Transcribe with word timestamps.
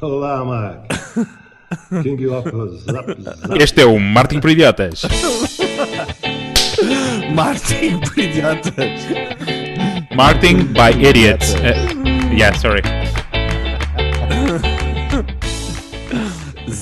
Olá, 0.00 0.44
Mark. 0.44 0.86
King 2.02 2.26
of 2.28 2.48
Zap 2.78 3.06
Zap. 3.20 3.62
Este 3.62 3.82
é 3.82 3.84
o 3.84 3.98
Martin 3.98 4.40
por 4.40 4.50
Idiotas. 4.50 5.02
Martin 7.34 8.00
por 8.00 8.18
idiotas. 8.18 9.00
Martin 10.16 10.64
by 10.72 10.90
Idiots. 11.06 11.54
Uh, 11.54 12.34
yeah, 12.34 12.56
sorry. 12.58 12.82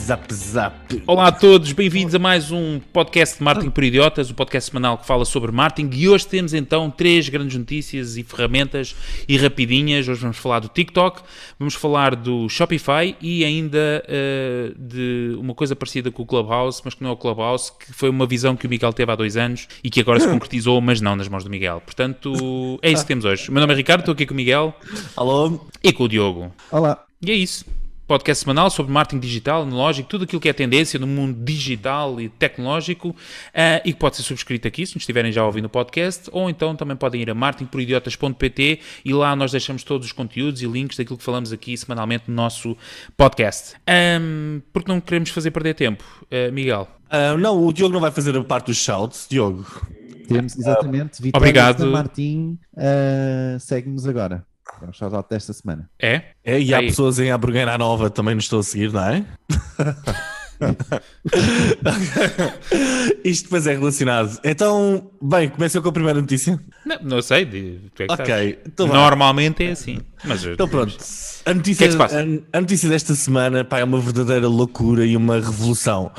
Zap 0.09 0.33
zap. 0.33 1.03
Olá 1.07 1.27
a 1.27 1.33
todos, 1.33 1.71
bem-vindos 1.73 2.15
a 2.15 2.19
mais 2.19 2.51
um 2.51 2.81
podcast 2.81 3.37
de 3.37 3.45
Martin 3.45 3.69
por 3.69 3.85
Idiotas, 3.85 4.31
o 4.31 4.35
podcast 4.35 4.71
semanal 4.71 4.97
que 4.97 5.07
fala 5.07 5.27
sobre 5.27 5.53
marketing. 5.53 5.95
E 5.95 6.09
hoje 6.09 6.27
temos 6.27 6.55
então 6.55 6.91
três 6.91 7.29
grandes 7.29 7.59
notícias 7.59 8.17
e 8.17 8.23
ferramentas 8.23 8.97
e 9.29 9.37
rapidinhas. 9.37 10.09
Hoje 10.09 10.23
vamos 10.23 10.39
falar 10.39 10.61
do 10.61 10.69
TikTok, 10.69 11.21
vamos 11.59 11.75
falar 11.75 12.17
do 12.17 12.49
Shopify 12.49 13.15
e 13.21 13.45
ainda 13.45 14.03
uh, 14.09 14.75
de 14.79 15.37
uma 15.39 15.53
coisa 15.53 15.77
parecida 15.77 16.11
com 16.11 16.23
o 16.23 16.27
Clubhouse, 16.27 16.81
mas 16.83 16.95
que 16.95 17.03
não 17.03 17.11
é 17.11 17.13
o 17.13 17.17
Clubhouse, 17.19 17.71
que 17.79 17.93
foi 17.93 18.09
uma 18.09 18.25
visão 18.25 18.57
que 18.57 18.67
o 18.67 18.71
Miguel 18.71 18.95
teve 18.95 19.13
há 19.13 19.15
dois 19.15 19.37
anos 19.37 19.69
e 19.85 19.91
que 19.91 20.01
agora 20.01 20.21
se 20.21 20.27
concretizou, 20.27 20.81
mas 20.81 21.03
não 21.03 21.17
nas 21.17 21.29
mãos 21.29 21.45
do 21.45 21.51
Miguel. 21.51 21.83
Portanto, 21.85 22.79
é 22.81 22.91
isso 22.91 23.03
que 23.03 23.09
temos 23.09 23.27
hoje. 23.27 23.51
O 23.51 23.53
meu 23.53 23.61
nome 23.61 23.75
é 23.75 23.77
Ricardo, 23.77 24.01
estou 24.01 24.15
aqui 24.15 24.25
com 24.25 24.33
o 24.33 24.37
Miguel 24.39 24.75
Alô? 25.15 25.61
e 25.85 25.93
com 25.93 26.05
o 26.05 26.09
Diogo. 26.09 26.51
Olá. 26.71 27.05
E 27.21 27.31
é 27.31 27.35
isso. 27.35 27.78
Podcast 28.09 28.43
semanal 28.43 28.71
sobre 28.71 28.91
marketing 28.91 29.21
digital, 29.21 29.63
analógico, 29.65 30.09
tudo 30.09 30.25
aquilo 30.25 30.41
que 30.41 30.49
é 30.49 30.53
tendência 30.55 30.99
no 30.99 31.07
mundo 31.07 31.45
digital 31.45 32.19
e 32.19 32.31
tecnológico 32.31 33.15
eh, 33.53 33.83
e 33.85 33.93
que 33.93 33.99
pode 33.99 34.17
ser 34.17 34.23
subscrito 34.23 34.67
aqui, 34.67 34.87
se 34.87 34.95
nos 34.95 35.03
estiverem 35.03 35.31
já 35.31 35.45
ouvindo 35.45 35.67
o 35.67 35.69
podcast, 35.69 36.31
ou 36.33 36.49
então 36.49 36.75
também 36.75 36.97
podem 36.97 37.21
ir 37.21 37.29
a 37.29 37.35
marketingporidiotas.pt 37.35 38.81
e 39.05 39.13
lá 39.13 39.37
nós 39.37 39.53
deixamos 39.53 39.85
todos 39.85 40.07
os 40.07 40.13
conteúdos 40.13 40.63
e 40.63 40.67
links 40.67 40.97
daquilo 40.97 41.19
que 41.19 41.23
falamos 41.23 41.53
aqui 41.53 41.77
semanalmente 41.77 42.25
no 42.29 42.35
nosso 42.35 42.75
podcast. 43.15 43.75
Ahm, 43.87 44.63
porque 44.73 44.91
não 44.91 45.03
queremos 45.03 45.29
fazer 45.29 45.51
perder 45.51 45.75
tempo. 45.75 46.03
Eh, 46.31 46.51
Miguel. 46.51 46.89
Ah, 47.11 47.37
não, 47.37 47.63
o 47.63 47.71
Diogo 47.75 47.93
não 47.93 48.01
vai 48.01 48.11
fazer 48.11 48.35
a 48.35 48.43
parte 48.43 48.69
dos 48.69 48.79
shouts. 48.79 49.27
Diogo. 49.29 49.67
Temos 50.27 50.57
exatamente 50.57 51.21
Vitória 51.21 51.45
Obrigado. 51.45 51.87
Martim 51.87 52.59
uh, 52.75 53.61
segue-nos 53.61 54.07
agora. 54.07 54.47
É 54.83 54.87
um 54.89 54.93
shout-out 54.93 55.29
desta 55.29 55.53
semana. 55.53 55.89
É? 56.01 56.23
É, 56.45 56.61
e 56.61 56.73
há 56.75 56.79
Aí. 56.79 56.87
pessoas 56.89 57.19
em 57.19 57.31
Abrigueira 57.31 57.77
Nova 57.79 58.11
também 58.11 58.35
nos 58.35 58.45
estão 58.45 58.59
a 58.61 58.63
seguir, 58.63 58.93
não 58.93 59.03
é? 59.05 59.25
Isto 63.25 63.45
depois 63.45 63.67
é 63.67 63.73
relacionado. 63.77 64.39
Então, 64.45 65.11
bem, 65.23 65.49
começa 65.49 65.81
com 65.81 65.89
a 65.89 65.93
primeira 65.93 66.21
notícia. 66.21 66.59
Não, 66.85 66.99
não 67.03 67.23
sei. 67.23 67.45
de- 67.45 67.81
tu 67.95 68.03
é 68.03 68.07
que 68.07 68.13
Ok, 68.13 68.27
sabes. 68.27 68.57
então 68.67 68.87
vá. 68.89 68.95
Normalmente 68.95 69.65
é 69.65 69.71
assim. 69.73 70.01
Mas, 70.25 70.45
Então 70.45 70.69
pronto, 70.69 70.97
a 71.49 71.51
O 71.51 71.53
que 71.53 71.55
notícia, 71.55 71.85
é 71.87 71.89
que 71.89 72.47
a, 72.53 72.61
notícia 72.61 72.89
desta 72.89 73.15
semana 73.15 73.65
pá, 73.65 73.79
é 73.79 73.85
uma 73.85 74.01
verdadeira 74.01 74.49
loucura 74.49 75.07
e 75.07 75.17
uma 75.17 75.37
revolução. 75.37 76.11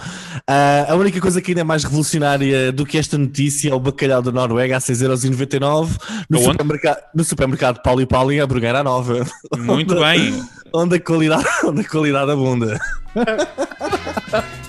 Ah, 0.47 0.87
a 0.89 0.95
única 0.95 1.19
coisa 1.19 1.41
que 1.41 1.51
ainda 1.51 1.61
é 1.61 1.63
mais 1.63 1.83
revolucionária 1.83 2.71
do 2.71 2.85
que 2.85 2.97
esta 2.97 3.17
notícia 3.17 3.69
é 3.69 3.73
o 3.73 3.79
bacalhau 3.79 4.21
da 4.21 4.31
Noruega 4.31 4.77
a 4.77 4.79
6,99€ 4.79 5.89
no, 6.29 6.39
supermercado, 6.39 6.97
no 7.13 7.23
supermercado 7.23 7.81
Paulo 7.83 8.01
e 8.01 8.05
Paulo 8.05 8.31
em 8.31 8.39
Abrigueira 8.39 8.83
Nova. 8.83 9.25
Muito 9.57 9.95
bem. 9.99 10.43
Onde 10.73 10.95
a 10.95 10.99
qualidade, 10.99 11.45
onde 11.65 11.81
a 11.81 11.83
qualidade 11.87 12.31
abunda. 12.31 12.79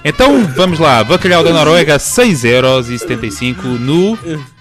Então 0.04 0.44
vamos 0.56 0.78
lá, 0.78 1.04
bacalhau 1.04 1.44
da 1.44 1.52
Noruega 1.52 1.96
6,75€ 1.98 3.78
no, 3.78 4.18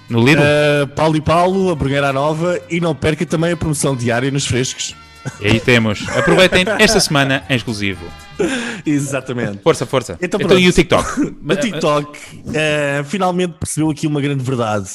no 0.09 0.25
Lidl. 0.25 0.41
Uh, 0.41 0.87
Paulo 0.87 1.15
e 1.15 1.21
Paulo, 1.21 1.71
a 1.71 1.75
Brugueira 1.75 2.11
Nova 2.11 2.59
e 2.69 2.79
não 2.79 2.95
perca 2.95 3.25
também 3.25 3.51
a 3.51 3.57
promoção 3.57 3.95
diária 3.95 4.31
nos 4.31 4.45
frescos. 4.45 4.95
E 5.39 5.47
aí 5.47 5.59
temos. 5.59 6.07
Aproveitem 6.09 6.65
esta 6.79 6.99
semana 6.99 7.43
em 7.49 7.55
exclusivo. 7.55 8.05
Exatamente. 8.85 9.59
Força, 9.61 9.85
força. 9.85 10.17
Então, 10.21 10.39
Então, 10.41 10.57
e 10.57 10.67
o 10.67 10.73
TikTok? 10.73 11.37
O 11.49 11.55
TikTok 11.55 12.09
uh, 12.09 13.03
finalmente 13.05 13.55
percebeu 13.59 13.89
aqui 13.89 14.07
uma 14.07 14.21
grande 14.21 14.43
verdade. 14.43 14.89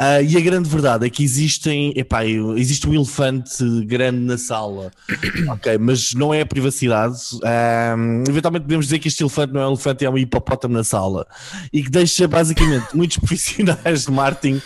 Uh, 0.00 0.22
e 0.26 0.36
a 0.36 0.40
grande 0.40 0.68
verdade 0.68 1.06
é 1.06 1.10
que 1.10 1.22
existem, 1.22 1.92
epá, 1.96 2.24
existe 2.24 2.88
um 2.88 2.94
elefante 2.94 3.64
grande 3.86 4.18
na 4.18 4.36
sala, 4.36 4.90
ok, 5.48 5.78
mas 5.78 6.14
não 6.14 6.34
é 6.34 6.40
a 6.40 6.46
privacidade. 6.46 7.16
Um, 7.34 8.24
eventualmente 8.28 8.64
podemos 8.64 8.86
dizer 8.86 8.98
que 8.98 9.08
este 9.08 9.22
elefante 9.22 9.52
não 9.52 9.60
é 9.60 9.66
um 9.66 9.70
elefante, 9.70 10.04
é 10.04 10.10
um 10.10 10.18
hipopótamo 10.18 10.74
na 10.74 10.84
sala 10.84 11.26
e 11.72 11.82
que 11.82 11.90
deixa 11.90 12.26
basicamente 12.26 12.86
muitos 12.94 13.18
profissionais 13.18 14.04
de 14.04 14.10
marketing 14.10 14.60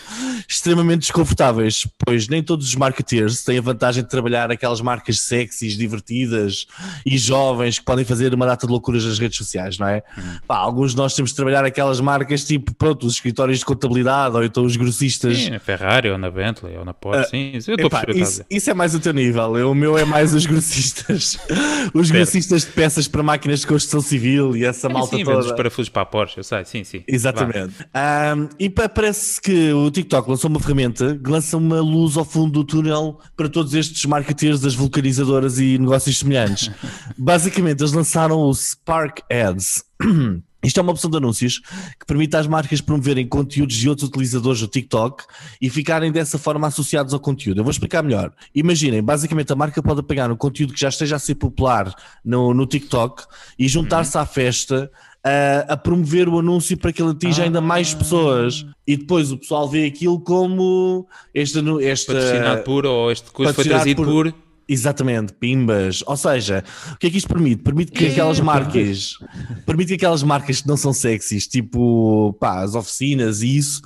extremamente 0.47 1.01
desconfortáveis, 1.01 1.87
pois 2.05 2.27
nem 2.27 2.41
todos 2.41 2.67
os 2.67 2.75
marketeers 2.75 3.43
têm 3.43 3.59
a 3.59 3.61
vantagem 3.61 4.03
de 4.03 4.09
trabalhar 4.09 4.51
aquelas 4.51 4.81
marcas 4.81 5.19
sexys, 5.19 5.77
divertidas 5.77 6.65
e 7.05 7.17
jovens 7.17 7.77
que 7.77 7.85
podem 7.85 8.03
fazer 8.09 8.33
uma 8.33 8.45
data 8.45 8.65
de 8.67 8.71
loucuras 8.73 9.05
nas 9.05 9.17
redes 9.17 9.37
sociais, 9.37 9.77
não 9.77 9.87
é? 9.87 10.03
Pá, 10.47 10.57
alguns 10.57 10.91
de 10.91 10.97
nós 10.97 11.13
temos 11.15 11.29
de 11.31 11.35
trabalhar 11.37 11.63
aquelas 11.63 11.99
marcas 12.01 12.43
tipo, 12.43 12.73
pronto, 12.75 13.05
os 13.07 13.13
escritórios 13.13 13.59
de 13.59 13.65
contabilidade 13.65 14.35
ou 14.35 14.43
então 14.43 14.65
os 14.65 14.75
grossistas. 14.75 15.37
Sim, 15.37 15.51
na 15.51 15.59
Ferrari 15.59 16.09
ou 16.09 16.17
na 16.17 16.29
Bentley 16.29 16.75
ou 16.77 16.83
na 16.83 16.93
Porsche. 16.93 17.29
Sim, 17.29 17.51
eu 17.53 17.59
estou 17.59 17.75
a 17.75 18.01
Epá, 18.01 18.05
isso, 18.13 18.43
isso 18.49 18.69
é 18.69 18.73
mais 18.73 18.93
o 18.95 18.99
teu 18.99 19.13
nível. 19.13 19.57
Eu- 19.57 19.69
O 19.71 19.75
meu 19.75 19.97
é 19.97 20.03
mais 20.03 20.33
os 20.33 20.45
grossistas. 20.45 21.37
os 21.93 22.09
grossistas 22.11 22.65
de 22.65 22.71
peças 22.71 23.07
para 23.07 23.21
máquinas 23.23 23.59
de 23.61 23.67
construção 23.67 24.01
civil 24.01 24.55
e 24.57 24.65
essa 24.65 24.89
malta 24.89 25.15
sim, 25.15 25.23
toda. 25.23 25.55
parafusos 25.55 25.89
para 25.89 26.01
a 26.01 26.05
Porsche, 26.05 26.39
eu 26.39 26.43
sei, 26.43 26.65
sim, 26.65 26.83
sim. 26.83 27.03
Exatamente. 27.07 27.73
Ahm, 27.93 28.47
e 28.59 28.69
pa- 28.69 28.89
parece 28.89 29.39
que 29.39 29.71
o 29.71 29.91
TikTok 29.91 30.29
lançou 30.29 30.49
uma 30.49 30.59
ferramenta 30.59 31.19
que 31.23 31.29
lança 31.29 31.55
uma 31.55 31.79
luz 31.81 32.17
ao 32.17 32.25
fundo 32.25 32.51
do 32.51 32.63
túnel 32.63 33.19
para 33.37 33.47
todos 33.47 33.73
estes 33.75 34.03
marketeers 34.05 34.59
das 34.59 34.73
vulcanizadoras 34.73 35.59
e 35.59 35.77
negócios 35.77 36.17
semelhantes. 36.17 36.71
Basicamente, 37.17 37.81
eles 37.81 37.91
lançaram 37.99 38.39
o 38.39 38.53
Spark 38.53 39.19
Ads. 39.29 39.83
Isto 40.63 40.79
é 40.79 40.83
uma 40.83 40.91
opção 40.91 41.09
de 41.09 41.15
anúncios 41.15 41.59
que 41.97 42.05
permite 42.05 42.35
às 42.35 42.45
marcas 42.45 42.81
promoverem 42.81 43.25
conteúdos 43.25 43.75
de 43.75 43.87
outros 43.87 44.09
utilizadores 44.09 44.59
do 44.59 44.67
TikTok 44.67 45.23
e 45.61 45.69
ficarem 45.69 46.11
dessa 46.11 46.37
forma 46.37 46.67
associados 46.67 47.13
ao 47.13 47.19
conteúdo. 47.19 47.59
Eu 47.59 47.63
vou 47.63 47.71
explicar 47.71 48.03
melhor. 48.03 48.33
Imaginem, 48.53 49.01
basicamente 49.01 49.53
a 49.53 49.55
marca 49.55 49.81
pode 49.81 50.03
pegar 50.03 50.29
um 50.29 50.35
conteúdo 50.35 50.73
que 50.73 50.79
já 50.79 50.89
esteja 50.89 51.15
a 51.15 51.19
ser 51.19 51.35
popular 51.35 51.93
no, 52.23 52.53
no 52.53 52.65
TikTok 52.65 53.23
e 53.57 53.69
juntar-se 53.69 54.17
à 54.17 54.25
festa 54.25 54.91
a, 55.23 55.73
a 55.73 55.77
promover 55.77 56.27
o 56.27 56.39
anúncio 56.39 56.77
para 56.77 56.91
que 56.91 57.01
ele 57.01 57.11
atinja 57.11 57.43
ainda 57.43 57.61
mais 57.61 57.93
pessoas. 57.93 58.65
E 58.85 58.97
depois 58.97 59.31
o 59.31 59.37
pessoal 59.37 59.67
vê 59.69 59.85
aquilo 59.85 60.19
como 60.19 61.07
este, 61.33 61.59
esta, 61.85 62.13
Patrocinado 62.13 62.63
por, 62.63 62.85
ou 62.85 63.11
este 63.11 63.31
curso 63.31 63.53
foi 63.53 63.63
trazido 63.63 64.03
por. 64.03 64.33
Exatamente, 64.71 65.33
pimbas. 65.33 66.03
Ou 66.05 66.15
seja, 66.15 66.63
o 66.93 66.97
que 66.97 67.07
é 67.07 67.09
que 67.09 67.17
isto 67.17 67.27
permite? 67.27 67.63
Permite 67.63 67.91
que 67.91 68.05
aquelas 68.05 68.39
marcas, 68.39 69.17
permite 69.65 69.87
que 69.89 69.93
aquelas 69.95 70.21
marcas 70.21 70.61
que 70.61 70.67
não 70.67 70.77
são 70.77 70.93
sexys, 70.93 71.47
tipo 71.47 72.33
pá, 72.39 72.61
as 72.61 72.75
oficinas 72.75 73.41
e 73.41 73.57
isso, 73.57 73.81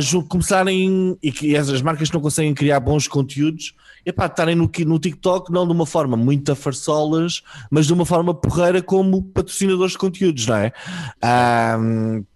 ju- 0.00 0.22
começarem 0.22 1.16
e 1.20 1.32
que 1.32 1.56
as 1.56 1.82
marcas 1.82 2.08
não 2.12 2.20
conseguem 2.20 2.54
criar 2.54 2.78
bons 2.78 3.08
conteúdos, 3.08 3.74
epá, 4.06 4.26
estarem 4.26 4.54
no, 4.54 4.70
no 4.86 4.98
TikTok 5.00 5.52
não 5.52 5.66
de 5.66 5.72
uma 5.72 5.84
forma 5.84 6.16
muito 6.16 6.52
a 6.52 6.54
farsolas, 6.54 7.42
mas 7.68 7.86
de 7.86 7.92
uma 7.92 8.06
forma 8.06 8.32
porreira 8.32 8.80
como 8.80 9.20
patrocinadores 9.20 9.92
de 9.92 9.98
conteúdos, 9.98 10.46
não 10.46 10.56
é? 10.56 10.72
Ah, 11.20 11.76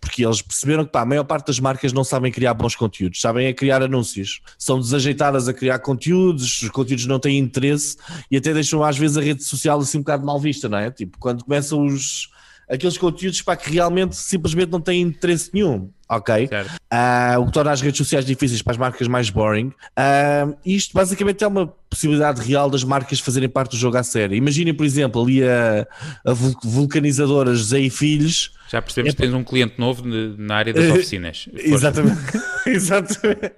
porque 0.00 0.24
eles 0.24 0.42
perceberam 0.42 0.84
que 0.84 0.90
pá, 0.90 1.02
a 1.02 1.06
maior 1.06 1.24
parte 1.24 1.46
das 1.46 1.60
marcas 1.60 1.92
não 1.92 2.02
sabem 2.02 2.32
criar 2.32 2.54
bons 2.54 2.74
conteúdos, 2.74 3.20
sabem 3.20 3.46
é 3.46 3.52
criar 3.52 3.82
anúncios, 3.82 4.40
são 4.58 4.80
desajeitadas 4.80 5.46
a 5.46 5.54
criar 5.54 5.78
conteúdos, 5.78 6.62
os 6.62 6.68
conteúdos 6.70 7.06
não 7.06 7.20
têm 7.20 7.38
interesse 7.38 7.96
e 8.28 8.36
até 8.36 8.52
deixam 8.52 8.82
às 8.82 8.98
vezes 8.98 9.16
a 9.16 9.20
rede 9.20 9.44
social 9.44 9.78
assim 9.78 9.98
um 9.98 10.02
bocado 10.02 10.26
mal 10.26 10.40
vista, 10.40 10.68
não 10.68 10.78
é? 10.78 10.90
Tipo, 10.90 11.18
quando 11.18 11.44
começam 11.44 11.84
os 11.84 12.29
aqueles 12.70 12.96
conteúdos 12.96 13.42
para 13.42 13.56
que 13.56 13.70
realmente 13.72 14.14
simplesmente 14.16 14.70
não 14.70 14.80
têm 14.80 15.00
interesse 15.02 15.50
nenhum, 15.52 15.90
ok? 16.08 16.48
Ah, 16.90 17.36
o 17.40 17.46
que 17.46 17.52
torna 17.52 17.72
as 17.72 17.80
redes 17.80 17.98
sociais 17.98 18.24
difíceis 18.24 18.62
para 18.62 18.72
as 18.72 18.78
marcas 18.78 19.08
mais 19.08 19.28
boring. 19.28 19.72
Ah, 19.96 20.48
isto 20.64 20.94
basicamente 20.94 21.42
é 21.42 21.46
uma 21.46 21.66
possibilidade 21.88 22.40
real 22.42 22.70
das 22.70 22.84
marcas 22.84 23.18
fazerem 23.20 23.48
parte 23.48 23.72
do 23.72 23.76
jogo 23.76 23.96
à 23.96 24.02
série. 24.02 24.36
Imaginem, 24.36 24.72
por 24.72 24.86
exemplo, 24.86 25.20
ali 25.22 25.42
a, 25.42 25.86
a 26.24 26.32
vul- 26.32 26.54
vulcanizadora 26.62 27.54
José 27.54 27.80
e 27.80 27.90
Filhos. 27.90 28.52
Já 28.70 28.80
percebemos 28.80 29.14
que 29.16 29.22
tens 29.22 29.34
um 29.34 29.42
cliente 29.42 29.74
novo 29.78 30.04
na 30.06 30.54
área 30.54 30.72
das 30.72 30.84
Eh, 30.84 30.92
oficinas. 30.92 31.48
Exatamente. 31.54 32.20
Exatamente. 32.66 33.52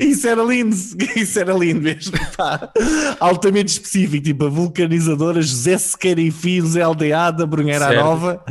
Isso 0.00 0.26
era 0.26 0.42
lindo. 0.42 0.74
Isso 1.14 1.38
era 1.38 1.52
lindo 1.52 1.82
mesmo. 1.82 2.12
pá. 2.36 2.70
Altamente 3.20 3.72
específico. 3.72 4.24
Tipo 4.24 4.46
a 4.46 4.48
vulcanizadora 4.48 5.42
José 5.42 5.76
Sequeira 5.76 6.22
e 6.22 6.30
Filhos 6.30 6.74
LDA 6.74 7.30
da 7.32 7.44
Brunheira 7.44 7.88
Certo. 7.88 8.00
Nova. 8.02 8.42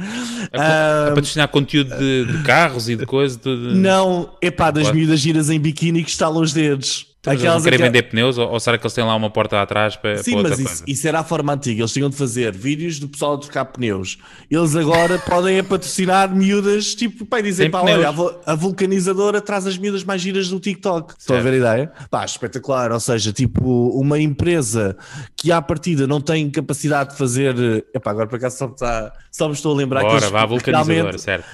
A, 0.54 0.62
Ah, 0.62 1.04
a 1.08 1.10
patrocinar 1.16 1.48
conteúdo 1.48 1.96
de, 1.98 2.26
de 2.26 2.44
carros 2.44 2.88
e 2.88 2.96
de 2.96 3.06
coisas. 3.08 3.38
De... 3.38 3.50
Não, 3.50 4.30
é 4.42 4.52
pá, 4.52 4.70
das 4.70 4.84
Claro. 4.84 4.98
miúdas 4.98 5.20
giras 5.22 5.50
em 5.50 5.60
biquíni 5.60 6.04
que 6.04 6.10
estalam 6.12 6.42
os 6.44 6.54
dedos. 6.54 7.08
Eles 7.26 7.42
não 7.42 7.52
Aquelas- 7.52 7.64
querem 7.64 7.80
vender 7.80 8.04
pneus 8.04 8.38
ou, 8.38 8.50
ou 8.50 8.60
será 8.60 8.78
que 8.78 8.86
eles 8.86 8.94
têm 8.94 9.04
lá 9.04 9.16
uma 9.16 9.30
porta 9.30 9.62
atrás 9.62 9.96
para, 9.96 10.18
Sim, 10.22 10.42
para 10.42 10.50
mas 10.50 10.60
isso, 10.60 10.84
isso 10.86 11.08
era 11.08 11.22
a 11.22 11.24
forma 11.24 11.54
antiga. 11.54 11.82
Eles 11.82 11.94
tinham 11.94 12.10
de 12.10 12.18
fazer 12.18 12.52
vídeos 12.54 13.00
do 13.00 13.08
pessoal 13.08 13.36
a 13.36 13.38
trocar 13.38 13.64
pneus. 13.66 14.18
Eles 14.52 14.76
agora 14.76 15.18
podem 15.26 15.58
é 15.58 15.64
patrocinar 15.64 16.36
miúdas, 16.36 16.94
tipo, 16.96 17.26
pai, 17.26 17.42
dizer, 17.42 17.72
pá, 17.72 17.82
olha, 17.82 18.10
a, 18.46 18.56
vulcanizadora 18.56 19.40
traz 19.40 19.66
as 19.66 19.78
miúdas 19.78 20.04
mais 20.04 20.22
giras 20.22 20.50
do 20.50 20.60
TikTok. 20.60 21.14
Estão 21.18 21.38
a 21.38 21.40
ver 21.40 21.54
a 21.54 21.58
ideia? 21.58 21.92
Pá, 22.12 22.26
espetacular. 22.26 22.92
Ou 22.92 23.00
seja, 23.00 23.32
tipo, 23.32 23.90
uma 23.98 24.20
empresa 24.20 24.98
que 25.38 25.50
à 25.50 25.62
partida 25.62 26.06
não 26.06 26.20
tem 26.20 26.50
capacidade 26.50 27.12
de 27.12 27.18
fazer. 27.18 27.56
Epá, 27.96 28.12
agora 28.12 28.28
por 28.28 28.36
acaso 28.36 28.58
só 28.58 28.68
me, 28.68 28.74
está, 28.74 29.14
só 29.32 29.48
me 29.48 29.54
estou 29.54 29.74
a 29.74 29.78
lembrar 29.78 30.02
que 30.02 30.08
Bora, 30.08 30.18
eles 30.20 30.30
vá, 30.30 30.46
vulcanizadora, 30.46 31.18
certo. 31.18 31.46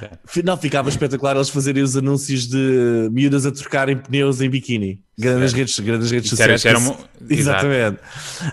Não, 0.43 0.57
ficava 0.57 0.89
espetacular 0.89 1.35
eles 1.35 1.49
fazerem 1.49 1.83
os 1.83 1.95
anúncios 1.95 2.47
de 2.47 3.07
miúdas 3.11 3.45
a 3.45 3.51
trocarem 3.51 3.95
pneus 3.95 4.41
em 4.41 4.49
biquíni. 4.49 5.03
Grandes 5.19 5.53
redes, 5.53 5.79
grandes 5.79 6.09
redes 6.11 6.31
Isso 6.31 6.41
era- 6.41 6.57
sociais. 6.57 6.77
isso 6.79 6.87
era 6.87 6.97
uma-. 6.97 7.09
Exatamente. 7.29 7.99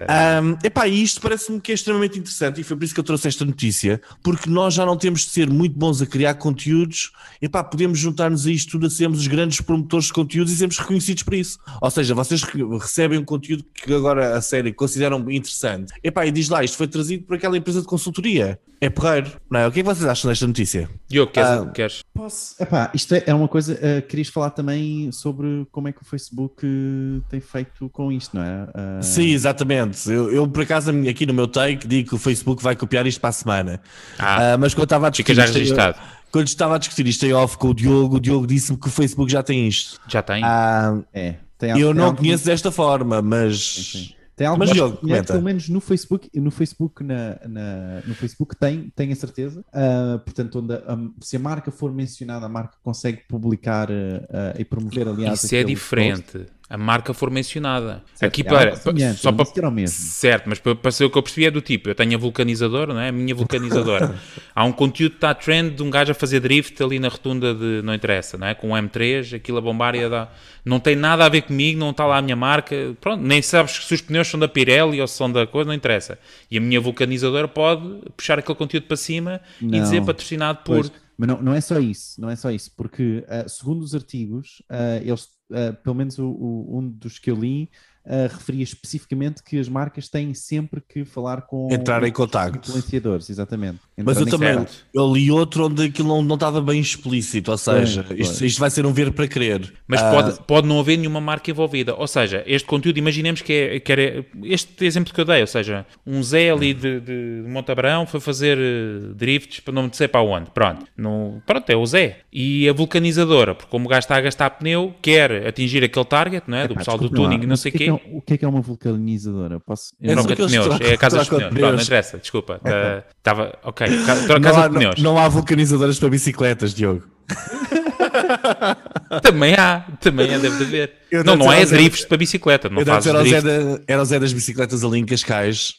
Um, 0.02 0.58
epá, 0.66 0.88
e 0.88 1.02
isto 1.02 1.20
parece-me 1.20 1.60
que 1.60 1.70
é 1.70 1.74
extremamente 1.74 2.18
interessante 2.18 2.60
e 2.60 2.64
foi 2.64 2.76
por 2.76 2.84
isso 2.84 2.92
que 2.94 3.00
eu 3.00 3.04
trouxe 3.04 3.28
esta 3.28 3.44
notícia, 3.44 4.00
porque 4.22 4.50
nós 4.50 4.74
já 4.74 4.84
não 4.84 4.96
temos 4.96 5.20
de 5.20 5.30
ser 5.30 5.48
muito 5.48 5.78
bons 5.78 6.02
a 6.02 6.06
criar 6.06 6.34
conteúdos, 6.34 7.12
epá, 7.40 7.62
podemos 7.62 7.98
juntar-nos 7.98 8.46
a 8.46 8.50
isto 8.50 8.72
tudo 8.72 8.86
a 8.86 8.90
sermos 8.90 9.20
os 9.20 9.26
grandes 9.26 9.60
promotores 9.60 10.06
de 10.06 10.12
conteúdos 10.12 10.52
e 10.52 10.56
sermos 10.56 10.78
reconhecidos 10.78 11.22
por 11.22 11.34
isso. 11.34 11.58
Ou 11.80 11.90
seja, 11.90 12.14
vocês 12.14 12.42
re- 12.42 12.64
recebem 12.78 13.18
um 13.18 13.24
conteúdo 13.24 13.64
que 13.72 13.92
agora 13.94 14.36
a 14.36 14.40
série 14.40 14.72
consideram 14.72 15.18
interessante, 15.30 15.92
epá, 16.02 16.26
e 16.26 16.32
diz 16.32 16.48
lá, 16.48 16.64
isto 16.64 16.76
foi 16.76 16.88
trazido 16.88 17.24
por 17.24 17.36
aquela 17.36 17.56
empresa 17.56 17.80
de 17.80 17.86
consultoria. 17.86 18.58
É 18.78 18.90
porreiro, 18.90 19.30
não 19.50 19.60
é? 19.60 19.66
O 19.66 19.72
que 19.72 19.80
é 19.80 19.82
que 19.82 19.88
vocês 19.88 20.04
acham 20.06 20.28
desta 20.30 20.46
notícia? 20.46 20.90
Diogo, 21.08 21.32
queres, 21.32 21.48
Ah, 21.48 21.66
queres? 21.74 22.00
Posso? 22.12 22.54
Epá, 22.62 22.90
isto 22.92 23.14
é, 23.14 23.22
é 23.26 23.32
uma 23.34 23.48
coisa. 23.48 23.78
eh, 23.80 24.02
querias 24.02 24.28
falar 24.28 24.50
também 24.50 25.10
sobre 25.12 25.66
como 25.72 25.88
é 25.88 25.92
que 25.92 26.02
o 26.02 26.04
Facebook 26.04 26.55
eh, 26.64 27.20
tem 27.28 27.40
feito 27.40 27.88
com 27.90 28.12
isto, 28.12 28.36
não 28.36 28.42
é? 28.44 28.68
Ah, 28.72 29.02
Sim, 29.02 29.30
exatamente. 29.30 30.08
Eu, 30.08 30.32
eu, 30.32 30.48
por 30.48 30.62
acaso, 30.62 30.90
aqui 31.08 31.26
no 31.26 31.34
meu 31.34 31.48
take, 31.48 31.86
digo 31.86 32.10
que 32.10 32.14
o 32.14 32.18
Facebook 32.18 32.62
vai 32.62 32.76
copiar 32.76 33.06
isto 33.06 33.20
para 33.20 33.30
a 33.30 33.32
semana. 33.32 33.80
Ah, 34.18 34.52
Ah, 34.54 34.58
mas 34.58 34.72
quando 34.72 34.80
eu 34.80 34.84
estava 34.84 35.08
a 35.08 35.12
fica 35.12 35.34
discutir 35.34 35.36
já 35.36 35.44
isto, 35.44 35.58
registado. 35.58 35.98
quando 36.30 36.46
estava 36.46 36.74
a 36.76 36.78
discutir 36.78 37.06
isto 37.06 37.26
em 37.26 37.32
off 37.32 37.58
com 37.58 37.68
o 37.68 37.74
Diogo, 37.74 38.16
o 38.16 38.20
Diogo 38.20 38.46
disse-me 38.46 38.78
que 38.78 38.86
o 38.86 38.90
Facebook 38.90 39.30
já 39.30 39.42
tem 39.42 39.66
isto. 39.66 40.00
Já 40.08 40.22
tem? 40.22 40.42
Ah, 40.44 40.98
É. 41.12 41.34
Tem 41.58 41.70
eu 41.70 41.88
tem 41.88 41.94
não 41.94 42.04
algum- 42.04 42.18
conheço 42.18 42.44
desta 42.44 42.70
forma, 42.70 43.22
mas. 43.22 43.58
Sim. 43.92 44.10
Tem 44.36 44.46
algo 44.46 44.58
Mas, 44.58 44.70
Diogo, 44.70 44.98
comenta. 44.98 45.32
pelo 45.32 45.42
menos 45.42 45.66
no 45.70 45.80
Facebook, 45.80 46.28
no 46.38 46.50
Facebook, 46.50 47.02
na, 47.02 47.38
na- 47.48 48.02
no 48.06 48.14
Facebook 48.14 48.54
tem, 48.54 48.92
tem 48.94 49.10
a 49.10 49.16
certeza. 49.16 49.64
Ah, 49.72 50.20
portanto, 50.22 50.58
onde 50.60 50.74
a- 50.74 50.98
se 51.22 51.36
a 51.36 51.38
marca 51.38 51.70
for 51.70 51.90
mencionada, 51.90 52.44
a 52.44 52.48
marca 52.48 52.76
consegue 52.82 53.22
publicar 53.26 53.88
ah, 53.90 54.54
e 54.58 54.64
promover, 54.64 55.08
aliás. 55.08 55.42
Isso 55.42 55.54
é 55.54 55.64
diferente. 55.64 56.46
A 56.68 56.76
marca 56.76 57.14
for 57.14 57.30
mencionada. 57.30 58.02
Aqui 58.20 58.40
É 58.40 58.44
para, 58.44 58.70
algo 58.70 58.76
semelhante, 58.76 59.20
só 59.20 59.30
para 59.30 59.44
o. 59.44 59.86
Certo, 59.86 60.48
mas 60.48 60.58
para, 60.58 60.74
para 60.74 60.90
ser 60.90 61.04
o 61.04 61.10
que 61.10 61.16
eu 61.16 61.22
percebi 61.22 61.46
é 61.46 61.50
do 61.50 61.60
tipo, 61.60 61.88
eu 61.88 61.94
tenho 61.94 62.16
a 62.16 62.18
vulcanizadora, 62.18 62.92
não 62.92 63.00
é? 63.00 63.10
A 63.10 63.12
minha 63.12 63.34
vulcanizadora. 63.34 64.16
Há 64.52 64.64
um 64.64 64.72
conteúdo 64.72 65.12
que 65.12 65.18
está 65.18 65.32
trend 65.32 65.76
de 65.76 65.82
um 65.84 65.90
gajo 65.90 66.10
a 66.10 66.14
fazer 66.14 66.40
drift 66.40 66.82
ali 66.82 66.98
na 66.98 67.08
rotunda 67.08 67.54
de, 67.54 67.82
não 67.84 67.94
interessa, 67.94 68.36
não 68.36 68.48
é? 68.48 68.54
Com 68.54 68.70
um 68.70 68.74
M3, 68.74 69.36
aquilo 69.36 69.58
a 69.58 69.60
bombar 69.60 69.94
e 69.94 70.04
a 70.04 70.08
dar... 70.08 70.38
Não 70.64 70.80
tem 70.80 70.96
nada 70.96 71.24
a 71.24 71.28
ver 71.28 71.42
comigo, 71.42 71.78
não 71.78 71.90
está 71.90 72.04
lá 72.04 72.18
a 72.18 72.22
minha 72.22 72.34
marca, 72.34 72.74
pronto, 73.00 73.22
nem 73.22 73.40
sabes 73.40 73.84
se 73.84 73.94
os 73.94 74.00
pneus 74.00 74.26
são 74.26 74.40
da 74.40 74.48
Pirelli 74.48 75.00
ou 75.00 75.06
se 75.06 75.14
são 75.14 75.30
da 75.30 75.46
coisa, 75.46 75.68
não 75.68 75.74
interessa. 75.74 76.18
E 76.50 76.58
a 76.58 76.60
minha 76.60 76.80
vulcanizadora 76.80 77.46
pode 77.46 78.00
puxar 78.16 78.40
aquele 78.40 78.56
conteúdo 78.56 78.88
para 78.88 78.96
cima 78.96 79.40
e 79.60 79.66
Não. 79.66 79.80
dizer 79.80 80.04
patrocinado 80.04 80.58
por... 80.64 80.78
Pois, 80.78 80.92
mas 81.16 81.28
não, 81.28 81.40
não 81.40 81.54
é 81.54 81.60
só 81.60 81.78
isso, 81.78 82.20
não 82.20 82.28
é 82.28 82.36
só 82.36 82.50
isso, 82.50 82.70
porque 82.76 83.24
ah, 83.28 83.48
segundo 83.48 83.82
os 83.82 83.94
artigos, 83.94 84.62
ah, 84.68 85.00
eles, 85.02 85.28
ah, 85.52 85.72
pelo 85.72 85.94
menos 85.94 86.18
o, 86.18 86.26
o- 86.30 86.78
um 86.78 86.88
dos 86.90 87.18
que 87.18 87.30
eu 87.30 87.36
li, 87.36 87.70
ah, 88.06 88.28
referia 88.32 88.62
especificamente 88.62 89.42
que 89.42 89.58
as 89.58 89.68
marcas 89.68 90.08
têm 90.08 90.32
sempre 90.34 90.80
que 90.80 91.04
falar 91.04 91.42
com 91.42 91.68
Entrar 91.72 92.02
em 92.04 92.06
os 92.06 92.12
contacto. 92.12 92.68
influenciadores, 92.68 93.28
exatamente. 93.30 93.78
Mas 93.96 94.20
Entrar 94.20 94.20
eu 94.20 94.26
em 94.26 94.30
também 94.30 94.66
eu 94.94 95.12
li 95.12 95.30
outro 95.30 95.66
onde 95.66 95.84
aquilo 95.84 96.08
não, 96.08 96.22
não 96.22 96.34
estava 96.36 96.60
bem 96.60 96.80
explícito, 96.80 97.50
ou 97.50 97.58
seja, 97.58 98.04
Pois, 98.06 98.20
isto, 98.20 98.44
isto 98.44 98.58
vai 98.60 98.70
ser 98.70 98.86
um 98.86 98.92
ver 98.92 99.12
para 99.12 99.26
crer. 99.26 99.72
Mas 99.88 100.02
Ah, 100.02 100.10
pode, 100.10 100.40
pode 100.46 100.66
não 100.68 100.78
haver 100.78 100.96
nenhuma 100.98 101.20
marca 101.20 101.50
envolvida. 101.50 101.94
Ou 101.94 102.06
seja, 102.06 102.42
este 102.46 102.66
conteúdo, 102.66 102.98
imaginemos 102.98 103.42
que 103.42 103.52
é, 103.52 103.80
que 103.80 103.90
era 103.92 104.24
este 104.44 104.84
exemplo 104.84 105.12
que 105.12 105.20
eu 105.20 105.24
dei, 105.24 105.40
ou 105.40 105.46
seja, 105.46 105.84
um 106.06 106.22
Zé 106.22 106.50
ali 106.50 106.72
de, 106.74 107.00
de 107.00 107.42
Montabrão 107.46 108.06
foi 108.06 108.20
fazer 108.20 108.56
eh, 108.58 109.12
drifts 109.14 109.60
para 109.60 109.74
não 109.74 109.84
me 109.84 109.90
dizer 109.90 110.08
para 110.08 110.22
onde. 110.22 110.50
Pronto. 110.50 110.86
No, 110.96 111.42
pronto, 111.46 111.68
é 111.70 111.76
o 111.76 111.84
Zé. 111.86 112.18
E 112.32 112.68
a 112.68 112.72
vulcanizadora, 112.72 113.54
porque 113.54 113.70
como 113.70 113.86
o 113.86 113.88
gajo 113.88 114.00
está 114.00 114.16
a 114.16 114.20
gastar 114.20 114.50
pneu, 114.50 114.94
quer 115.02 115.46
atingir 115.46 115.82
aquele 115.82 116.04
target, 116.04 116.44
não 116.46 116.56
é? 116.58 116.66
do 116.66 116.72
Epá, 116.74 116.80
pessoal 116.80 116.98
do 116.98 117.04
lá, 117.04 117.10
tuning 117.10 117.36
e 117.36 117.46
não 117.46 117.48
mas 117.48 117.60
sei 117.60 117.72
o 117.72 117.74
quê. 117.74 117.95
É 117.96 118.08
é, 118.14 118.16
o 118.16 118.20
que 118.22 118.34
é 118.34 118.38
que 118.38 118.44
é 118.44 118.48
uma 118.48 118.60
vulcanizadora? 118.60 119.60
Posso... 119.60 119.92
É 120.02 120.12
Troca 120.12 120.34
de 120.36 120.46
pneus, 120.46 120.80
é 120.80 120.92
a 120.94 120.98
casa 120.98 121.18
dos 121.18 121.28
pneus. 121.28 121.52
Pronto, 121.52 121.74
não 121.76 121.82
interessa, 121.82 122.18
desculpa. 122.18 122.58
Tá- 122.62 123.04
Estava, 123.18 123.58
ok, 123.64 123.86
ca- 124.06 124.16
troca- 124.16 124.34
não, 124.34 124.40
casa 124.40 124.64
há, 124.64 124.68
de 124.68 124.74
pneus. 124.74 125.02
não 125.02 125.18
há 125.18 125.28
vulcanizadoras 125.28 125.98
para 125.98 126.08
bicicletas, 126.08 126.74
Diogo. 126.74 127.02
Também 129.22 129.54
há, 129.54 129.84
também 130.00 130.34
há, 130.34 130.38
deve 130.38 130.56
de 130.56 130.64
haver. 130.64 130.92
Não, 131.24 131.36
não 131.36 131.52
é 131.52 131.64
drifts 131.64 132.04
para 132.04 132.16
bicicleta, 132.16 132.68
não 132.68 132.84
fazes 132.84 133.12
Zé, 133.30 133.40
drift. 133.40 133.84
era 133.86 134.02
o 134.02 134.04
Zé 134.04 134.18
das 134.18 134.32
bicicletas 134.32 134.82
ali 134.84 134.98
em 134.98 135.04
Cascais. 135.06 135.74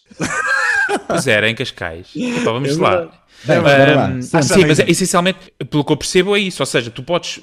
Pois 1.08 1.28
era, 1.28 1.50
em 1.50 1.56
Cascais. 1.56 2.08
Epá, 2.16 2.52
vamos 2.52 2.78
É 2.78 2.81
lá. 2.81 3.12
Bem, 3.45 3.62
Sam, 4.22 4.42
sim, 4.42 4.48
também- 4.50 4.68
mas 4.68 4.80
essencialmente, 4.80 5.39
pelo 5.69 5.84
que 5.86 5.92
eu 5.92 5.98
percebo, 5.98 6.36
é 6.36 6.39
isso. 6.39 6.62
Ou 6.62 6.66
seja, 6.66 6.89
tu 6.89 7.04
podes, 7.04 7.39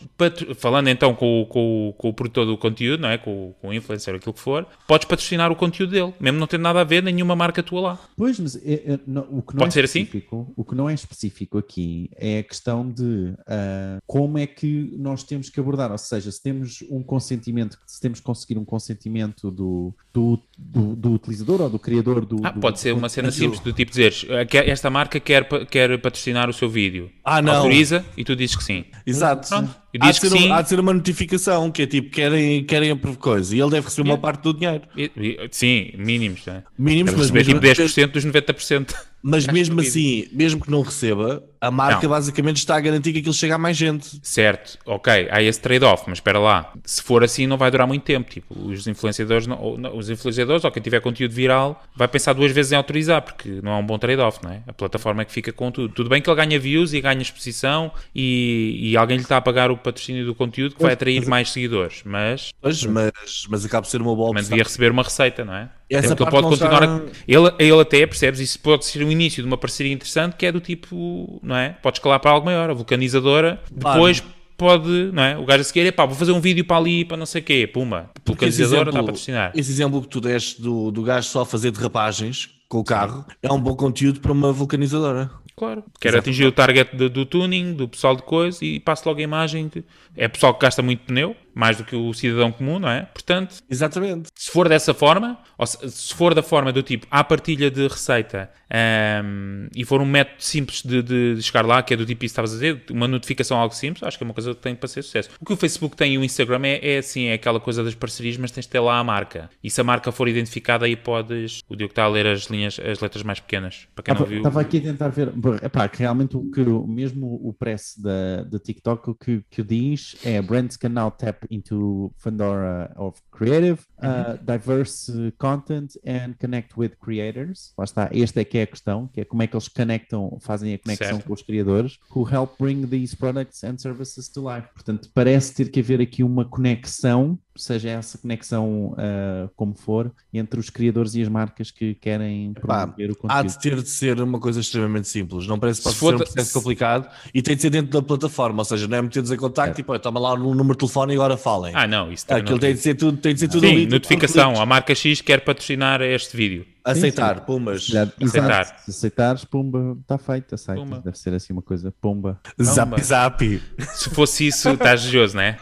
falando 0.57 0.89
então 0.89 1.15
com, 1.15 1.43
o- 1.43 1.47
com, 1.47 1.95
com 1.97 2.09
o 2.09 2.13
produtor 2.13 2.47
do 2.47 2.57
conteúdo, 2.59 3.01
não 3.01 3.09
é? 3.09 3.19
com, 3.19 3.31
o- 3.51 3.55
com 3.61 3.69
o 3.69 3.75
influencer, 3.75 4.15
aquilo 4.15 4.33
que 4.33 4.41
for, 4.41 4.67
podes 4.89 5.07
patrocinar 5.07 5.51
o 5.53 5.57
conteúdo 5.57 5.91
dele, 5.91 6.13
mesmo 6.19 6.39
não 6.39 6.47
tendo 6.47 6.63
nada 6.63 6.81
a 6.81 6.85
ver, 6.85 7.03
nenhuma 7.03 7.37
marca 7.37 7.63
tua 7.63 7.81
lá. 7.81 7.99
Pois, 8.17 8.39
mas 8.41 8.57
é- 8.57 8.83
é- 8.95 8.99
não- 9.07 9.27
o 9.31 9.43
que 9.43 9.55
não 9.55 9.59
Pode 9.61 9.69
é 9.69 9.71
ser 9.73 9.85
assim? 9.85 10.01
específico, 10.01 10.53
o 10.57 10.65
que 10.65 10.75
não 10.75 10.89
é 10.91 10.95
específico 10.95 11.59
aqui 11.59 12.11
é 12.17 12.39
a 12.39 12.43
questão 12.43 12.89
de 12.91 13.33
ah, 13.47 13.99
como 14.07 14.37
é 14.39 14.47
que 14.47 14.93
nós 14.99 15.23
temos 15.23 15.49
que 15.49 15.59
abordar, 15.61 15.91
ou 15.93 15.99
seja, 15.99 16.31
se 16.31 16.43
temos 16.43 16.83
um 16.91 17.03
consentimento, 17.03 17.79
se 17.87 18.01
temos 18.01 18.19
que 18.21 18.25
conseguir 18.25 18.59
um 18.59 18.65
consentimento 18.65 19.51
do, 19.51 19.95
do, 20.13 20.39
do, 20.59 20.97
do 20.97 21.13
utilizador 21.13 21.61
ou 21.63 21.71
do 21.71 21.79
criador 21.79 22.25
do. 22.25 22.37
Ah, 22.43 22.51
do- 22.51 22.61
pode 22.61 22.81
ser 22.81 22.93
uma 22.93 23.09
cena 23.09 23.31
simples, 23.31 23.61
do 23.61 23.73
tipo 23.73 23.91
dizeres, 23.91 24.27
"Ah, 24.31 24.45
quer- 24.45 24.69
esta 24.69 24.91
marca 24.91 25.19
quer, 25.21 25.45
pa- 25.49 25.65
quer 25.89 25.99
patrocinar 25.99 26.49
o 26.49 26.53
seu 26.53 26.69
vídeo. 26.69 27.11
Ah, 27.25 27.41
não. 27.41 27.57
Autoriza 27.57 28.05
e 28.17 28.25
tu 28.25 28.35
dizes 28.35 28.57
que 28.57 28.65
sim. 28.65 28.85
Exato. 29.07 29.49
Pronto. 29.49 29.84
E 29.95 29.99
Há 30.01 30.11
de, 30.11 30.19
ser, 30.19 30.31
sim. 30.31 30.51
há 30.51 30.61
de 30.61 30.69
ser 30.69 30.81
uma 30.81 30.93
notificação 30.93 31.71
que 31.71 31.83
é 31.83 31.87
tipo, 31.87 32.11
querem, 32.11 32.65
querem 32.65 32.91
a 32.91 32.97
coisa 33.17 33.55
e 33.55 33.61
ele 33.61 33.71
deve 33.71 33.87
receber 33.87 34.03
uma 34.09 34.15
Yeah. 34.15 34.23
parte 34.23 34.43
do 34.43 34.53
dinheiro. 34.55 34.83
E- 34.97 35.11
e- 35.17 35.49
sim, 35.53 35.93
mínimos, 35.97 36.41
não 36.47 36.55
é? 36.55 36.63
Mínimos, 36.77 37.13
Deve 37.13 37.23
mas 37.23 37.31
receber 37.31 37.39
mesmo, 37.55 37.61
tipo 37.61 37.83
10% 37.83 38.13
dos 38.13 38.25
90%. 38.25 38.95
mas 39.23 39.47
mesmo 39.47 39.81
que- 39.81 39.87
assim, 39.89 40.29
mesmo 40.33 40.61
que 40.61 40.71
não 40.71 40.83
receba, 40.83 41.43
a 41.61 41.71
marca 41.71 42.03
Não. 42.03 42.11
basicamente 42.11 42.57
está 42.59 42.77
a 42.77 42.81
garantir 42.81 43.11
que 43.13 43.21
aquilo 43.21 43.33
chega 43.33 43.55
a 43.55 43.59
mais 43.59 43.75
gente. 43.77 44.19
Certo, 44.23 44.77
ok, 44.85 45.29
há 45.31 45.41
esse 45.43 45.59
trade-off, 45.61 46.05
mas 46.09 46.19
espera 46.19 46.39
lá, 46.39 46.71
se 46.85 47.01
for 47.03 47.25
assim 47.25 47.47
não 47.47 47.57
vai 47.57 47.71
durar 47.71 47.87
muito 47.87 48.03
tempo, 48.03 48.29
tipo, 48.31 48.55
os 48.69 48.87
influenciadores, 48.87 49.47
não, 49.47 49.59
ou, 49.59 49.79
não, 49.79 49.97
os 49.97 50.11
influenciadores 50.11 50.63
ou 50.65 50.71
quem 50.71 50.83
tiver 50.83 51.01
conteúdo 51.01 51.33
viral 51.33 51.83
vai 51.97 52.07
pensar 52.07 52.35
duas 52.35 52.53
vezes 52.53 52.73
em 52.73 52.77
autorizar, 52.77 53.23
porque 53.23 53.61
não 53.63 53.73
é 53.73 53.77
um 53.77 53.87
bom 53.87 53.97
trade-off, 53.97 54.41
não 54.43 54.51
é? 54.51 54.61
A 54.67 54.73
plataforma 54.75 55.23
é 55.23 55.25
que 55.25 55.33
fica 55.33 55.53
com 55.53 55.71
tudo. 55.71 55.95
Tudo 55.95 56.11
bem 56.11 56.21
que 56.21 56.29
ele 56.29 56.37
ganha 56.37 56.59
views 56.59 56.93
e 56.93 57.01
ganha 57.01 57.23
exposição 57.23 57.91
e, 58.15 58.91
e 58.91 58.97
alguém 58.97 59.17
lhe 59.17 59.23
está 59.23 59.39
a 59.39 59.41
pagar 59.41 59.71
o 59.71 59.77
patrocínio 59.85 60.27
do 60.27 60.35
conteúdo 60.35 60.75
que 60.75 60.83
vai 60.83 60.95
atrair 60.95 61.25
mais 61.27 61.51
seguidores, 61.53 62.03
mas 62.05 62.51
Pois, 62.61 62.85
mas, 62.85 63.47
mas 63.49 63.65
acaba 63.65 63.83
por 63.83 63.91
ser 63.91 64.01
uma 64.03 64.15
boa 64.17 64.31
opção. 64.31 64.49
devia 64.49 64.65
receber 64.65 64.91
uma 64.91 65.03
receita, 65.03 65.45
não 65.45 65.55
é? 65.55 65.71
Essa 65.89 66.09
ele 66.09 66.17
parte 66.17 66.31
pode 66.31 66.43
não 66.43 66.51
continuar 66.51 66.83
está- 66.83 66.97
a... 66.97 67.01
ele, 67.29 67.55
ele 67.73 67.81
até, 67.81 68.07
percebes, 68.07 68.41
isso 68.41 68.59
pode 68.59 68.85
ser 68.87 69.05
o 69.05 69.13
início 69.13 69.43
de 69.43 69.47
uma 69.47 69.57
parceria 69.59 69.93
interessante 69.93 70.35
que 70.37 70.45
é 70.47 70.51
do 70.51 70.61
tipo, 70.61 71.39
não 71.43 71.55
é? 71.57 71.71
Pode 71.83 71.99
escalar 71.99 72.19
para 72.19 72.31
algo 72.33 72.47
maior, 72.47 72.71
a 72.71 72.75
vulcanizadora, 72.75 73.61
Claro. 73.81 73.95
depois 73.97 74.23
pode, 74.57 74.89
não 75.13 75.23
é? 75.23 75.37
O 75.37 75.45
gajo 75.45 75.61
a 75.61 75.65
seguir, 75.65 75.87
epá, 75.87 76.07
vou 76.07 76.15
fazer 76.17 76.33
um 76.33 76.41
vídeo 76.41 76.65
para 76.65 76.77
ali, 76.77 77.05
para 77.05 77.17
não 77.17 77.27
sei 77.27 77.41
o 77.41 77.45
quê, 77.45 77.67
puma, 77.67 78.11
vulcanizadora 78.25 78.89
está 78.91 79.01
a 79.01 79.05
patrocinar. 79.05 79.53
Esse 79.55 79.71
exemplo 79.71 80.01
que 80.01 80.09
tu 80.09 80.21
deste 80.21 80.61
do, 80.63 80.91
do 80.91 81.03
gajo 81.03 81.29
só 81.29 81.45
fazer 81.45 81.71
derrapagens 81.71 82.49
com 82.69 82.79
o 82.79 82.85
carro 82.85 83.25
é 83.43 83.53
um 83.53 83.61
bom 83.61 83.75
conteúdo 83.77 84.21
para 84.21 84.33
uma 84.33 84.53
vulcanizadora. 84.53 85.31
Claro, 85.57 85.85
quero 86.01 86.19
atingir 86.19 86.47
o 86.47 86.53
target 86.53 86.97
do, 86.97 87.09
do 87.09 87.25
tuning, 87.25 87.75
do 87.75 87.89
pessoal 87.89 88.17
de 88.17 88.23
coisa 88.23 88.65
e 88.65 88.81
passo 88.81 89.09
logo 89.09 89.21
a 89.21 89.23
imagem 89.23 89.69
que 89.69 89.85
é 90.17 90.27
pessoal 90.27 90.53
que 90.55 90.61
gasta 90.61 90.83
muito 90.83 91.05
pneu, 91.05 91.37
mais 91.55 91.77
do 91.77 91.85
que 91.85 91.95
o 91.97 92.13
cidadão 92.13 92.51
comum, 92.53 92.79
não 92.79 92.89
é? 92.89 93.03
Portanto, 93.03 93.57
Exatamente. 93.71 94.29
se 94.35 94.51
for 94.51 94.69
dessa 94.69 94.93
forma, 94.93 95.39
ou 95.57 95.67
se, 95.67 95.91
se 95.91 96.15
for 96.15 96.35
da 96.35 96.43
forma 96.43 96.73
do 96.73 96.83
tipo 96.83 97.07
há 97.11 97.23
partilha 97.23 97.71
de 97.71 97.87
receita 97.87 98.51
ahm, 98.71 99.69
e 99.75 99.85
for 99.85 100.01
um 100.01 100.05
método 100.07 100.43
simples 100.43 100.83
de, 100.83 101.03
de- 101.03 101.35
de 101.37 101.43
chegar 101.43 101.65
lá, 101.65 101.83
que 101.83 101.95
é 101.95 101.97
do 101.97 102.05
tipo 102.05 102.25
isso 102.25 102.33
que 102.35 102.41
estavas 102.41 102.51
a 102.53 102.55
dizer, 102.55 102.85
uma 102.91 103.07
notificação 103.09 103.59
algo 103.59 103.75
simples, 103.75 104.03
acho 104.03 104.19
que 104.19 104.25
é 104.25 104.27
uma 104.27 104.35
coisa 104.35 104.55
que 104.55 104.61
tem 104.61 104.75
para 104.75 104.89
ser 104.89 105.03
sucesso. 105.03 105.31
O 105.41 105.45
que 105.45 105.53
o 105.53 105.57
Facebook 105.57 105.97
tem 105.97 106.15
e 106.15 106.19
o 106.19 106.25
Instagram 106.25 106.61
é, 106.65 106.95
é 106.95 106.99
assim, 106.99 107.27
é 107.27 107.35
aquela 107.35 107.61
coisa 107.61 107.83
das 107.85 107.95
parcerias, 107.95 108.37
mas 108.37 108.51
tens 108.51 108.65
de 108.65 108.71
ter 108.71 108.81
lá 108.81 108.99
a 108.99 109.05
marca. 109.05 109.49
E 109.63 109.71
se 109.71 109.81
a 109.81 109.85
marca 109.85 110.11
for 110.13 110.29
identificada, 110.29 110.87
aí 110.87 110.97
podes. 110.97 111.61
O 111.69 111.77
Diogo 111.77 111.93
está 111.93 112.05
a 112.05 112.09
ler 112.09 112.27
as 112.27 112.45
linhas, 112.45 112.79
as 112.81 113.01
letras 113.01 113.23
mais 113.23 113.41
pequenas, 113.41 113.87
para 113.95 114.03
quem 114.05 114.15
não 114.15 114.21
Estava, 114.23 114.29
viu. 114.31 114.39
estava 114.39 114.61
aqui 114.61 114.79
a 114.79 114.81
tentar 114.81 115.09
ver. 115.09 115.33
Epá, 115.63 115.89
que 115.89 115.99
realmente 116.01 116.37
o 116.37 116.51
que 116.51 116.65
mesmo 116.89 117.41
o 117.43 117.53
press 117.53 117.95
da, 117.99 118.43
da 118.45 118.59
TikTok 118.59 119.11
o 119.11 119.15
que, 119.15 119.43
que 119.51 119.63
diz 119.63 120.17
é 120.25 120.41
brands 120.43 120.77
can 120.77 120.89
now 120.91 121.11
tap 121.11 121.44
tap 121.45 121.47
into 121.51 122.13
Pandora 122.23 122.93
of 122.97 123.21
creative, 123.31 123.87
uh, 124.03 124.37
diverse 124.45 125.09
uh, 125.09 125.31
content 125.39 125.97
and 126.05 126.35
connect 126.39 126.77
with 126.77 126.97
creators. 127.01 127.73
Lá 127.79 127.85
está, 127.85 128.11
esta 128.13 128.41
é 128.41 128.45
que 128.45 128.59
é 128.59 128.63
a 128.63 128.67
questão, 128.67 129.09
que 129.09 129.21
é 129.21 129.25
como 129.25 129.43
é 129.43 129.47
que 129.47 129.55
eles 129.55 129.69
conectam, 129.69 130.39
fazem 130.41 130.75
a 130.75 130.79
conexão 130.79 131.09
Certo. 131.09 131.27
com 131.27 131.33
os 131.33 131.43
criadores, 131.43 131.99
who 132.15 132.29
help 132.29 132.59
bring 132.59 132.87
these 132.87 133.17
products 133.17 133.63
and 133.65 133.79
services 133.79 134.29
to 134.29 134.41
life. 134.41 134.69
Portanto, 134.75 135.11
parece 135.15 135.55
ter 135.55 135.71
que 135.71 135.81
haver 135.81 136.01
aqui 136.01 136.23
uma 136.23 136.45
conexão, 136.45 137.39
seja 137.57 137.91
essa 137.91 138.19
conexão 138.19 138.95
uh, 138.95 139.49
como 139.57 139.75
for, 139.75 140.11
entre 140.33 140.59
os 140.59 140.71
criadores 140.71 141.15
e 141.15 141.23
as 141.23 141.29
marcas 141.29 141.71
que 141.71 141.95
querem 141.95 142.53
promover 142.53 143.11
o 143.11 143.13
Há 143.13 143.17
conteúdo. 143.17 143.47
de 143.49 143.59
ter 143.61 143.83
de 143.83 143.89
ser 143.89 144.21
uma 144.21 144.41
coisa 144.41 144.61
extremamente 144.61 145.09
simples. 145.09 145.47
Não 145.47 145.59
parece 145.59 145.83
que 145.83 145.89
Se 145.89 145.99
pode 146.01 146.17
ser 146.19 146.23
um 146.23 146.25
processo 146.27 146.49
se- 146.49 146.55
complicado 146.55 147.09
e 147.33 147.41
tem 147.43 147.55
de 147.57 147.63
ser 147.63 147.71
dentro 147.71 147.93
da 147.93 148.03
plataforma. 148.03 148.61
Ou 148.61 148.65
seja, 148.65 148.89
não 148.89 148.97
é 148.99 149.03
meter-nos 149.03 149.31
em 149.31 149.37
contacto 149.37 149.81
e 149.81 149.85
pô, 149.85 149.99
toma 149.99 150.19
lá 150.21 150.37
no 150.37 150.55
número 150.55 150.75
de 150.75 150.79
telefone 150.79 151.13
e 151.13 151.17
agora 151.17 151.37
falem. 151.37 151.73
Ah, 151.77 151.87
não, 151.87 152.11
isso 152.13 152.27
também 152.27 152.43
Aquilo 152.43 152.57
não- 152.57 152.61
tem 152.61 152.75
de 152.75 152.81
ser 152.81 152.95
tudo, 152.95 153.17
tem 153.19 153.35
de 153.35 153.41
ser 153.41 153.49
tudo 153.49 153.61
Sim, 153.67 153.73
ali, 153.73 153.87
notificação. 153.87 154.61
A 154.61 154.67
marca 154.67 154.95
X 154.95 155.21
quer 155.21 155.41
patrocinar 155.45 156.01
este 156.03 156.37
vídeo. 156.37 156.67
Aceitar, 156.85 157.45
pumas. 157.47 157.85
Já- 157.87 158.09
Aceitar. 158.23 158.65
Se 158.81 158.91
aceitares, 158.91 159.45
pumba, 159.45 159.97
está 160.01 160.19
feito, 160.19 160.55
aceita. 160.55 160.81
Pumba. 160.83 161.01
Deve 161.01 161.19
ser 161.19 161.33
assim 161.35 161.53
uma 161.53 161.63
coisa, 161.63 161.93
pumba. 162.01 162.39
Zap 162.63 163.01
zap. 163.03 163.63
Se 163.95 164.11
fosse 164.11 164.47
isso, 164.49 164.69
estás 164.71 165.01
desejoso, 165.01 165.37
não 165.37 165.43
é? 165.43 165.59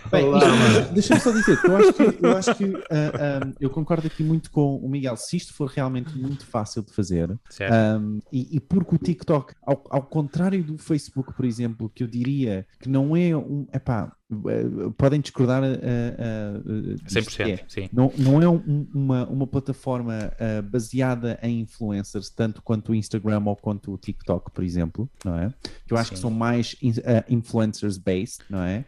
Deixa-me 0.93 1.21
só 1.21 1.31
dizer 1.31 1.61
que 1.61 1.67
eu 1.69 1.77
acho 1.77 1.93
que, 1.93 2.03
eu, 2.27 2.37
acho 2.37 2.55
que, 2.55 2.65
ah, 2.91 3.41
ah, 3.45 3.53
eu 3.61 3.71
concordo 3.71 4.07
aqui 4.07 4.23
muito 4.23 4.51
com 4.51 4.77
o 4.77 4.89
Miguel. 4.89 5.17
Se 5.17 5.37
isto 5.37 5.55
for 5.55 5.69
realmente 5.69 6.17
muito 6.19 6.45
fácil 6.47 6.83
de 6.83 6.93
fazer, 6.93 7.31
um, 7.31 8.19
e, 8.33 8.57
e 8.57 8.61
porque 8.61 8.95
o 8.95 8.99
TikTok, 8.99 9.55
ao, 9.65 9.85
ao 9.91 10.03
contrário 10.03 10.63
do 10.65 10.77
Facebook, 10.79 11.33
por 11.35 11.45
exemplo, 11.45 11.91
que 11.95 12.03
eu 12.03 12.07
diria 12.09 12.67
que 12.81 12.89
não 12.89 13.17
é 13.17 13.37
um. 13.37 13.67
Epá, 13.73 14.13
podem 14.97 15.21
discordar. 15.21 15.63
Uh, 15.63 15.67
uh, 15.67 16.97
100%, 17.09 17.65
sim. 17.69 17.89
Não, 17.93 18.13
não 18.19 18.43
é 18.43 18.49
um- 18.49 18.87
uma, 18.95 19.27
uma 19.29 19.47
plataforma 19.47 20.33
uh, 20.33 20.63
baseada 20.63 21.39
em 21.43 21.61
influencers, 21.61 22.31
tanto 22.31 22.63
quanto 22.63 22.93
o 22.93 22.95
Instagram 22.95 23.43
ou 23.47 23.57
quanto 23.57 23.93
o 23.93 23.99
TikTok, 23.99 24.51
por 24.51 24.65
exemplo, 24.65 25.09
não 25.25 25.39
é? 25.39 25.53
Que 25.87 25.93
eu 25.93 25.97
acho 25.99 26.11
que 26.11 26.17
Sim. 26.17 26.23
são 26.23 26.31
mais 26.31 26.77
in- 26.83 26.91
uh, 26.91 27.25
influencers-based, 27.29 28.45
não 28.49 28.63
é? 28.63 28.85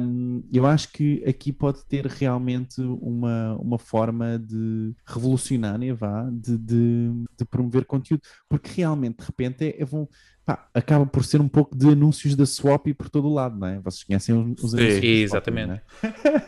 Um, 0.00 0.42
eu 0.52 0.66
acho 0.66 0.92
que 0.92 1.22
aqui 1.26 1.52
pode 1.52 1.84
ter 1.84 2.06
realmente 2.06 2.80
uma, 2.80 3.54
uma 3.56 3.78
forma 3.78 4.38
de 4.38 4.94
revolucionária, 5.06 5.94
vá, 5.94 6.28
de, 6.30 6.56
de, 6.58 7.10
de 7.38 7.44
promover 7.44 7.84
conteúdo, 7.84 8.22
porque 8.48 8.70
realmente, 8.76 9.18
de 9.18 9.24
repente, 9.26 9.64
é, 9.64 9.82
é 9.82 9.84
vão- 9.84 10.08
pá, 10.48 10.66
acaba 10.72 11.04
por 11.04 11.22
ser 11.26 11.42
um 11.42 11.48
pouco 11.48 11.76
de 11.76 11.88
anúncios 11.88 12.34
da 12.34 12.46
Swap 12.46 12.86
por 12.96 13.10
todo 13.10 13.28
o 13.28 13.34
lado, 13.34 13.58
não 13.58 13.66
é? 13.66 13.78
Vocês 13.80 14.02
conhecem 14.02 14.34
os, 14.34 14.64
os 14.64 14.70
Sim, 14.70 14.78
anúncios 14.78 14.94
da 14.94 15.02
Swap, 15.02 15.04
exatamente. 15.04 15.66
não 15.68 15.74
é? 15.74 15.82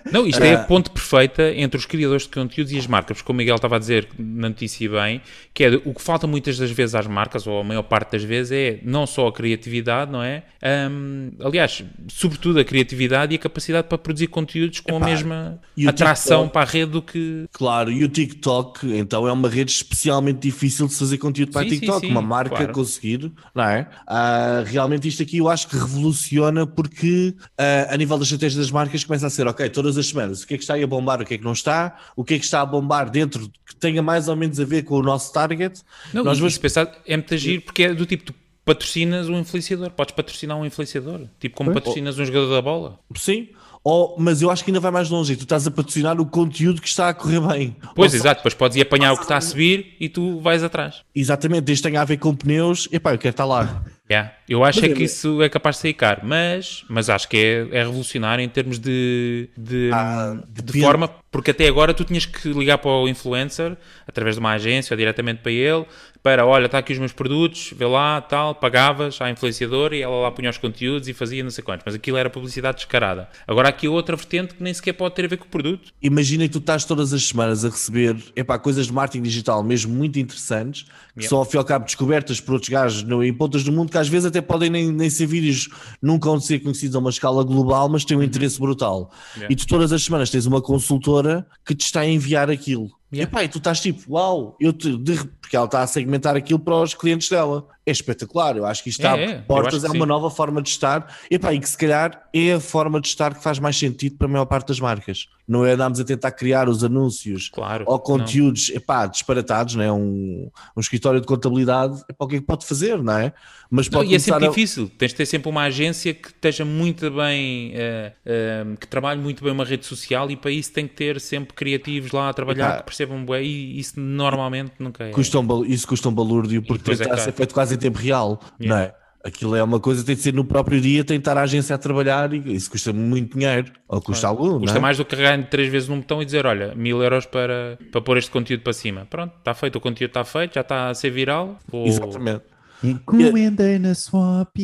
Não, 0.10 0.26
isto 0.26 0.42
é 0.42 0.54
a 0.54 0.60
Ah. 0.62 0.64
ponte 0.64 0.88
perfeita 0.90 1.52
entre 1.54 1.78
os 1.78 1.84
criadores 1.86 2.22
de 2.24 2.30
conteúdos 2.30 2.72
e 2.72 2.78
as 2.78 2.86
marcas, 2.86 3.18
porque 3.18 3.26
como 3.26 3.36
o 3.36 3.38
Miguel 3.38 3.56
estava 3.56 3.76
a 3.76 3.78
dizer 3.78 4.08
na 4.18 4.48
notícia 4.48 4.88
bem, 4.90 5.20
que 5.54 5.64
é 5.64 5.68
o 5.84 5.92
que 5.94 6.00
falta 6.02 6.26
muitas 6.26 6.58
das 6.58 6.70
vezes 6.70 6.94
às 6.94 7.06
marcas, 7.06 7.46
ou 7.46 7.60
a 7.60 7.64
maior 7.64 7.82
parte 7.82 8.12
das 8.12 8.24
vezes, 8.24 8.50
é 8.52 8.80
não 8.82 9.06
só 9.06 9.28
a 9.28 9.32
criatividade, 9.32 10.10
não 10.10 10.22
é? 10.22 10.44
Ahm, 10.62 11.30
aliás, 11.44 11.84
sobretudo 12.08 12.58
a 12.58 12.64
criatividade 12.64 13.32
e 13.34 13.36
a 13.36 13.38
capacidade 13.38 13.86
para 13.86 13.98
produzir 13.98 14.26
conteúdos 14.28 14.80
com 14.80 14.94
a 14.94 14.96
Epá, 14.96 15.06
mesma 15.06 15.60
e 15.76 15.86
o 15.86 15.90
atração 15.90 16.44
TikTok? 16.44 16.52
para 16.52 16.62
a 16.62 16.72
rede 16.72 16.90
do 16.92 17.02
que. 17.02 17.46
Claro, 17.52 17.92
e 17.92 18.02
o 18.02 18.08
TikTok, 18.08 18.86
então, 18.96 19.28
é 19.28 19.32
uma 19.32 19.48
rede 19.48 19.70
especialmente 19.72 20.38
difícil 20.40 20.86
de 20.86 20.92
se 20.94 20.98
fazer 20.98 21.18
conteúdo 21.18 21.52
para 21.52 21.62
Sim, 21.62 21.66
a 21.66 21.70
sim, 21.70 21.76
TikTok. 21.80 22.00
sim, 22.06 22.10
uma 22.12 22.22
marca 22.22 22.56
claro. 22.56 22.72
conseguir, 22.72 23.30
não 23.54 23.64
é? 23.64 23.88
Ah, 24.06 24.62
realmente, 24.66 25.08
isto 25.08 25.22
aqui 25.22 25.38
eu 25.38 25.48
acho 25.48 25.68
que 25.68 25.76
revoluciona 25.76 26.66
porque, 26.66 27.34
ah, 27.58 27.88
a 27.90 27.96
nível 27.96 28.16
da 28.16 28.24
estratégia 28.24 28.58
das 28.60 28.70
marcas, 28.70 29.04
começa 29.04 29.26
a 29.26 29.30
ser, 29.30 29.46
ok, 29.46 29.68
todas 29.68 29.96
as 29.96 30.06
semanas, 30.06 30.42
o 30.42 30.46
que 30.46 30.54
é 30.54 30.56
que 30.56 30.64
está 30.64 30.74
aí 30.74 30.82
a 30.82 30.86
bombar, 30.86 31.20
o 31.20 31.24
que 31.24 31.34
é 31.34 31.38
que 31.38 31.44
não 31.44 31.52
está, 31.52 31.96
o 32.16 32.24
que 32.24 32.34
é 32.34 32.38
que 32.38 32.44
está 32.44 32.60
a 32.60 32.66
bombar 32.66 33.10
dentro 33.10 33.50
que 33.66 33.76
tenha 33.76 34.02
mais 34.02 34.28
ou 34.28 34.36
menos 34.36 34.58
a 34.60 34.64
ver 34.64 34.82
com 34.82 34.96
o 34.96 35.02
nosso 35.02 35.32
target. 35.32 35.80
Não, 36.12 36.24
Nós 36.24 36.38
vamos 36.38 36.56
pensar, 36.58 36.90
é 37.06 37.16
muito 37.16 37.34
agir 37.34 37.60
porque 37.60 37.84
é 37.84 37.94
do 37.94 38.06
tipo, 38.06 38.24
tu 38.24 38.34
patrocinas 38.64 39.28
um 39.28 39.38
influenciador, 39.38 39.90
podes 39.90 40.14
patrocinar 40.14 40.56
um 40.56 40.64
influenciador, 40.64 41.22
tipo 41.38 41.56
como 41.56 41.72
Pois. 41.72 41.82
patrocinas 41.82 42.18
um 42.18 42.24
jogador 42.24 42.54
da 42.54 42.62
bola. 42.62 42.98
Sim, 43.16 43.48
ou, 43.82 44.14
mas 44.18 44.42
eu 44.42 44.50
acho 44.50 44.62
que 44.62 44.70
ainda 44.70 44.80
vai 44.80 44.90
mais 44.90 45.08
longe. 45.08 45.34
Tu 45.36 45.42
estás 45.44 45.66
a 45.66 45.70
patrocinar 45.70 46.20
o 46.20 46.26
conteúdo 46.26 46.80
que 46.82 46.88
está 46.88 47.08
a 47.08 47.14
correr 47.14 47.40
bem. 47.40 47.76
Pois, 47.94 48.12
Ou 48.12 48.18
exato, 48.18 48.40
depois 48.40 48.54
podes 48.54 48.76
ir 48.76 48.82
apanhar 48.82 49.12
o 49.12 49.16
que 49.16 49.22
está 49.22 49.36
a 49.38 49.40
subir 49.40 49.96
e 49.98 50.08
tu 50.08 50.38
vais 50.40 50.62
atrás. 50.62 51.02
Exatamente, 51.14 51.62
desde 51.62 51.82
que 51.82 51.88
tenha 51.88 52.02
a 52.02 52.04
ver 52.04 52.18
com 52.18 52.34
pneus, 52.34 52.88
epá, 52.92 53.12
eu 53.12 53.18
quero 53.18 53.32
estar 53.32 53.46
lá. 53.46 53.82
Yeah. 54.10 54.32
Eu 54.48 54.64
acho 54.64 54.84
é 54.84 54.88
é- 54.88 54.92
que 54.92 55.04
isso 55.04 55.40
é 55.40 55.48
capaz 55.48 55.76
de 55.76 55.82
sair 55.82 55.94
caro, 55.94 56.22
mas, 56.24 56.84
mas 56.88 57.08
acho 57.08 57.28
que 57.28 57.36
é, 57.36 57.78
é 57.78 57.84
revolucionário 57.84 58.44
em 58.44 58.48
termos 58.48 58.78
de, 58.80 59.48
de, 59.56 59.90
Ah, 59.92 60.36
de 60.48 60.80
forma, 60.80 61.08
porque 61.30 61.52
até 61.52 61.68
agora 61.68 61.94
tu 61.94 62.04
tinhas 62.04 62.26
que 62.26 62.48
ligar 62.52 62.78
para 62.78 62.90
o 62.90 63.08
influencer 63.08 63.76
através 64.08 64.34
de 64.34 64.40
uma 64.40 64.50
agência 64.50 64.92
ou 64.92 64.98
diretamente 64.98 65.42
para 65.42 65.52
ele 65.52 65.86
para, 66.22 66.44
olha, 66.46 66.66
está 66.66 66.78
aqui 66.78 66.92
os 66.92 66.98
meus 66.98 67.12
produtos, 67.12 67.72
vê 67.74 67.86
lá, 67.86 68.20
tal, 68.20 68.54
pagavas 68.54 69.20
à 69.20 69.30
influenciadora 69.30 69.96
e 69.96 70.02
ela 70.02 70.20
lá 70.20 70.30
punha 70.30 70.50
os 70.50 70.58
conteúdos 70.58 71.08
e 71.08 71.14
fazia 71.14 71.42
não 71.42 71.50
sei 71.50 71.64
quantos, 71.64 71.82
mas 71.86 71.94
aquilo 71.94 72.16
era 72.16 72.28
publicidade 72.28 72.78
descarada. 72.78 73.28
Agora 73.46 73.68
há 73.68 73.70
aqui 73.70 73.88
outra 73.88 74.16
vertente 74.16 74.54
que 74.54 74.62
nem 74.62 74.74
sequer 74.74 74.92
pode 74.92 75.14
ter 75.14 75.24
a 75.24 75.28
ver 75.28 75.38
com 75.38 75.46
o 75.46 75.48
produto. 75.48 75.92
Imagina 76.02 76.44
que 76.44 76.52
tu 76.52 76.58
estás 76.58 76.84
todas 76.84 77.12
as 77.12 77.24
semanas 77.26 77.64
a 77.64 77.68
receber 77.68 78.16
epá, 78.36 78.58
coisas 78.58 78.86
de 78.86 78.92
marketing 78.92 79.22
digital 79.22 79.62
mesmo 79.62 79.94
muito 79.94 80.18
interessantes, 80.18 80.82
que 80.82 80.90
Yeah. 81.20 81.28
são 81.28 81.38
ao 81.38 81.44
fim 81.44 81.56
e 81.56 81.58
ao 81.58 81.64
cabo 81.64 81.84
descobertas 81.84 82.40
por 82.40 82.52
outros 82.52 82.70
gajos 82.70 83.02
no, 83.02 83.22
em 83.22 83.34
pontas 83.34 83.62
do 83.62 83.72
mundo 83.72 83.90
que 83.90 83.98
às 83.98 84.08
vezes 84.08 84.26
até 84.26 84.40
podem 84.40 84.70
nem, 84.70 84.90
nem 84.90 85.10
ser 85.10 85.26
vídeos, 85.26 85.68
nunca 86.00 86.28
vão 86.28 86.40
ser 86.40 86.60
conhecidos 86.60 86.94
a 86.96 86.98
uma 86.98 87.10
escala 87.10 87.42
global, 87.44 87.88
mas 87.88 88.04
têm 88.04 88.16
um 88.16 88.22
interesse 88.22 88.58
brutal. 88.58 89.00
Uhum. 89.00 89.08
Yeah. 89.36 89.52
E 89.52 89.56
tu 89.56 89.66
todas 89.66 89.92
as 89.92 90.02
semanas 90.02 90.30
tens 90.30 90.46
uma 90.46 90.62
consultora 90.62 91.46
que 91.66 91.74
te 91.74 91.84
está 91.84 92.00
a 92.00 92.06
enviar 92.06 92.48
aquilo. 92.50 92.90
Yeah. 93.12 93.28
Epá, 93.28 93.42
e 93.42 93.48
tu 93.48 93.58
estás 93.58 93.80
tipo, 93.80 94.12
uau, 94.12 94.56
eu 94.60 94.72
te, 94.72 94.96
de- 94.96 95.24
porque 95.40 95.56
ela 95.56 95.64
está 95.64 95.82
a 95.82 95.86
segmentar 95.86 96.36
aquilo 96.36 96.60
para 96.60 96.76
os 96.76 96.94
clientes 96.94 97.28
dela. 97.28 97.66
É 97.90 97.92
espetacular, 97.92 98.56
eu 98.56 98.64
acho 98.64 98.84
que 98.84 98.88
isto 98.90 99.02
É, 99.04 99.08
abre 99.08 99.24
é, 99.24 99.38
portas, 99.40 99.82
é 99.82 99.88
uma 99.88 99.94
sim. 99.94 100.06
nova 100.06 100.30
forma 100.30 100.62
de 100.62 100.68
estar. 100.68 101.12
Epá, 101.28 101.52
e 101.52 101.58
que 101.58 101.68
se 101.68 101.76
calhar 101.76 102.22
é 102.32 102.52
a 102.52 102.60
forma 102.60 103.00
de 103.00 103.08
estar 103.08 103.34
que 103.34 103.42
faz 103.42 103.58
mais 103.58 103.76
sentido 103.76 104.16
para 104.16 104.26
a 104.28 104.30
maior 104.30 104.46
parte 104.46 104.68
das 104.68 104.78
marcas. 104.78 105.26
Não 105.48 105.66
é 105.66 105.72
andarmos 105.72 105.98
a 105.98 106.04
tentar 106.04 106.30
criar 106.30 106.68
os 106.68 106.84
anúncios 106.84 107.48
Claro. 107.48 107.84
ou 107.88 107.98
conteúdos 107.98 108.68
epá, 108.70 109.06
disparatados, 109.06 109.74
não 109.74 109.82
é? 109.82 109.90
Um, 109.90 110.48
um 110.76 110.80
escritório 110.80 111.20
de 111.20 111.26
contabilidade, 111.26 112.00
epá, 112.08 112.24
o 112.24 112.28
que 112.28 112.36
é 112.36 112.38
que 112.38 112.46
pode 112.46 112.64
fazer, 112.64 113.02
não 113.02 113.18
é? 113.18 113.32
Mas 113.68 113.88
Não, 113.90 114.04
e 114.04 114.14
é 114.14 114.18
sempre 114.18 114.46
a- 114.46 114.48
difícil. 114.48 114.88
Tens 114.96 115.08
de 115.10 115.16
ter 115.16 115.26
sempre 115.26 115.48
uma 115.48 115.62
agência 115.62 116.14
que 116.14 116.28
esteja 116.28 116.64
muito 116.64 117.08
bem, 117.10 117.72
eh, 117.74 118.12
eh, 118.24 118.64
que 118.80 118.86
trabalhe 118.86 119.20
muito 119.20 119.42
bem 119.44 119.52
uma 119.52 119.64
rede 119.64 119.86
social 119.86 120.30
e 120.30 120.36
para 120.36 120.50
isso 120.52 120.72
tem 120.72 120.86
que 120.88 120.94
ter 120.94 121.20
sempre 121.20 121.54
criativos 121.54 122.10
lá 122.12 122.28
a 122.28 122.32
trabalhar 122.32 122.68
Epá. 122.68 122.76
que 122.78 122.84
percebam 122.84 123.24
bem 123.24 123.44
e 123.44 123.78
isso 123.78 123.98
normalmente 123.98 124.72
nunca 124.78 125.04
é. 125.04 125.10
Custa 125.10 125.38
um 125.40 125.64
isso 125.64 125.86
custa 125.86 126.08
um 126.08 126.12
balúrdio 126.12 126.62
porque 126.62 126.78
depois 126.82 127.00
é 127.00 127.04
caro. 127.06 127.32
feito 127.32 127.54
quase 127.54 127.74
tempo 127.80 127.98
real, 127.98 128.40
não 128.58 128.76
é? 128.76 128.94
Aquilo 129.22 129.54
é 129.54 129.62
uma 129.62 129.78
coisa 129.78 130.00
que 130.00 130.06
tem 130.06 130.16
de 130.16 130.22
ser 130.22 130.32
no 130.32 130.46
próprio 130.46 130.80
dia, 130.80 131.04
tem 131.04 131.18
de 131.18 131.20
estar 131.20 131.36
a 131.36 131.42
agência 131.42 131.74
a 131.74 131.78
trabalhar 131.78 132.32
e 132.32 132.54
isso 132.54 132.70
custa 132.70 132.90
muito 132.90 133.36
dinheiro, 133.38 133.70
ou 133.86 134.00
custa 134.00 134.26
algum, 134.26 134.60
Custa 134.60 134.78
é? 134.78 134.80
mais 134.80 134.96
do 134.96 135.04
que 135.04 135.14
carregar 135.14 135.46
três 135.50 135.68
vezes 135.70 135.88
num 135.90 135.98
botão 135.98 136.22
e 136.22 136.24
dizer, 136.24 136.46
olha, 136.46 136.74
mil 136.74 137.02
euros 137.02 137.26
para, 137.26 137.78
para 137.92 138.00
pôr 138.00 138.16
este 138.16 138.30
conteúdo 138.30 138.62
para 138.62 138.72
cima. 138.72 139.06
Pronto, 139.10 139.34
está 139.38 139.52
feito, 139.52 139.76
o 139.76 139.80
conteúdo 139.80 140.08
está 140.10 140.24
feito, 140.24 140.54
já 140.54 140.62
está 140.62 140.88
a 140.88 140.94
ser 140.94 141.10
viral. 141.10 141.58
Vou- 141.68 141.86
Exatamente. 141.86 142.44
Encomendei 142.82 143.78
na 143.78 143.94
Swap 143.94 144.56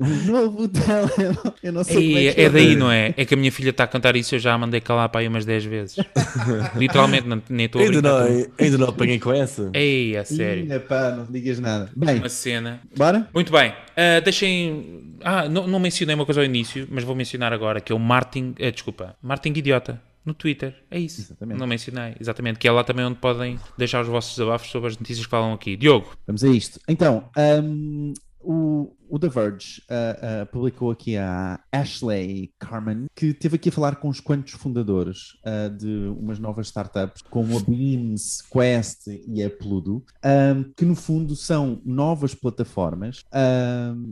um 0.00 0.30
novo 0.32 0.68
telemóvel. 0.68 1.54
Eu 1.62 1.72
não 1.72 1.82
sei 1.84 2.28
é 2.28 2.32
que 2.34 2.40
é 2.40 2.44
chama. 2.44 2.50
daí, 2.58 2.76
não 2.76 2.90
é? 2.90 3.14
É 3.16 3.24
que 3.24 3.34
a 3.34 3.36
minha 3.36 3.50
filha 3.50 3.70
está 3.70 3.84
a 3.84 3.86
cantar 3.86 4.14
isso, 4.16 4.34
eu 4.34 4.38
já 4.38 4.54
a 4.54 4.58
mandei 4.58 4.80
calar 4.80 5.08
para 5.08 5.20
aí 5.22 5.28
umas 5.28 5.44
10 5.44 5.64
vezes. 5.64 5.96
Literalmente, 6.76 7.26
não- 7.26 7.42
nem 7.48 7.66
estou 7.66 7.80
a 7.80 7.84
Ainda 7.84 8.02
não, 8.02 8.46
ainda 8.58 8.78
não 8.78 8.88
apanhei 8.88 9.18
com 9.18 9.32
essa. 9.32 9.70
Ei, 9.74 10.16
a 10.16 10.24
sério. 10.24 10.72
Ih, 10.72 10.78
pá, 10.80 11.10
não 11.10 11.24
digas 11.26 11.58
nada. 11.58 11.90
Bem, 11.96 12.18
Uma 12.18 12.28
cena. 12.28 12.80
bora? 12.96 13.28
Muito 13.34 13.50
bem. 13.52 13.72
Ah, 13.96 14.20
deixem. 14.20 15.16
Ah, 15.24 15.48
não, 15.48 15.66
não 15.66 15.78
mencionei 15.80 16.14
uma 16.14 16.24
coisa 16.24 16.40
ao 16.40 16.44
início, 16.44 16.86
mas 16.90 17.04
vou 17.04 17.14
mencionar 17.14 17.52
agora, 17.52 17.80
que 17.80 17.92
é 17.92 17.94
o 17.94 17.98
Martin. 17.98 18.54
ah, 18.60 18.70
desculpa, 18.70 19.16
Martin 19.22 19.50
Idiota. 19.50 20.00
No 20.24 20.34
Twitter, 20.34 20.74
é 20.90 20.98
isso. 20.98 21.20
Exatamente. 21.20 21.58
Não 21.58 21.66
mencionei, 21.66 22.14
exatamente. 22.20 22.58
Que 22.58 22.68
é 22.68 22.70
lá 22.70 22.84
também 22.84 23.04
onde 23.04 23.18
podem 23.18 23.58
deixar 23.76 24.02
os 24.02 24.08
vossos 24.08 24.32
desabafos 24.36 24.70
sobre 24.70 24.88
as 24.88 24.96
notícias 24.96 25.26
que 25.26 25.30
falam 25.30 25.52
aqui. 25.52 25.76
Diogo, 25.76 26.16
Vamos 26.26 26.44
a 26.44 26.48
isto. 26.48 26.78
Então, 26.86 27.28
um, 27.36 28.12
o, 28.44 28.94
o 29.08 29.18
The 29.18 29.28
Verge 29.28 29.82
uh, 29.90 30.42
uh, 30.42 30.46
publicou 30.52 30.90
aqui 30.90 31.16
a 31.16 31.60
Ashley 31.70 32.52
Carmen, 32.58 33.06
que 33.14 33.32
teve 33.34 33.56
aqui 33.56 33.68
a 33.68 33.72
falar 33.72 33.96
com 33.96 34.08
uns 34.08 34.20
quantos 34.20 34.52
fundadores 34.54 35.34
uh, 35.44 35.70
de 35.76 35.88
umas 36.18 36.38
novas 36.38 36.66
startups, 36.66 37.22
como 37.22 37.56
a 37.56 37.60
Beams, 37.62 38.42
Quest 38.50 39.06
e 39.06 39.42
a 39.42 39.50
Pludo, 39.50 40.04
que 40.76 40.84
no 40.84 40.94
fundo 40.94 41.34
são 41.36 41.80
novas 41.84 42.34
plataformas 42.34 43.22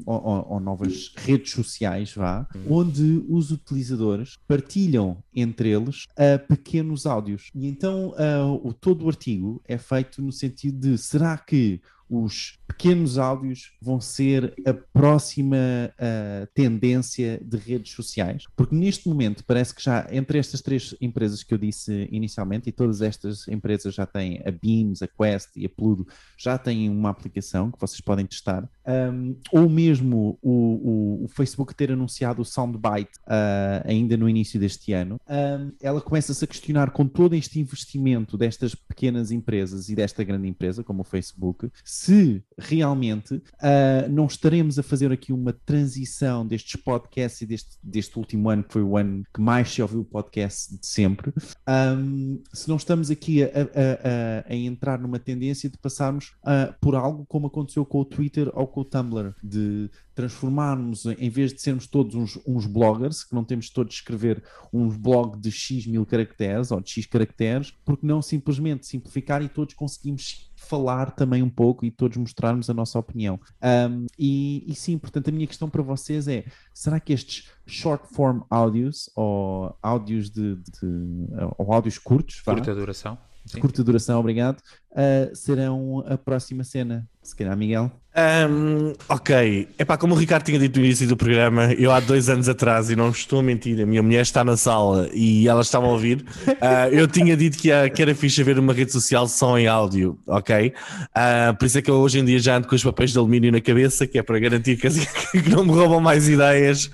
ou, 0.07 0.23
ou- 0.23 0.47
ou 0.53 0.61
novas 0.61 1.13
redes 1.17 1.53
sociais, 1.53 2.15
vá, 2.15 2.47
onde 2.69 3.25
os 3.29 3.51
utilizadores 3.51 4.37
partilham 4.47 5.23
entre 5.35 5.71
eles 5.71 6.07
pequenos 6.49 7.07
áudios. 7.07 7.51
E 7.55 7.67
então 7.67 8.15
o, 8.63 8.73
todo 8.73 9.05
o 9.05 9.09
artigo 9.09 9.61
é 9.67 9.79
feito 9.79 10.23
no 10.23 10.33
sentido 10.33 10.79
de 10.79 10.99
será 10.99 11.37
que 11.39 11.81
os 12.09 12.59
pequenos 12.81 13.19
áudios 13.19 13.73
vão 13.79 14.01
ser 14.01 14.55
a 14.65 14.73
próxima 14.73 15.57
uh, 15.99 16.47
tendência 16.55 17.39
de 17.45 17.59
redes 17.59 17.93
sociais? 17.93 18.45
Porque 18.57 18.75
neste 18.75 19.07
momento 19.07 19.45
parece 19.45 19.75
que 19.75 19.83
já 19.83 20.07
entre 20.11 20.39
estas 20.39 20.63
três 20.63 20.95
empresas 20.99 21.43
que 21.43 21.53
eu 21.53 21.59
disse 21.59 22.09
inicialmente, 22.11 22.71
e 22.71 22.73
todas 22.73 23.03
estas 23.03 23.47
empresas 23.49 23.95
já 23.95 24.07
têm 24.07 24.41
a 24.47 24.51
Beams, 24.51 25.03
a 25.03 25.07
Quest 25.07 25.51
e 25.57 25.67
a 25.67 25.69
Pludo, 25.69 26.09
já 26.39 26.57
têm 26.57 26.89
uma 26.89 27.11
aplicação 27.11 27.71
que 27.71 27.79
vocês 27.79 28.01
podem 28.01 28.25
testar, 28.25 28.67
um, 29.13 29.37
ou 29.53 29.69
mesmo 29.69 30.39
o, 30.41 30.51
o, 30.51 31.25
o, 31.25 31.29
Facebook 31.29 31.75
ter 31.75 31.93
anunciado 31.93 32.41
o 32.41 32.45
Soundbite 32.47 33.11
uh, 33.27 33.87
ainda 33.87 34.17
no 34.17 34.27
início 34.27 34.59
deste 34.59 34.95
ano, 34.95 35.21
um, 35.29 35.73
ela 35.83 36.01
começa-se 36.01 36.43
a 36.43 36.49
questionar 36.49 36.91
com 36.93 37.07
todo 37.07 37.35
este 37.35 37.61
investimento 37.61 38.39
destas 38.39 38.75
pequenas 38.75 39.31
empresas 39.31 39.91
e 39.91 39.95
desta 39.95 40.25
grande 40.25 40.49
empresa, 40.49 40.83
como 40.83 41.03
o 41.03 41.05
Facebook, 41.05 41.71
se 41.85 42.43
realmente 42.71 43.35
uh, 43.35 44.09
não 44.09 44.27
estaremos 44.27 44.79
a 44.79 44.83
fazer 44.83 45.11
aqui 45.11 45.33
uma 45.33 45.53
transição 45.53 46.47
destes 46.47 46.81
podcasts 46.81 47.41
e 47.43 47.47
deste, 47.47 47.77
deste 47.83 48.19
último 48.19 48.49
ano, 48.49 48.63
que 48.63 48.73
foi 48.73 48.83
o 48.83 48.97
ano 48.97 49.25
que 49.35 49.41
mais 49.41 49.71
se 49.71 49.83
ouviu 49.83 50.05
podcast 50.05 50.79
de 50.79 50.87
sempre, 50.87 51.33
um, 51.69 52.41
se 52.53 52.69
não 52.69 52.77
estamos 52.77 53.11
aqui 53.11 53.43
a, 53.43 53.47
a, 53.47 53.51
a, 53.51 54.53
a, 54.53 54.57
entrar 54.57 54.99
numa 54.99 55.19
tendência 55.19 55.69
de 55.69 55.77
passarmos 55.79 56.33
uh, 56.45 56.73
por 56.81 56.95
algo 56.95 57.25
como 57.27 57.49
aconteceu 57.49 57.85
com 57.85 58.01
o 58.01 58.05
Twitter 58.05 58.51
ou 58.55 58.67
com 58.67 58.81
o 58.81 58.85
Tumblr, 58.85 59.35
de 59.43 59.91
transformarmos, 60.21 61.07
em 61.07 61.31
vez 61.31 61.53
de 61.53 61.63
sermos 61.63 61.87
todos 61.87 62.15
uns, 62.15 62.39
uns 62.47 62.67
bloggers, 62.67 63.25
que 63.25 63.35
não 63.35 63.43
temos 63.43 63.71
todos 63.71 63.95
de 63.95 64.01
escrever 64.01 64.43
um 64.73 64.89
blog 64.89 65.39
de 65.39 65.51
X 65.51 65.87
mil 65.87 66.05
caracteres 66.05 66.71
ou 66.71 66.81
de 66.81 66.91
X 66.91 67.07
caracteres, 67.07 67.73
porque 67.85 68.07
não 68.07 68.21
simplesmente 68.21 68.87
simplificar 68.87 69.43
e 69.43 69.49
todos 69.49 69.75
conseguimos 69.75 70.51
falar 70.57 71.13
também 71.13 71.43
um 71.43 71.49
pouco 71.49 71.87
e 71.87 71.91
todos 71.91 72.19
mostrarmos 72.19 72.69
a 72.69 72.75
nossa 72.75 72.99
opinião. 72.99 73.41
Um, 73.63 74.07
e, 74.19 74.65
e, 74.71 74.75
sim, 74.75 74.99
portanto, 74.99 75.29
a 75.29 75.33
minha 75.33 75.47
questão 75.47 75.71
para 75.71 75.83
vocês 75.83 76.29
é: 76.29 76.45
será 76.75 77.01
que 77.01 77.13
estes 77.13 77.49
short 77.67 78.07
form 78.13 78.43
áudios 78.51 79.09
ou 79.17 79.75
áudios 79.83 80.31
de, 80.31 80.57
de, 80.57 80.81
de 80.81 81.27
ou 81.57 81.73
áudios 81.73 81.99
curtos, 81.99 82.41
curta 82.41 82.75
duração, 82.75 83.19
de 83.45 83.61
curta 83.61 83.83
duração, 83.83 84.21
obrigado, 84.21 84.63
uh, 84.93 85.35
serão 85.35 86.05
a 86.07 86.17
próxima 86.17 86.65
cena? 86.65 87.09
Se 87.23 87.37
calhar, 87.37 87.57
Miguel. 87.57 87.93
Um, 88.13 88.93
ok, 89.09 89.69
é 89.79 89.85
pá, 89.85 89.97
como 89.97 90.15
o 90.15 90.19
Ricardo 90.19 90.45
tinha 90.45 90.59
dito 90.59 90.81
no 90.81 90.85
início 90.85 91.07
do 91.07 91.17
programa, 91.17 91.73
eu 91.75 91.93
há 91.93 92.01
dois 92.01 92.29
anos 92.29 92.49
atrás, 92.49 92.91
e 92.91 92.97
não 92.97 93.11
estou 93.11 93.39
a 93.39 93.43
mentir, 93.43 93.81
a 93.81 93.87
minha 93.87 94.03
mulher 94.03 94.23
está 94.23 94.43
na 94.43 94.57
sala 94.57 95.09
e 95.15 95.47
ela 95.47 95.61
estava 95.61 95.87
a 95.87 95.91
ouvir. 95.91 96.25
Uh, 96.47 96.91
eu 96.91 97.07
tinha 97.07 97.37
dito 97.37 97.57
que, 97.57 97.69
ia, 97.69 97.89
que 97.89 98.03
era 98.03 98.13
fixe 98.15 98.43
ver 98.43 98.59
uma 98.59 98.73
rede 98.73 98.91
social 98.91 99.29
só 99.29 99.57
em 99.57 99.69
áudio, 99.69 100.19
ok? 100.27 100.73
Uh, 101.11 101.57
por 101.57 101.67
isso 101.67 101.79
é 101.79 101.83
que 101.83 101.91
eu 101.91 101.97
hoje 101.97 102.19
em 102.19 102.25
dia 102.25 102.41
já 102.41 102.57
ando 102.57 102.67
com 102.67 102.75
os 102.75 102.83
papéis 102.83 103.13
de 103.13 103.19
alumínio 103.19 103.53
na 103.53 103.61
cabeça, 103.61 104.09
que 104.09 104.19
é 104.19 104.23
para 104.23 104.41
garantir 104.41 104.77
que, 104.77 104.89
que 105.41 105.49
não 105.49 105.65
me 105.65 105.71
roubam 105.71 106.01
mais 106.01 106.29
ideias, 106.29 106.91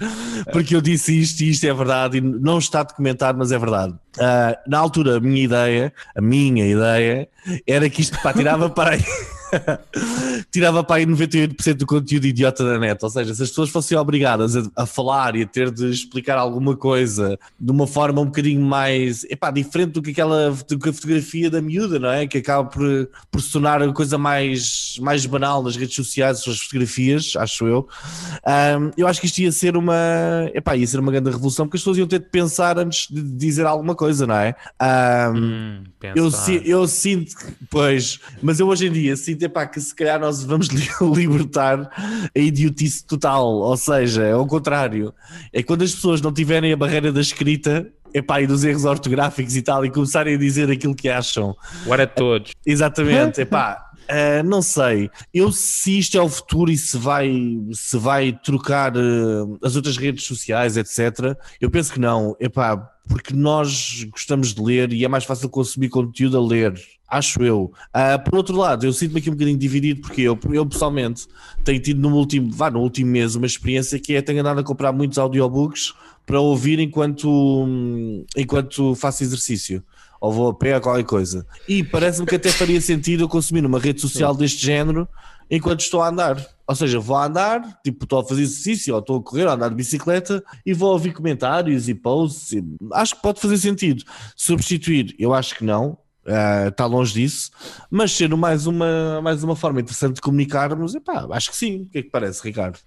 porque 0.53 0.77
eu 0.77 0.83
disse 0.83 1.19
isto 1.19 1.41
e 1.41 1.51
isto 1.51 1.65
é 1.67 1.73
verdade, 1.73 2.19
e 2.19 2.21
não 2.21 2.59
está 2.59 2.83
documentado, 2.83 3.39
mas 3.39 3.53
é 3.53 3.59
verdade. 3.59 3.95
Uh, 4.19 4.57
na 4.69 4.79
altura, 4.79 5.17
a 5.17 5.21
minha 5.21 5.43
ideia, 5.45 5.93
a 6.15 6.21
minha 6.21 6.67
ideia, 6.67 7.29
era 7.67 7.86
que 7.91 8.03
isto 8.03 8.19
pá, 8.23 8.33
tirava 8.33 8.69
para 8.71 8.95
aí. 8.95 9.05
tirava 10.51 10.83
para 10.83 10.97
aí 10.97 11.07
98% 11.07 11.75
do 11.75 11.87
conteúdo 11.87 12.27
idiota 12.27 12.65
da 12.65 12.79
net. 12.79 13.03
Ou 13.03 13.11
seja, 13.11 13.35
se 13.35 13.43
as 13.43 13.49
pessoas 13.51 13.71
fossem 13.71 13.97
obrigadas 13.97 14.57
a, 14.57 14.63
a, 14.77 14.87
falar 14.87 15.37
e 15.37 15.43
a 15.43 15.47
ter 15.47 15.71
de 15.71 15.91
explicar 15.91 16.39
alguma 16.39 16.77
coisa 16.77 17.39
de 17.59 17.71
uma 17.71 17.87
forma 17.87 18.21
um 18.21 18.27
bocadinho 18.27 18.61
mais 18.61 19.25
epá, 19.25 19.51
diferente 19.51 19.93
do 19.93 20.03
que 20.03 20.11
aquela 20.11 20.51
do 20.69 20.79
que 20.79 20.89
a 20.89 20.93
fotografia 20.93 21.51
da 21.51 21.61
miúda, 21.61 21.99
não 21.99 22.11
é? 22.11 22.27
Que 22.27 22.39
acaba 22.39 22.69
por, 22.69 23.09
por 23.31 23.41
a 23.67 23.93
coisa 23.93 24.19
mais, 24.19 24.99
mais 25.01 25.25
banal 25.27 25.63
nas 25.63 25.77
redes 25.77 25.95
sociais, 25.95 26.47
as 26.47 26.59
fotografias, 26.61 27.33
acho 27.37 27.67
eu. 27.67 27.89
Um, 28.47 28.91
eu 28.97 29.07
acho 29.07 29.21
que 29.21 29.27
isto 29.27 29.39
ia 29.39 29.53
ser 29.53 29.77
uma 29.77 29.95
epá, 30.55 30.77
ia 30.77 30.87
ser 30.87 31.01
uma 31.01 31.11
grande 31.11 31.31
revolução 31.31 31.67
porque 31.67 31.77
as 31.77 31.83
pessoas 31.83 31.99
iam 31.99 32.07
ter 32.07 32.21
de 32.21 32.27
pensar 32.27 32.79
antes 32.79 33.09
de 33.11 33.23
dizer 33.23 33.67
alguma 33.67 33.95
coisa, 33.95 34.27
não 34.27 34.37
é? 34.37 34.55
Um, 34.81 35.37
hum, 35.37 35.85
eu, 36.15 36.31
eu 36.65 36.87
sinto, 36.87 37.35
pois, 37.71 38.21
mas 38.43 38.61
eu 38.61 38.69
hoje 38.69 38.87
em 38.87 38.93
dia 38.93 39.17
sinto 39.17 39.46
epá, 39.47 39.67
que 39.67 39.81
se 39.81 39.95
calhar 39.95 40.21
nós 40.21 40.45
vamos 40.45 40.69
libertar 41.01 41.91
a 42.35 42.39
idiotice 42.39 43.05
total, 43.05 43.47
ou 43.47 43.77
seja, 43.77 44.23
é 44.23 44.37
o 44.37 44.47
contrário. 44.47 45.13
É 45.53 45.63
quando 45.63 45.83
as 45.83 45.95
pessoas 45.95 46.21
não 46.21 46.33
tiverem 46.33 46.73
a 46.73 46.77
barreira 46.77 47.13
da 47.13 47.21
escrita 47.21 47.91
epá, 48.13 48.41
e 48.41 48.47
dos 48.47 48.65
erros 48.65 48.85
ortográficos 48.85 49.57
e 49.57 49.63
tal, 49.63 49.85
e 49.85 49.91
começarem 49.91 50.35
a 50.35 50.39
dizer 50.39 50.71
aquilo 50.71 50.95
que 50.95 51.09
acham. 51.09 51.55
Agora 51.85 52.07
todos. 52.07 52.53
Exatamente, 52.65 53.43
epá. 53.43 53.86
Uh, 54.09 54.43
não 54.45 54.63
sei, 54.63 55.11
eu 55.35 55.51
se 55.51 55.99
isto 55.99 56.17
é 56.17 56.23
o 56.23 56.29
futuro 56.29 56.71
e 56.71 56.79
se 56.79 56.97
vai, 56.97 57.29
se 57.73 57.99
vai 57.99 58.33
trocar 58.33 58.97
uh, 58.97 59.59
as 59.63 59.75
outras 59.75 59.97
redes 59.97 60.25
sociais, 60.25 60.77
etc. 60.77 61.37
Eu 61.61 61.71
penso 61.71 61.93
que 61.93 61.99
não, 61.99 62.37
epá, 62.39 62.77
porque 63.09 63.35
nós 63.35 64.05
gostamos 64.11 64.55
de 64.55 64.63
ler 64.63 64.93
e 64.93 65.05
é 65.05 65.09
mais 65.09 65.25
fácil 65.25 65.49
consumir 65.49 65.89
conteúdo 65.89 66.39
a 66.39 66.41
ler 66.41 66.75
acho 67.09 67.43
eu. 67.43 67.73
Uh, 67.95 68.23
por 68.25 68.37
outro 68.37 68.57
lado, 68.57 68.85
eu 68.85 68.93
sinto-me 68.93 69.21
aqui 69.21 69.31
um 69.31 69.35
bocadinho 69.35 69.59
dividido 69.59 70.01
porque 70.01 70.23
eu, 70.23 70.39
eu 70.51 70.67
pessoalmente 70.67 71.27
tenho 71.65 71.81
tido 71.81 72.01
no 72.01 72.15
último, 72.17 72.51
vá, 72.51 72.71
no 72.71 72.81
último 72.81 73.11
mês 73.11 73.35
uma 73.35 73.47
experiência 73.47 73.99
que 73.99 74.15
é 74.15 74.23
tenho 74.23 74.41
andado 74.41 74.61
a 74.61 74.65
comprar 74.65 74.93
muitos 74.93 75.19
audiobooks 75.19 75.95
para 76.25 76.41
ouvir 76.41 76.81
enquanto, 76.81 77.77
enquanto 78.37 78.95
faço 78.97 79.23
exercício 79.23 79.83
ou 80.21 80.33
vou 80.33 80.49
a 80.49 80.55
pé 80.55 80.75
a 80.75 80.81
qualquer 80.81 81.05
coisa. 81.05 81.47
E 81.69 81.83
parece-me 81.83 82.27
que 82.27 82.37
até 82.37 82.51
faria 82.51 82.81
sentido 82.81 83.25
eu 83.25 83.29
consumir 83.29 83.65
uma 83.65 83.79
rede 83.79 84.01
social 84.01 84.35
deste 84.35 84.65
género 84.65 85.09
enquanto 85.51 85.81
estou 85.81 86.03
a 86.03 86.09
andar. 86.09 86.45
Ou 86.67 86.75
seja, 86.75 86.99
vou 86.99 87.17
a 87.17 87.27
andar, 87.27 87.81
tipo, 87.85 88.05
estou 88.05 88.19
a 88.19 88.25
fazer 88.25 88.43
exercício, 88.43 88.93
ou 88.95 89.01
estou 89.01 89.19
a 89.19 89.23
correr, 89.23 89.45
ou 89.45 89.51
a 89.51 89.55
andar 89.55 89.69
de 89.69 89.77
bicicleta, 89.77 90.43
e 90.65 90.75
vou 90.75 90.93
ouvir 90.93 91.13
comentários 91.13 91.89
e 91.89 91.95
posts. 91.95 92.53
E 92.53 92.65
acho 92.93 93.15
que 93.15 93.23
pode 93.23 93.41
fazer 93.41 93.59
sentido. 93.59 94.03
Substituir, 94.35 95.15
eu 95.19 95.33
acho 95.33 95.55
que 95.55 95.65
não 95.65 95.99
está 96.69 96.85
ah, 96.85 96.87
uh, 96.89 96.91
longe 96.91 97.15
disso, 97.15 97.53
mas 97.89 98.11
sendo 98.11 98.37
mais 98.37 98.67
uma, 98.67 99.23
mais 99.23 99.45
uma 99.45 99.55
forma 99.55 99.81
interessante 99.81 100.17
de 100.17 100.21
comunicarmos, 100.21 100.95
epá, 100.95 101.27
acho 101.31 101.51
que 101.51 101.57
sim. 101.57 101.83
O 101.83 101.89
que 101.89 101.99
é 101.99 102.03
que 102.03 102.11
parece, 102.11 102.43
Ricardo? 102.43 102.79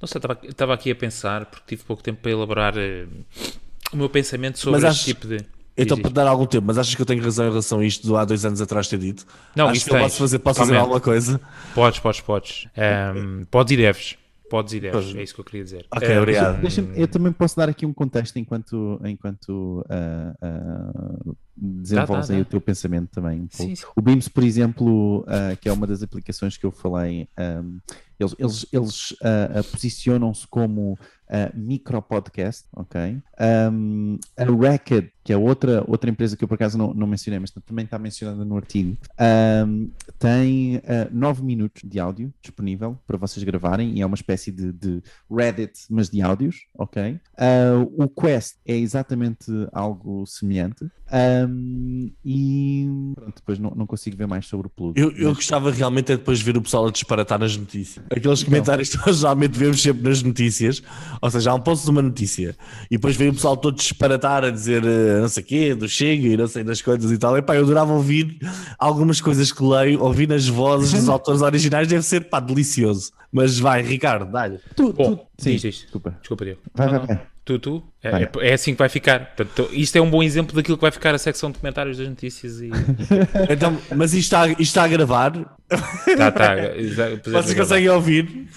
Não 0.00 0.08
sei, 0.08 0.20
estava 0.48 0.74
aqui 0.74 0.90
a 0.90 0.96
pensar, 0.96 1.46
porque 1.46 1.76
tive 1.76 1.84
pouco 1.84 2.02
tempo 2.02 2.20
para 2.20 2.32
elaborar 2.32 2.74
uh, 2.76 3.08
o 3.92 3.96
meu 3.96 4.08
pensamento 4.08 4.58
sobre 4.58 4.80
mas 4.80 4.92
este 4.96 5.04
tipo 5.04 5.28
de. 5.28 5.38
Então, 5.78 5.98
para 5.98 6.10
dar 6.10 6.26
algum 6.26 6.46
tempo, 6.46 6.66
mas 6.66 6.78
achas 6.78 6.94
que 6.94 7.00
eu 7.00 7.06
tenho 7.06 7.22
razão 7.22 7.46
em 7.46 7.50
relação 7.50 7.78
a 7.78 7.84
isto 7.84 8.06
do 8.06 8.16
há 8.16 8.24
dois 8.24 8.44
anos 8.44 8.60
atrás 8.60 8.88
ter 8.88 8.98
dito? 8.98 9.26
Não, 9.54 9.66
Acho 9.66 9.76
isso 9.76 9.88
que 9.88 9.94
eu 9.94 10.00
posso 10.00 10.18
fazer, 10.18 10.38
posso 10.40 10.60
fazer 10.60 10.76
alguma 10.76 11.00
coisa? 11.00 11.40
Podes, 11.74 12.00
podes, 12.00 12.20
podes. 12.20 12.66
Um, 13.16 13.44
podes 13.50 13.72
e 13.72 13.76
deves. 13.76 14.16
Podes 14.48 14.72
e 14.72 14.80
deves, 14.80 15.14
é 15.14 15.22
isso 15.22 15.34
que 15.34 15.40
eu 15.40 15.44
queria 15.44 15.62
dizer. 15.62 15.86
Ok, 15.94 16.08
uh, 16.08 16.18
obrigado. 16.18 16.60
Deixa, 16.60 16.80
deixa 16.80 17.00
eu 17.00 17.06
também 17.06 17.32
posso 17.32 17.54
dar 17.54 17.68
aqui 17.68 17.84
um 17.84 17.92
contexto 17.92 18.38
enquanto, 18.38 18.98
enquanto 19.04 19.84
uh, 19.84 21.26
uh, 21.26 21.36
desenvolves 21.54 22.30
aí 22.30 22.40
o 22.40 22.44
teu 22.44 22.60
pensamento 22.60 23.10
também. 23.10 23.40
Um 23.40 23.48
sim, 23.50 23.74
sim. 23.74 23.84
O 23.94 24.00
Beams, 24.00 24.28
por 24.28 24.42
exemplo, 24.42 25.20
uh, 25.20 25.56
que 25.60 25.68
é 25.68 25.72
uma 25.72 25.86
das 25.86 26.02
aplicações 26.02 26.56
que 26.56 26.64
eu 26.64 26.70
falei, 26.70 27.28
um, 27.38 27.78
eles, 28.18 28.34
eles, 28.38 28.66
eles 28.72 29.10
uh, 29.12 29.70
posicionam-se 29.70 30.46
como 30.46 30.92
uh, 30.92 30.98
micro 31.54 32.00
podcast, 32.00 32.66
ok? 32.74 33.18
Um, 33.70 34.18
a 34.36 34.44
Racket, 34.44 35.10
que 35.28 35.32
é 35.34 35.36
outra, 35.36 35.84
outra 35.86 36.08
empresa 36.08 36.38
que 36.38 36.42
eu 36.42 36.48
por 36.48 36.54
acaso 36.54 36.78
não, 36.78 36.94
não 36.94 37.06
mencionei, 37.06 37.38
mas 37.38 37.50
também 37.50 37.84
está 37.84 37.98
mencionada 37.98 38.46
no 38.46 38.56
artigo, 38.56 38.96
um, 39.66 39.90
tem 40.18 40.76
uh, 40.76 40.80
9 41.12 41.44
minutos 41.44 41.82
de 41.84 42.00
áudio 42.00 42.32
disponível 42.40 42.98
para 43.06 43.18
vocês 43.18 43.44
gravarem 43.44 43.92
e 43.98 44.00
é 44.00 44.06
uma 44.06 44.14
espécie 44.14 44.50
de, 44.50 44.72
de 44.72 45.02
Reddit, 45.30 45.80
mas 45.90 46.08
de 46.08 46.22
áudios, 46.22 46.66
ok? 46.78 47.20
Uh, 47.34 48.04
o 48.04 48.08
Quest 48.08 48.56
é 48.64 48.74
exatamente 48.74 49.52
algo 49.70 50.24
semelhante. 50.26 50.90
Um, 51.10 52.10
e 52.22 52.86
pronto, 53.14 53.36
depois 53.36 53.58
não, 53.58 53.70
não, 53.74 53.86
consigo 53.86 54.14
ver 54.16 54.26
mais 54.26 54.46
sobre 54.46 54.66
o 54.66 54.70
Pluto. 54.70 54.98
Eu, 54.98 55.10
eu 55.12 55.28
mas... 55.28 55.36
gostava 55.36 55.70
realmente 55.70 56.12
é 56.12 56.16
depois 56.18 56.38
de 56.38 56.44
ver 56.44 56.56
o 56.56 56.60
pessoal 56.60 56.86
a 56.86 56.90
disparatar 56.90 57.38
nas 57.38 57.56
notícias. 57.56 58.04
Aqueles 58.10 58.42
comentários 58.42 58.90
que 58.90 59.06
nós 59.06 59.18
geralmente 59.18 59.58
vemos 59.58 59.80
sempre 59.80 60.02
nas 60.06 60.22
notícias, 60.22 60.82
ou 61.20 61.30
seja, 61.30 61.50
há 61.50 61.54
um 61.54 61.60
posto 61.60 61.84
de 61.84 61.90
uma 61.90 62.02
notícia 62.02 62.54
e 62.90 62.96
depois 62.96 63.16
vem 63.16 63.30
o 63.30 63.32
pessoal 63.32 63.56
todo 63.56 63.76
disparatar 63.76 64.44
a 64.44 64.50
dizer 64.50 64.84
uh, 64.84 65.17
não 65.22 65.28
sei 65.28 65.42
o 65.42 65.46
quê, 65.46 65.74
do 65.74 65.88
Chega 65.88 66.28
e 66.28 66.36
não 66.36 66.46
sei 66.46 66.64
das 66.64 66.82
coisas 66.82 67.10
e 67.10 67.18
tal. 67.18 67.36
Epá, 67.36 67.56
eu 67.56 67.62
adorava 67.62 67.92
ouvir 67.92 68.38
algumas 68.78 69.20
coisas 69.20 69.52
que 69.52 69.62
leio, 69.62 70.02
ouvir 70.02 70.28
nas 70.28 70.46
vozes 70.46 70.92
dos 70.92 71.08
autores 71.10 71.42
originais, 71.42 71.88
deve 71.88 72.02
ser 72.02 72.28
pá, 72.28 72.40
delicioso. 72.40 73.12
Mas 73.30 73.58
vai, 73.58 73.82
Ricardo, 73.82 74.30
dá-lhe. 74.30 74.58
Tu, 74.74 74.92
tu, 74.92 75.20
sim, 75.38 75.52
diz, 75.52 75.62
diz. 75.62 75.80
Desculpa. 75.82 76.16
Desculpa, 76.20 76.44
Diego. 76.44 76.60
Vai, 76.74 76.88
vai, 76.88 77.06
vai. 77.06 77.26
Tu, 77.48 77.58
tu, 77.58 77.82
é, 78.02 78.08
é, 78.10 78.50
é, 78.50 78.52
assim 78.52 78.72
que 78.72 78.78
vai 78.78 78.90
ficar. 78.90 79.34
Portanto, 79.34 79.70
isto 79.72 79.96
é 79.96 80.02
um 80.02 80.10
bom 80.10 80.22
exemplo 80.22 80.54
daquilo 80.54 80.76
que 80.76 80.82
vai 80.82 80.90
ficar 80.90 81.14
a 81.14 81.18
secção 81.18 81.50
de 81.50 81.58
comentários 81.58 81.96
das 81.96 82.06
notícias. 82.06 82.60
E... 82.60 82.68
então, 83.48 83.78
mas 83.96 84.12
isto 84.12 84.24
está, 84.24 84.48
isto 84.48 84.60
está 84.60 84.84
a 84.84 84.88
gravar? 84.88 85.32
Tá, 85.32 86.30
tá. 86.30 86.56
Vocês 87.24 87.54
conseguem 87.54 87.88
ouvir? 87.88 88.48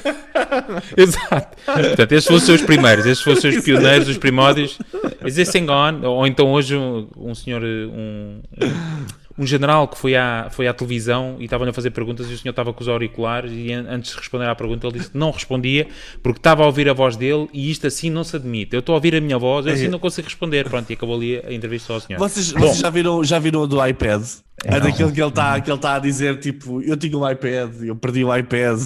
Exato. 0.96 1.58
Portanto, 1.62 2.12
estes 2.12 2.24
foram 2.24 2.54
os 2.54 2.62
primeiros, 2.62 3.04
estes 3.04 3.22
foram 3.22 3.58
os 3.58 3.62
pioneiros, 3.62 4.08
os 4.08 4.16
primórdios. 4.16 4.78
Is 5.26 5.34
this 5.34 5.50
thing 5.50 5.68
on? 5.68 6.00
Ou 6.02 6.26
então 6.26 6.50
hoje 6.52 6.74
um, 6.74 7.06
um 7.14 7.34
senhor, 7.34 7.62
um, 7.62 8.40
um 8.62 9.21
general 9.40 9.88
que 9.88 9.96
foi 9.98 10.14
à, 10.14 10.48
foi 10.50 10.68
à 10.68 10.74
televisão 10.74 11.36
e 11.38 11.44
estavam 11.44 11.68
a 11.68 11.72
fazer 11.72 11.90
perguntas 11.90 12.28
e 12.30 12.34
o 12.34 12.38
senhor 12.38 12.50
estava 12.52 12.72
com 12.72 12.80
os 12.82 12.88
auriculares 12.88 13.50
e 13.54 13.72
an- 13.72 13.86
antes 13.88 14.12
de 14.12 14.18
responder 14.18 14.46
à 14.48 14.54
pergunta 14.54 14.86
ele 14.86 14.98
disse 14.98 15.10
que 15.10 15.16
não 15.18 15.30
respondia 15.30 15.88
porque 16.22 16.38
estava 16.38 16.62
a 16.62 16.66
ouvir 16.66 16.88
a 16.88 16.92
voz 16.92 17.16
dele 17.16 17.48
e 17.52 17.70
isto 17.70 17.86
assim 17.86 18.10
não 18.10 18.24
se 18.24 18.36
admite. 18.36 18.74
Eu 18.74 18.80
estou 18.80 18.92
a 18.94 18.96
ouvir 18.96 19.14
a 19.14 19.20
minha 19.20 19.38
voz, 19.38 19.66
eu 19.66 19.72
assim 19.72 19.88
não 19.88 19.98
consigo 19.98 20.26
responder. 20.28 20.68
Pronto, 20.68 20.90
e 20.90 20.92
acabou 20.94 21.16
ali 21.16 21.38
a 21.38 21.52
entrevista 21.52 21.92
ao 21.92 22.00
senhor. 22.00 22.18
Vocês, 22.18 22.50
vocês 22.52 22.78
já, 22.78 22.90
viram, 22.90 23.24
já 23.24 23.38
viram 23.38 23.60
o 23.62 23.66
do 23.66 23.84
iPad? 23.86 24.22
É, 24.64 24.78
daquele 24.78 25.10
que 25.12 25.20
ele 25.20 25.28
está 25.28 25.60
que 25.60 25.70
ele 25.70 25.78
tá 25.80 25.94
a 25.94 25.98
dizer 25.98 26.38
tipo, 26.38 26.82
eu 26.82 26.96
tinha 26.96 27.16
um 27.16 27.28
iPad, 27.28 27.82
eu 27.82 27.96
perdi 27.96 28.24
o 28.24 28.36
iPad. 28.36 28.78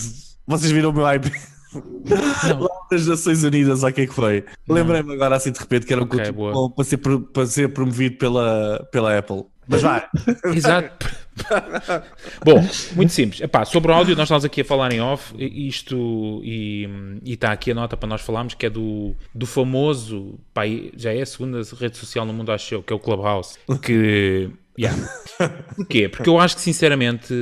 Vocês 0.47 0.71
viram 0.73 0.91
o 0.91 0.93
meu 0.93 1.13
iPad? 1.13 1.33
Lá 2.59 2.69
das 2.91 3.07
Nações 3.07 3.43
Unidas, 3.45 3.83
ou 3.83 3.89
o 3.91 3.93
que 3.93 4.03
é 4.03 4.07
que 4.07 4.15
foi? 4.15 4.45
Lembrei-me 4.69 5.13
agora 5.13 5.37
assim 5.37 5.51
de 5.51 5.59
repente 5.59 5.85
que 5.87 5.93
era 5.93 6.01
um 6.01 6.05
Ok, 6.05 6.19
conteúdo 6.19 6.37
boa. 6.37 6.53
bom 6.53 6.71
para 6.71 6.85
ser, 6.85 6.97
para 6.99 7.47
ser 7.47 7.69
promovido 7.73 8.17
pela, 8.17 8.87
pela 8.91 9.19
Apple. 9.19 9.45
Mas 9.69 9.83
vai. 9.83 10.07
Exato. 10.55 11.07
Bom, 12.45 12.65
muito 12.95 13.13
simples. 13.13 13.41
Epá, 13.41 13.65
sobre 13.65 13.91
o 13.91 13.95
áudio, 13.95 14.17
nós 14.17 14.25
estamos 14.25 14.45
aqui 14.45 14.61
a 14.61 14.65
falar 14.65 14.93
em 14.93 15.01
off, 15.01 15.35
isto, 15.39 16.41
e 16.45 16.89
está 17.27 17.53
aqui 17.53 17.71
a 17.71 17.75
nota 17.75 17.97
para 17.97 18.09
nós 18.09 18.21
falarmos, 18.21 18.55
que 18.55 18.67
é 18.67 18.71
do, 18.71 19.15
do 19.35 19.47
famoso, 19.47 20.39
pá, 20.55 20.63
já 20.97 21.13
é 21.13 21.23
a 21.23 21.27
segunda 21.27 21.61
rede 21.79 21.97
social 21.97 22.25
no 22.25 22.33
mundo, 22.33 22.53
acho 22.53 22.75
eu, 22.75 22.83
que 22.83 22.93
é 22.93 22.97
o 22.97 22.99
Clubhouse, 22.99 23.59
que... 23.83 24.51
Yeah. 24.79 24.95
Porquê? 25.75 26.07
Porque 26.07 26.29
eu 26.29 26.39
acho 26.39 26.57
que, 26.57 26.61
sinceramente, 26.61 27.33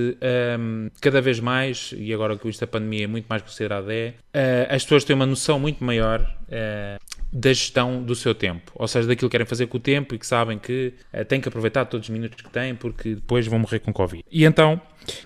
hum, 0.57 0.89
cada 1.01 1.21
vez 1.21 1.41
mais, 1.41 1.93
e 1.97 2.15
agora 2.15 2.39
com 2.39 2.49
isto 2.49 2.63
a 2.63 2.67
pandemia 2.67 3.05
é 3.05 3.07
muito 3.09 3.27
mais 3.27 3.43
considerada 3.43 3.93
é, 3.93 4.15
eh, 4.33 4.69
as 4.71 4.85
pessoas 4.85 5.03
têm 5.03 5.17
uma 5.17 5.27
noção 5.27 5.59
muito 5.59 5.83
maior 5.83 6.25
eh, 6.49 6.97
da 7.35 7.53
gestão 7.53 8.01
do 8.01 8.15
seu 8.15 8.33
tempo. 8.33 8.71
Ou 8.77 8.87
seja, 8.87 9.09
daquilo 9.09 9.29
que 9.29 9.33
querem 9.33 9.47
fazer 9.47 9.67
com 9.67 9.77
o 9.77 9.81
tempo 9.81 10.15
e 10.15 10.19
que 10.19 10.27
sabem 10.27 10.57
que 10.57 10.95
eh, 11.13 11.25
têm 11.25 11.41
que 11.41 11.49
aproveitar 11.49 11.85
todos 11.85 12.09
os 12.09 12.11
minutos 12.11 12.41
que 12.41 12.49
têm 12.49 12.77
porque 12.77 13.17
depois 13.17 13.45
vão 13.49 13.59
morrer 13.59 13.81
com 13.81 13.93
Covid. 13.93 14.25
E 14.31 14.45
então, 14.45 14.81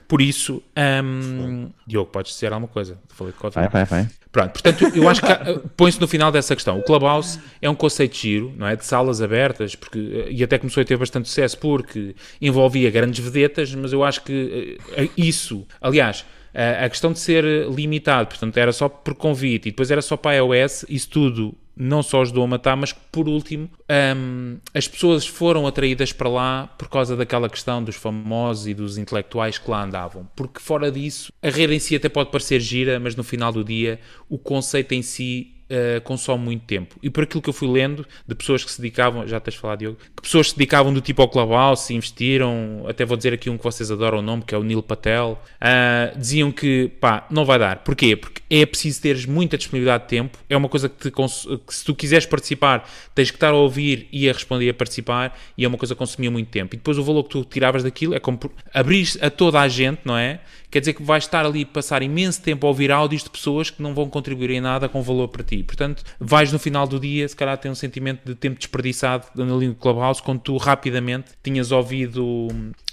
por 0.09 0.23
isso, 0.23 0.63
hum, 1.05 1.69
Diogo, 1.87 2.11
podes 2.11 2.33
dizer 2.33 2.51
alguma 2.51 2.67
coisa? 2.67 2.99
Falei 3.09 3.35
de 3.35 3.39
Covid. 3.39 3.61
Vai, 3.61 3.69
vai, 3.69 3.85
vai. 3.85 4.11
Pronto, 4.33 4.53
portanto, 4.53 4.97
eu 4.97 5.07
acho 5.07 5.21
que 5.21 5.33
uh, 5.33 5.69
põe-se 5.77 6.01
no 6.01 6.09
final 6.09 6.33
dessa 6.33 6.57
questão. 6.57 6.79
O 6.79 6.83
Clubhouse 6.83 7.39
é 7.61 7.69
um 7.69 7.75
conceito 7.75 8.17
giro, 8.17 8.55
não 8.57 8.67
é? 8.67 8.75
De 8.75 8.87
salas 8.87 9.21
abertas, 9.21 9.75
porque, 9.75 9.99
uh, 9.99 10.31
e 10.31 10.43
até 10.43 10.57
começou 10.57 10.81
a 10.81 10.85
ter 10.85 10.97
bastante 10.97 11.29
sucesso 11.29 11.59
porque 11.59 12.15
envolvia 12.41 12.91
grandes 12.91 13.23
vedetas, 13.23 13.75
mas 13.75 13.93
eu 13.93 14.03
acho 14.03 14.23
que 14.25 14.79
uh, 14.99 15.11
isso, 15.15 15.67
aliás, 15.79 16.23
uh, 16.55 16.85
a 16.85 16.89
questão 16.89 17.13
de 17.13 17.19
ser 17.19 17.69
limitado, 17.69 18.29
portanto, 18.29 18.57
era 18.57 18.73
só 18.73 18.89
por 18.89 19.15
convite 19.15 19.69
e 19.69 19.73
depois 19.73 19.91
era 19.91 20.01
só 20.01 20.17
para 20.17 20.37
iOS, 20.37 20.87
isso 20.89 21.11
tudo 21.11 21.55
não 21.79 22.03
só 22.03 22.23
ajudou 22.23 22.45
a 22.45 22.47
matar, 22.47 22.77
mas 22.77 22.93
que, 22.93 23.01
por 23.13 23.29
último, 23.29 23.71
hum, 24.17 24.59
as 24.75 24.89
pessoas 24.89 25.27
foram 25.27 25.67
atraídas 25.67 26.13
para 26.13 26.29
lá 26.29 26.67
por 26.79 26.89
causa 26.89 27.17
daquela 27.17 27.49
questão 27.49 27.83
dos 27.83 27.95
famosos 27.95 28.67
e 28.67 28.75
dos 28.75 28.99
intelectuais 28.99 29.59
que 29.59 29.71
lá 29.71 29.85
andavam. 29.85 30.29
Porque 30.35 30.61
fora 30.61 30.91
disso, 30.91 31.33
a 31.43 31.49
rede 31.49 31.75
em 31.75 31.79
si 31.79 31.95
até 31.95 32.09
pode 32.09 32.31
parecer 32.31 32.61
gira, 32.61 32.99
mas 32.99 33.15
no 33.15 33.23
final 33.23 33.53
do 33.53 33.63
dia, 33.63 34.01
o 34.29 34.37
conceito 34.37 34.93
em 34.93 35.03
si 35.03 35.58
uh, 35.71 36.01
consome 36.03 36.45
muito 36.45 36.65
tempo. 36.65 36.97
E 37.03 37.11
por 37.11 37.25
aquilo 37.25 37.43
que 37.43 37.49
eu 37.49 37.53
fui 37.53 37.69
lendo, 37.69 38.07
de 38.27 38.35
pessoas 38.35 38.65
que 38.65 38.71
se 38.71 38.81
dedicavam, 38.81 39.27
já 39.27 39.41
tens 39.41 39.55
falado, 39.55 39.79
Diogo, 39.81 39.99
que 40.17 40.23
pessoas 40.23 40.51
se 40.51 40.57
dedicavam 40.57 40.93
do 40.93 41.01
tipo 41.01 41.23
ao 41.23 41.29
Clubhouse, 41.29 41.93
investiram, 41.93 42.85
até 42.89 43.05
vou 43.05 43.17
dizer 43.17 43.33
aqui 43.33 43.51
um 43.51 43.57
que 43.57 43.65
vocês 43.65 43.91
adoram 43.91 44.19
o 44.19 44.23
nome, 44.23 44.43
que 44.43 44.55
é 44.55 44.59
o 44.59 44.63
Neil 44.63 44.83
Patel, 44.83 45.41
uh, 45.57 46.19
diziam 46.19 46.51
que, 46.51 46.91
pá, 47.01 47.27
não 47.31 47.45
vai 47.45 47.59
dar. 47.59 47.79
Porquê? 47.79 48.17
Porque 48.17 48.43
é 48.51 48.65
preciso 48.65 49.03
teres 49.03 49.27
muita 49.27 49.59
disponibilidade 49.59 50.05
de 50.05 50.09
tempo, 50.09 50.39
é 50.49 50.57
uma 50.57 50.69
coisa 50.69 50.89
que, 50.89 51.11
te 51.11 51.11
que 51.11 51.75
se 51.75 51.85
tu 51.85 51.95
quiseres 51.95 52.27
participar, 52.27 52.89
tens 53.15 53.31
que 53.31 53.37
estar 53.37 53.51
a 53.51 53.57
ouvir 53.57 54.09
e 54.11 54.29
a 54.29 54.33
responder 54.33 54.67
e 54.67 54.71
a 54.71 54.75
participar, 54.75 55.39
e 55.57 55.65
é 55.65 55.69
uma 55.69 55.77
coisa 55.77 55.95
que 55.95 55.99
consumia 55.99 56.31
muito 56.31 56.49
tempo. 56.49 56.75
E 56.75 56.79
depois 56.79 56.99
o 56.99 57.03
valor 57.03 57.25
que 57.25 57.31
tu 57.31 57.45
tiravas 57.45 57.83
daquilo 57.83 58.15
é 58.15 58.21
como 58.21 58.39
abrir 58.73 59.09
a 59.21 59.31
toda 59.31 59.61
a 59.61 59.69
gente, 59.69 60.01
não 60.05 60.17
é? 60.17 60.41
Quer 60.71 60.81
dizer 60.81 60.93
que 60.93 61.03
vais 61.03 61.25
estar 61.25 61.47
ali 61.47 61.65
passar 61.65 62.03
imenso 62.03 62.43
tempo 62.43 62.67
a 62.67 62.69
ouvir 62.69 62.93
áudios 62.93 63.25
de 63.25 63.31
pessoas 63.31 63.71
que 63.71 63.83
não 63.83 63.95
vão 63.95 64.09
contribuir 64.09 64.51
em 64.51 64.61
nada 64.61 64.89
com 64.89 65.01
valor 65.03 65.29
para 65.29 65.43
ti. 65.43 65.58
Portanto, 65.63 66.03
vais 66.19 66.53
no 66.53 66.59
final 66.59 66.87
do 66.87 66.99
dia, 66.99 67.27
se 67.29 67.37
calhar, 67.37 67.57
ter 67.59 67.69
um 67.69 67.75
sentimento 67.75 68.21
de 68.25 68.35
tempo 68.35 68.59
desperdiçado 68.59 69.27
ali 69.37 69.69
no 69.69 69.75
Clubhouse, 69.75 70.23
quando 70.23 70.41
tu 70.41 70.57
rapidamente 70.57 71.33
tinhas 71.43 71.71
ouvido, 71.73 72.49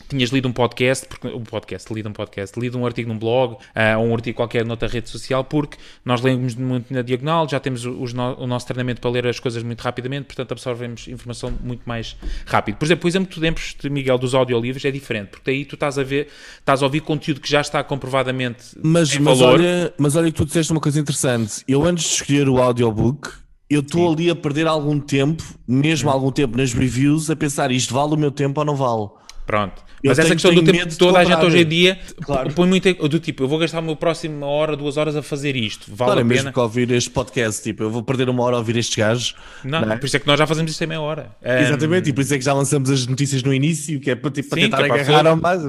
tinhas 0.10 0.30
lido 0.30 0.48
um 0.48 0.52
podcast, 0.52 1.08
porque, 1.08 1.28
um 1.28 1.44
podcast, 1.44 1.94
lido 1.94 2.10
um 2.10 2.14
podcast, 2.14 2.60
lido 2.60 2.78
um 2.78 2.86
artigo 2.86 3.10
num 3.12 3.18
blog, 3.18 3.58
ah, 3.74 3.98
ou 3.98 4.06
um 4.08 4.14
artigo 4.14 4.36
qualquer 4.38 4.66
noutra 4.66 4.88
rede 4.88 5.10
social, 5.10 5.44
porque 5.44 5.78
nós 6.04 6.22
lemos 6.22 6.56
muito 6.56 6.94
na 6.94 7.02
diagonal, 7.02 7.48
já 7.50 7.60
temos 7.60 7.86
os 7.86 8.14
no- 8.14 8.36
o 8.40 8.48
nosso 8.48 8.66
treinamento 8.68 9.02
para 9.02 9.10
ler 9.10 9.28
as 9.28 9.40
coisas 9.40 9.64
muito 9.64 9.82
rapidamente, 9.82 10.26
portanto 10.26 10.52
absorvemos 10.52 11.08
informação 11.08 11.52
muito 11.62 11.82
mais 11.86 12.16
rápido. 12.46 12.76
Por 12.78 12.86
exemplo, 12.86 13.06
o 13.06 13.08
exemplo 13.10 13.30
que 13.30 13.36
tu 13.36 13.40
demos, 13.42 13.76
de 13.82 13.90
Miguel, 13.90 14.18
dos 14.18 14.34
audiolivros 14.36 14.84
é 14.86 14.92
diferente, 14.92 15.30
porque 15.30 15.50
aí 15.50 15.66
tu 15.66 15.76
estás 15.76 15.98
a 15.98 16.04
ver, 16.04 16.28
estás 16.60 16.82
a 16.82 16.86
ouvir 16.86 17.02
conteúdo 17.02 17.40
que 17.42 17.50
já 17.50 17.62
está 17.62 17.84
comprovadamente 17.84 18.64
Mas, 18.82 19.16
em 19.16 19.20
mas, 19.20 19.40
valor. 19.40 19.60
olha, 19.60 19.94
mas 19.98 20.16
olha 20.16 20.32
que 20.32 20.38
tu 20.38 20.46
disseste 20.46 20.72
uma 20.72 20.82
coisa 20.82 21.00
interessante. 21.00 21.64
Eu 21.68 21.84
antes 21.86 22.04
de 22.06 22.10
escolher 22.16 22.48
o 22.50 22.55
audiobook, 22.62 23.30
eu 23.70 23.82
estou 23.82 24.12
ali 24.14 24.30
a 24.30 24.36
perder 24.36 24.68
algum 24.68 25.00
tempo, 25.00 25.44
mesmo 25.68 26.10
algum 26.10 26.32
tempo 26.32 26.58
nas 26.58 26.74
reviews, 26.74 27.30
a 27.30 27.36
pensar 27.36 27.72
isto 27.72 27.94
vale 27.94 28.14
o 28.14 28.18
meu 28.18 28.32
tempo 28.32 28.60
ou 28.62 28.66
não 28.66 28.76
vale. 28.76 29.08
Pronto. 29.46 29.84
Eu 30.04 30.10
Mas 30.10 30.20
essa 30.20 30.28
tenho- 30.28 30.36
questão 30.40 30.54
do 30.64 30.72
tempo, 30.72 30.96
toda 30.98 31.18
a 31.20 31.24
gente 31.24 31.44
hoje 31.44 31.60
em 31.60 31.66
dia 31.68 32.00
Claro. 32.24 32.54
põe 32.54 32.68
muito 32.68 33.08
do 33.08 33.20
tipo, 33.20 33.44
eu 33.44 33.48
vou 33.48 33.58
gastar 33.58 33.80
o 33.80 33.84
meu 33.84 33.96
próximo 33.96 34.38
uma 34.38 34.46
hora, 34.48 34.76
duas 34.76 34.98
horas 34.98 35.16
a 35.16 35.24
fazer 35.24 35.56
isto. 35.56 35.86
Vale 35.88 36.10
Claro, 36.10 36.20
a 36.22 36.24
mesmo 36.24 36.44
pena? 36.44 36.54
que 36.54 36.60
ouvir 36.60 36.92
este 36.92 37.10
podcast, 37.10 37.64
tipo, 37.64 37.82
eu 37.84 37.90
vou 37.90 38.04
perder 38.04 38.30
uma 38.30 38.44
hora 38.44 38.56
a 38.56 38.60
ouvir 38.60 38.76
estes 38.78 38.96
gajos. 38.96 39.36
Não, 39.64 39.82
não 39.82 39.94
é? 39.94 39.98
por 39.98 40.06
isso 40.06 40.16
é 40.18 40.20
que 40.20 40.28
nós 40.28 40.38
já 40.38 40.46
fazemos 40.46 40.70
isto 40.72 40.84
em 40.84 40.88
meia 40.88 41.02
hora. 41.02 41.36
Exatamente, 41.44 42.10
e 42.10 42.14
por 42.14 42.22
isso 42.22 42.34
é 42.36 42.38
que 42.38 42.44
já 42.46 42.54
lançamos 42.54 42.90
as 42.92 43.08
notícias 43.08 43.42
no 43.42 43.52
início, 43.54 44.00
que 44.00 44.12
é 44.12 44.16
para, 44.16 44.30
tipo, 44.30 44.50
para 44.50 44.60
Sim, 44.62 44.66
tentar 44.70 44.84
é 44.84 44.88
para 44.88 45.02
agarrar 45.02 45.28
ao 45.28 45.38
mais. 45.38 45.64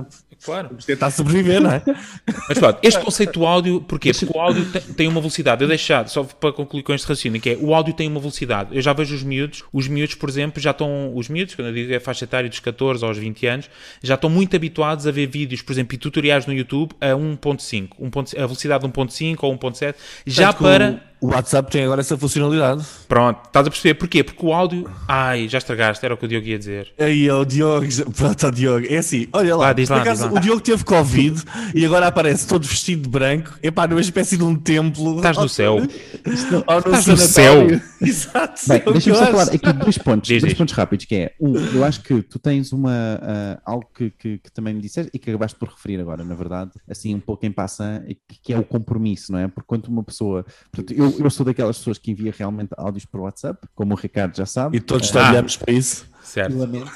Claro. 0.47 0.69
Vamos 0.69 0.85
tentar 0.85 1.11
sobreviver, 1.11 1.61
não 1.61 1.73
é? 1.73 1.83
Mas 2.49 2.59
pronto, 2.59 2.79
este 2.81 3.01
conceito 3.01 3.41
do 3.41 3.45
áudio, 3.45 3.81
porquê? 3.81 4.13
Porque 4.13 4.39
o 4.39 4.41
áudio 4.41 4.65
tem, 4.67 4.81
tem 4.81 5.09
uma 5.09 5.21
velocidade. 5.21 5.63
Eu 5.63 5.69
deixo 5.69 5.89
já, 5.89 6.07
só 6.07 6.23
para 6.23 6.53
concluir 6.53 6.85
com 6.85 6.95
este 6.95 7.05
raciocínio, 7.07 7.41
que 7.41 7.51
é 7.51 7.59
o 7.61 7.75
áudio 7.75 7.93
tem 7.93 8.09
uma 8.09 8.21
velocidade. 8.21 8.75
Eu 8.75 8.81
já 8.81 8.93
vejo 8.93 9.15
os 9.15 9.25
miúdos, 9.25 9.65
os 9.73 9.89
miúdos, 9.89 10.15
por 10.15 10.29
exemplo, 10.29 10.63
já 10.63 10.71
estão, 10.71 11.13
os 11.15 11.29
miúdos, 11.29 11.57
quando 11.57 11.69
eu 11.69 11.75
digo 11.75 11.93
é 11.93 11.99
faixa 11.99 12.25
etária 12.25 12.49
dos 12.49 12.61
14 12.61 13.05
aos 13.05 13.19
20 13.19 13.47
anos, 13.47 13.71
já 14.01 14.15
estão 14.15 14.31
muito 14.31 14.55
habituados 14.55 15.07
a 15.07 15.11
ver 15.11 15.27
vídeos, 15.27 15.63
por 15.63 15.73
exemplo, 15.73 15.97
e 15.97 15.99
tutoriais 15.99 16.47
no 16.47 16.53
YouTube 16.53 16.93
a 17.01 17.09
1.5, 17.09 17.89
1.5, 18.01 18.39
a 18.39 18.47
velocidade 18.47 18.87
de 18.87 18.93
1.5 18.93 19.39
ou 19.43 19.59
1.7, 19.59 19.95
já 20.25 20.53
Tanto 20.53 20.63
para... 20.63 21.16
O, 21.27 21.35
WhatsApp 21.35 21.71
tem 21.71 21.85
agora 21.85 22.01
essa 22.01 22.17
funcionalidade. 22.17 22.85
Pronto, 23.09 23.41
estás 23.47 23.67
a 23.67 23.71
perceber? 23.71 23.95
Porquê? 23.95 24.23
Porque 24.23 24.45
o 24.45 24.53
áudio... 24.53 24.89
Ai, 25.09 25.49
já 25.49 25.59
estragaste, 25.59 26.05
era 26.05 26.15
o 26.15 26.17
que 26.17 26.25
o 26.25 26.29
Diogo 26.29 26.47
ia 26.47 26.59
dizer. 26.59 26.93
Aí, 26.99 27.31
o 27.31 27.45
Diogo, 27.45 27.87
pronto, 28.17 28.47
o 28.47 28.51
Diogo, 28.51 28.87
é 28.89 28.99
assim, 28.99 29.27
olha 29.33 29.57
lá, 29.57 29.67
Vá, 29.67 29.73
diz 29.73 29.89
lá, 29.89 30.03
acaso, 30.03 30.25
diz 30.25 30.33
lá. 30.33 30.39
o 30.39 30.43
Diogo 30.43 30.61
teve 30.61 30.85
Covid 30.85 31.43
e 31.75 31.85
agora 31.85 32.07
aparece 32.07 32.47
todo 32.47 32.67
vestido 32.67 33.03
de 33.03 33.09
branco, 33.09 33.53
epá, 33.63 33.87
numa 33.87 34.01
espécie 34.01 34.37
de 34.37 34.45
um 34.45 34.55
templo. 34.55 35.17
Estás 35.17 35.37
no 35.37 35.49
céu. 35.49 35.79
Estás 36.25 37.07
no 37.07 37.17
sanatório. 37.17 37.83
Exato. 38.01 38.61
Deixa-me 38.93 39.17
só 39.17 39.27
falar 39.27 39.43
aqui 39.45 39.73
dois 39.73 39.99
pontos, 39.99 40.29
Diz, 40.29 40.43
dois 40.43 40.53
diz. 40.53 40.59
pontos 40.59 40.75
rápidos, 40.75 41.07
que 41.07 41.15
é, 41.15 41.35
um, 41.41 41.57
eu 41.57 41.85
acho 41.85 42.03
que 42.03 42.23
tu 42.23 42.39
tens 42.39 42.73
uma, 42.73 43.19
ah, 43.23 43.61
algo 43.65 43.87
que, 43.95 44.11
que, 44.11 44.39
que 44.39 44.53
também 44.53 44.75
me 44.75 44.81
disseste 44.81 45.11
e 45.15 45.19
que 45.19 45.31
acabaste 45.31 45.59
por 45.59 45.69
referir 45.69 46.01
agora, 46.01 46.25
na 46.25 46.35
verdade, 46.35 46.73
assim 46.89 47.15
um 47.15 47.21
pouco 47.21 47.45
em 47.47 47.53
passant, 47.53 48.05
e 48.07 48.15
que, 48.15 48.41
que 48.43 48.53
é 48.53 48.59
o 48.59 48.65
compromisso, 48.65 49.33
não 49.33 49.39
é? 49.39 49.49
Porque 49.49 49.67
quando 49.67 49.87
uma 49.87 50.03
pessoa, 50.03 50.45
portanto, 50.71 50.93
eu, 50.93 51.16
eu 51.25 51.31
sou 51.31 51.45
daquelas 51.47 51.79
pessoas 51.79 51.99
que 51.99 52.11
envia 52.11 52.35
realmente 52.37 52.71
áudios 52.77 53.05
por 53.05 53.21
WhatsApp, 53.21 53.67
como 53.75 53.95
o 53.95 53.97
Ricardo 53.97 54.37
já 54.37 54.47
sabe. 54.47 54.77
E 54.77 54.81
todos 54.81 55.15
Ah. 55.17 55.31
olhamos 55.31 55.57
para 55.57 55.73
isso. 55.73 56.07
Certo. 56.23 56.57
Lamento. 56.57 56.91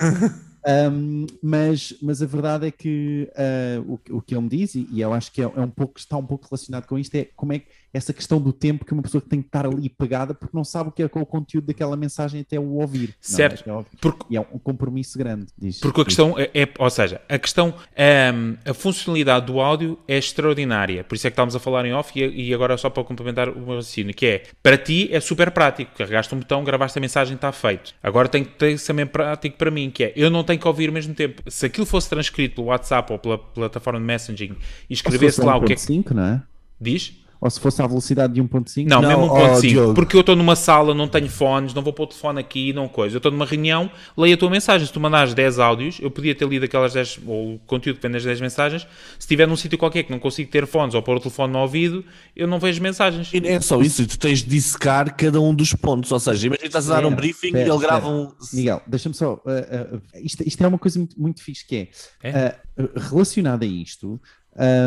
Um, 0.66 1.26
mas, 1.42 1.94
mas 2.02 2.22
a 2.22 2.26
verdade 2.26 2.66
é 2.66 2.70
que 2.70 3.30
ah, 3.36 3.82
o, 3.86 3.96
que- 3.98 4.12
o 4.12 4.20
que 4.20 4.34
ele 4.34 4.42
me 4.42 4.48
diz, 4.48 4.74
e, 4.74 4.86
e 4.92 5.00
eu 5.00 5.12
acho 5.12 5.32
que 5.32 5.40
é, 5.40 5.44
é 5.44 5.60
um 5.60 5.70
pouco, 5.70 5.98
está 5.98 6.16
um 6.16 6.26
pouco 6.26 6.46
relacionado 6.50 6.86
com 6.86 6.98
isto, 6.98 7.14
é 7.14 7.28
como 7.34 7.52
é 7.52 7.58
que 7.60 7.66
essa 7.92 8.12
questão 8.12 8.40
do 8.40 8.52
tempo 8.52 8.84
que 8.84 8.92
uma 8.92 9.02
pessoa 9.02 9.20
tem 9.20 9.40
que 9.42 9.48
estar 9.48 9.66
ali 9.66 9.88
pegada 9.88 10.32
porque 10.32 10.56
não 10.56 10.62
sabe 10.62 10.90
o 10.90 10.92
que 10.92 11.02
é, 11.02 11.06
é 11.06 11.18
o 11.18 11.26
conteúdo 11.26 11.66
daquela 11.66 11.96
mensagem 11.96 12.40
até 12.42 12.56
o 12.60 12.74
ouvir. 12.74 13.08
não 13.08 13.08
é? 13.08 13.14
Certo. 13.20 13.68
Ouvir. 13.70 13.88
Porque 14.00 14.26
E 14.30 14.36
é 14.36 14.40
um 14.40 14.58
compromisso 14.60 15.18
grande. 15.18 15.46
Diz, 15.58 15.80
Porque 15.80 16.00
a 16.00 16.04
diz. 16.04 16.14
questão 16.14 16.38
é, 16.38 16.50
é- 16.54 16.68
ou 16.78 16.88
seja, 16.88 17.20
a 17.28 17.36
questão, 17.38 17.74
ehm, 17.96 18.54
a 18.64 18.72
funcionalidade 18.74 19.46
do 19.46 19.58
áudio 19.60 19.98
é 20.06 20.16
extraordinária. 20.18 21.02
Por 21.02 21.16
isso 21.16 21.26
é 21.26 21.30
que 21.30 21.32
estávamos 21.32 21.56
a 21.56 21.58
falar 21.58 21.84
em 21.84 21.92
off 21.92 22.12
e, 22.16 22.48
e 22.50 22.54
agora 22.54 22.76
só 22.76 22.88
para 22.88 23.02
complementar 23.02 23.48
o 23.48 23.56
meu 23.58 23.76
raciocínio, 23.76 24.14
que 24.14 24.26
é, 24.26 24.42
para 24.62 24.78
ti 24.78 25.08
é 25.10 25.18
super 25.18 25.50
prático. 25.50 25.90
Carregaste 25.96 26.32
um 26.32 26.38
botão, 26.38 26.62
gravaste 26.62 26.96
a 26.96 27.00
mensagem, 27.02 27.34
está 27.34 27.50
feito. 27.50 27.92
Agora 28.00 28.28
tem 28.28 28.44
que 28.44 28.52
ter 28.52 28.78
também 28.80 29.04
prático 29.06 29.56
para 29.58 29.70
mim, 29.70 29.90
que 29.90 30.04
é, 30.04 30.12
eu 30.14 30.30
não 30.30 30.44
tenho 30.50 30.60
que 30.60 30.68
ouvir 30.68 30.88
ao 30.88 30.94
mesmo 30.94 31.14
tempo. 31.14 31.42
Se 31.48 31.66
aquilo 31.66 31.86
fosse 31.86 32.08
transcrito 32.08 32.56
pelo 32.56 32.68
WhatsApp 32.68 33.12
ou 33.12 33.18
pela 33.18 33.38
plataforma 33.38 33.98
de 33.98 34.04
messaging 34.04 34.56
e 34.88 34.94
escrevesse 34.94 35.40
lá 35.40 35.56
o 35.56 35.64
que 35.64 35.72
é 35.72 35.76
que 35.76 35.82
1.5, 35.82 36.10
não 36.10 36.24
é? 36.24 36.42
diz, 36.80 37.19
Ou 37.40 37.48
se 37.48 37.58
fosse 37.58 37.80
à 37.80 37.86
velocidade 37.86 38.34
de 38.34 38.42
1.5? 38.42 38.86
Não, 38.86 39.00
Não, 39.00 39.08
mesmo 39.08 39.24
ó, 39.32 39.54
1.5. 39.56 39.60
Diogo. 39.62 39.94
porque 39.94 40.14
eu 40.16 40.20
estou 40.20 40.36
numa 40.36 40.54
sala, 40.54 40.92
não 40.94 41.08
tenho 41.08 41.28
fones, 41.28 41.72
não 41.72 41.82
vou 41.82 41.92
pôr 41.92 42.02
o 42.02 42.06
telefone 42.08 42.38
aqui, 42.38 42.72
não 42.74 42.86
coisa. 42.86 43.16
Eu 43.16 43.18
estou 43.18 43.32
numa 43.32 43.46
reunião, 43.46 43.90
leio 44.16 44.34
a 44.34 44.36
tua 44.36 44.50
mensagem. 44.50 44.86
Se 44.86 44.92
tu 44.92 45.00
mandares 45.00 45.32
10 45.32 45.58
áudios, 45.58 45.98
eu 46.00 46.10
podia 46.10 46.34
ter 46.34 46.46
lido 46.46 46.66
aquelas 46.66 46.92
10, 46.92 47.20
ou 47.26 47.54
o 47.54 47.58
conteúdo 47.60 47.96
que 47.96 48.02
vem 48.02 48.10
das 48.10 48.22
10 48.24 48.40
mensagens. 48.42 48.82
Se 48.82 49.20
estiver 49.20 49.46
num 49.48 49.56
sítio 49.56 49.78
qualquer 49.78 50.02
que 50.02 50.10
não 50.10 50.18
consigo 50.18 50.50
ter 50.50 50.66
fones 50.66 50.94
ou 50.94 51.02
pôr 51.02 51.16
o 51.16 51.20
telefone 51.20 51.52
no 51.52 51.60
ouvido, 51.60 52.04
eu 52.36 52.46
não 52.46 52.58
vejo 52.58 52.82
mensagens. 52.82 53.30
E 53.32 53.38
é 53.46 53.58
só 53.60 53.80
isso, 53.80 54.06
tu 54.06 54.18
tens 54.18 54.40
de 54.42 54.50
dissecar 54.50 55.16
cada 55.16 55.40
um 55.40 55.54
dos 55.54 55.72
pontos. 55.72 56.12
Ou 56.12 56.20
seja, 56.20 56.46
imagina 56.46 56.58
que 56.58 56.66
estás 56.66 56.90
a 56.90 57.00
dar 57.00 57.06
um 57.06 57.14
briefing 57.14 57.46
espera, 57.48 57.66
e 57.66 57.70
ele 57.70 57.78
grava 57.78 58.08
um. 58.08 58.30
Miguel, 58.52 58.82
deixa-me 58.86 59.14
só. 59.14 59.34
uh, 59.34 59.96
uh, 59.96 60.02
isto, 60.22 60.46
isto 60.46 60.62
é 60.62 60.68
uma 60.68 60.78
coisa 60.78 60.98
muito, 60.98 61.18
muito 61.18 61.42
fixe 61.42 61.66
que 61.66 61.88
é, 62.22 62.28
É? 62.28 62.54
uh, 62.78 62.84
uh, 62.84 62.90
relacionada 63.10 63.64
a 63.64 63.68
isto. 63.68 64.20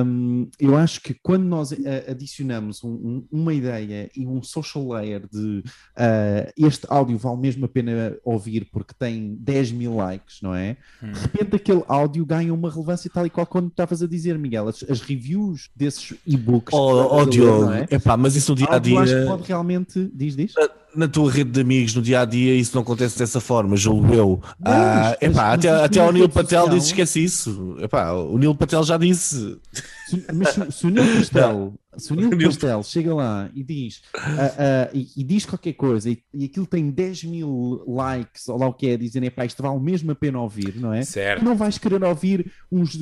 Um, 0.06 0.47
eu 0.60 0.76
acho 0.76 1.02
que 1.02 1.13
quando 1.13 1.43
nós 1.43 1.71
uh, 1.71 1.78
adicionamos 2.10 2.84
um- 2.84 2.89
um- 2.89 3.28
uma 3.32 3.54
ideia 3.54 4.10
e 4.15 4.26
um 4.28 4.43
social 4.43 4.88
layer 4.91 5.28
de 5.32 5.60
uh, 5.60 6.52
este 6.58 6.86
áudio 6.89 7.17
vale 7.17 7.38
mesmo 7.38 7.65
a 7.65 7.67
pena 7.67 8.17
ouvir 8.23 8.67
porque 8.71 8.93
tem 8.97 9.36
10 9.39 9.71
mil 9.71 9.95
likes, 9.95 10.41
não 10.41 10.54
é? 10.54 10.78
De 11.02 11.19
repente 11.19 11.56
aquele 11.56 11.84
áudio 11.88 12.26
ganha 12.26 12.54
uma 12.54 12.69
relevância 12.69 13.10
tal 13.13 13.26
e 13.26 13.30
qual 13.30 13.45
quando 13.47 13.67
estavas 13.69 14.04
a 14.04 14.08
dizer, 14.08 14.38
Miguel. 14.38 14.67
As, 14.67 14.84
as 14.84 15.02
reviews 15.02 15.69
desses 15.76 16.13
e-books. 16.28 16.73
Oh, 16.73 17.17
oh 17.17 17.26
Diogo, 17.26 17.71
é? 17.71 17.88
epá, 17.89 18.17
mas 18.17 18.36
isso 18.36 18.52
no 18.52 18.58
dia 18.58 18.67
a 18.67 18.73
Áudio 18.76 18.99
acho 18.99 19.13
que 19.13 19.19
dia, 19.19 19.28
pode 19.30 19.43
realmente. 19.47 20.12
Diz, 20.13 20.36
diz. 20.36 20.54
Na 20.96 21.08
tua 21.08 21.32
rede 21.32 21.50
de 21.52 21.62
amigos, 21.62 21.96
no 21.96 22.02
dia 22.02 22.22
a 22.22 22.26
dia, 22.26 22.56
isso 22.56 22.76
não 22.76 22.82
acontece 22.84 23.18
dessa 23.18 23.40
forma, 23.40 23.76
julgo 23.76 24.14
eu. 24.14 24.42
Ah, 24.64 25.18
epá, 25.20 25.44
mas 25.44 25.54
até, 25.66 25.70
até 25.70 26.04
o 26.04 26.12
Neil 26.12 26.30
Patel 26.30 26.62
social- 26.62 26.70
disse 26.70 26.88
esquece 26.88 27.24
isso. 27.24 27.76
Epá, 27.80 28.12
o 28.14 28.38
Neil 28.38 28.54
Patel 28.56 28.84
já 28.84 28.98
disse. 28.98 29.58
Se- 30.06 30.26
mas 30.34 30.50
se, 30.50 30.72
se 30.72 30.88
o 30.88 30.89
Neil 30.89 31.16
Pastel, 31.18 31.74
se 31.98 32.12
o 32.12 32.16
Neil 32.16 32.38
Pastel 32.38 32.84
chega 32.84 33.13
lá 33.16 33.50
e 33.56 33.63
diz, 33.63 34.02
ah, 34.18 34.56
ah, 34.58 34.89
e, 34.94 35.08
e 35.16 35.24
diz 35.24 35.46
qualquer 35.46 35.74
coisa 35.74 36.10
e, 36.10 36.22
e 36.34 36.46
aquilo 36.46 36.66
tem 36.66 36.89
10 36.89 37.24
mil 37.26 37.84
likes, 37.88 38.48
ou 38.50 38.58
lá 38.58 38.68
o 38.68 38.74
que 38.74 38.88
é, 38.88 38.98
dizendo, 38.98 39.30
pá, 39.32 39.46
isto 39.46 39.62
vale 39.63 39.80
mesmo 39.80 40.12
a 40.12 40.16
pena 40.16 40.42
ouvir, 40.42 40.76
não 40.76 40.94
é? 40.94 41.04
Certo. 41.04 41.44
Não 41.46 41.56
vais 41.56 41.78
querer 41.78 42.04
ouvir 42.04 42.52
uns 42.72 42.98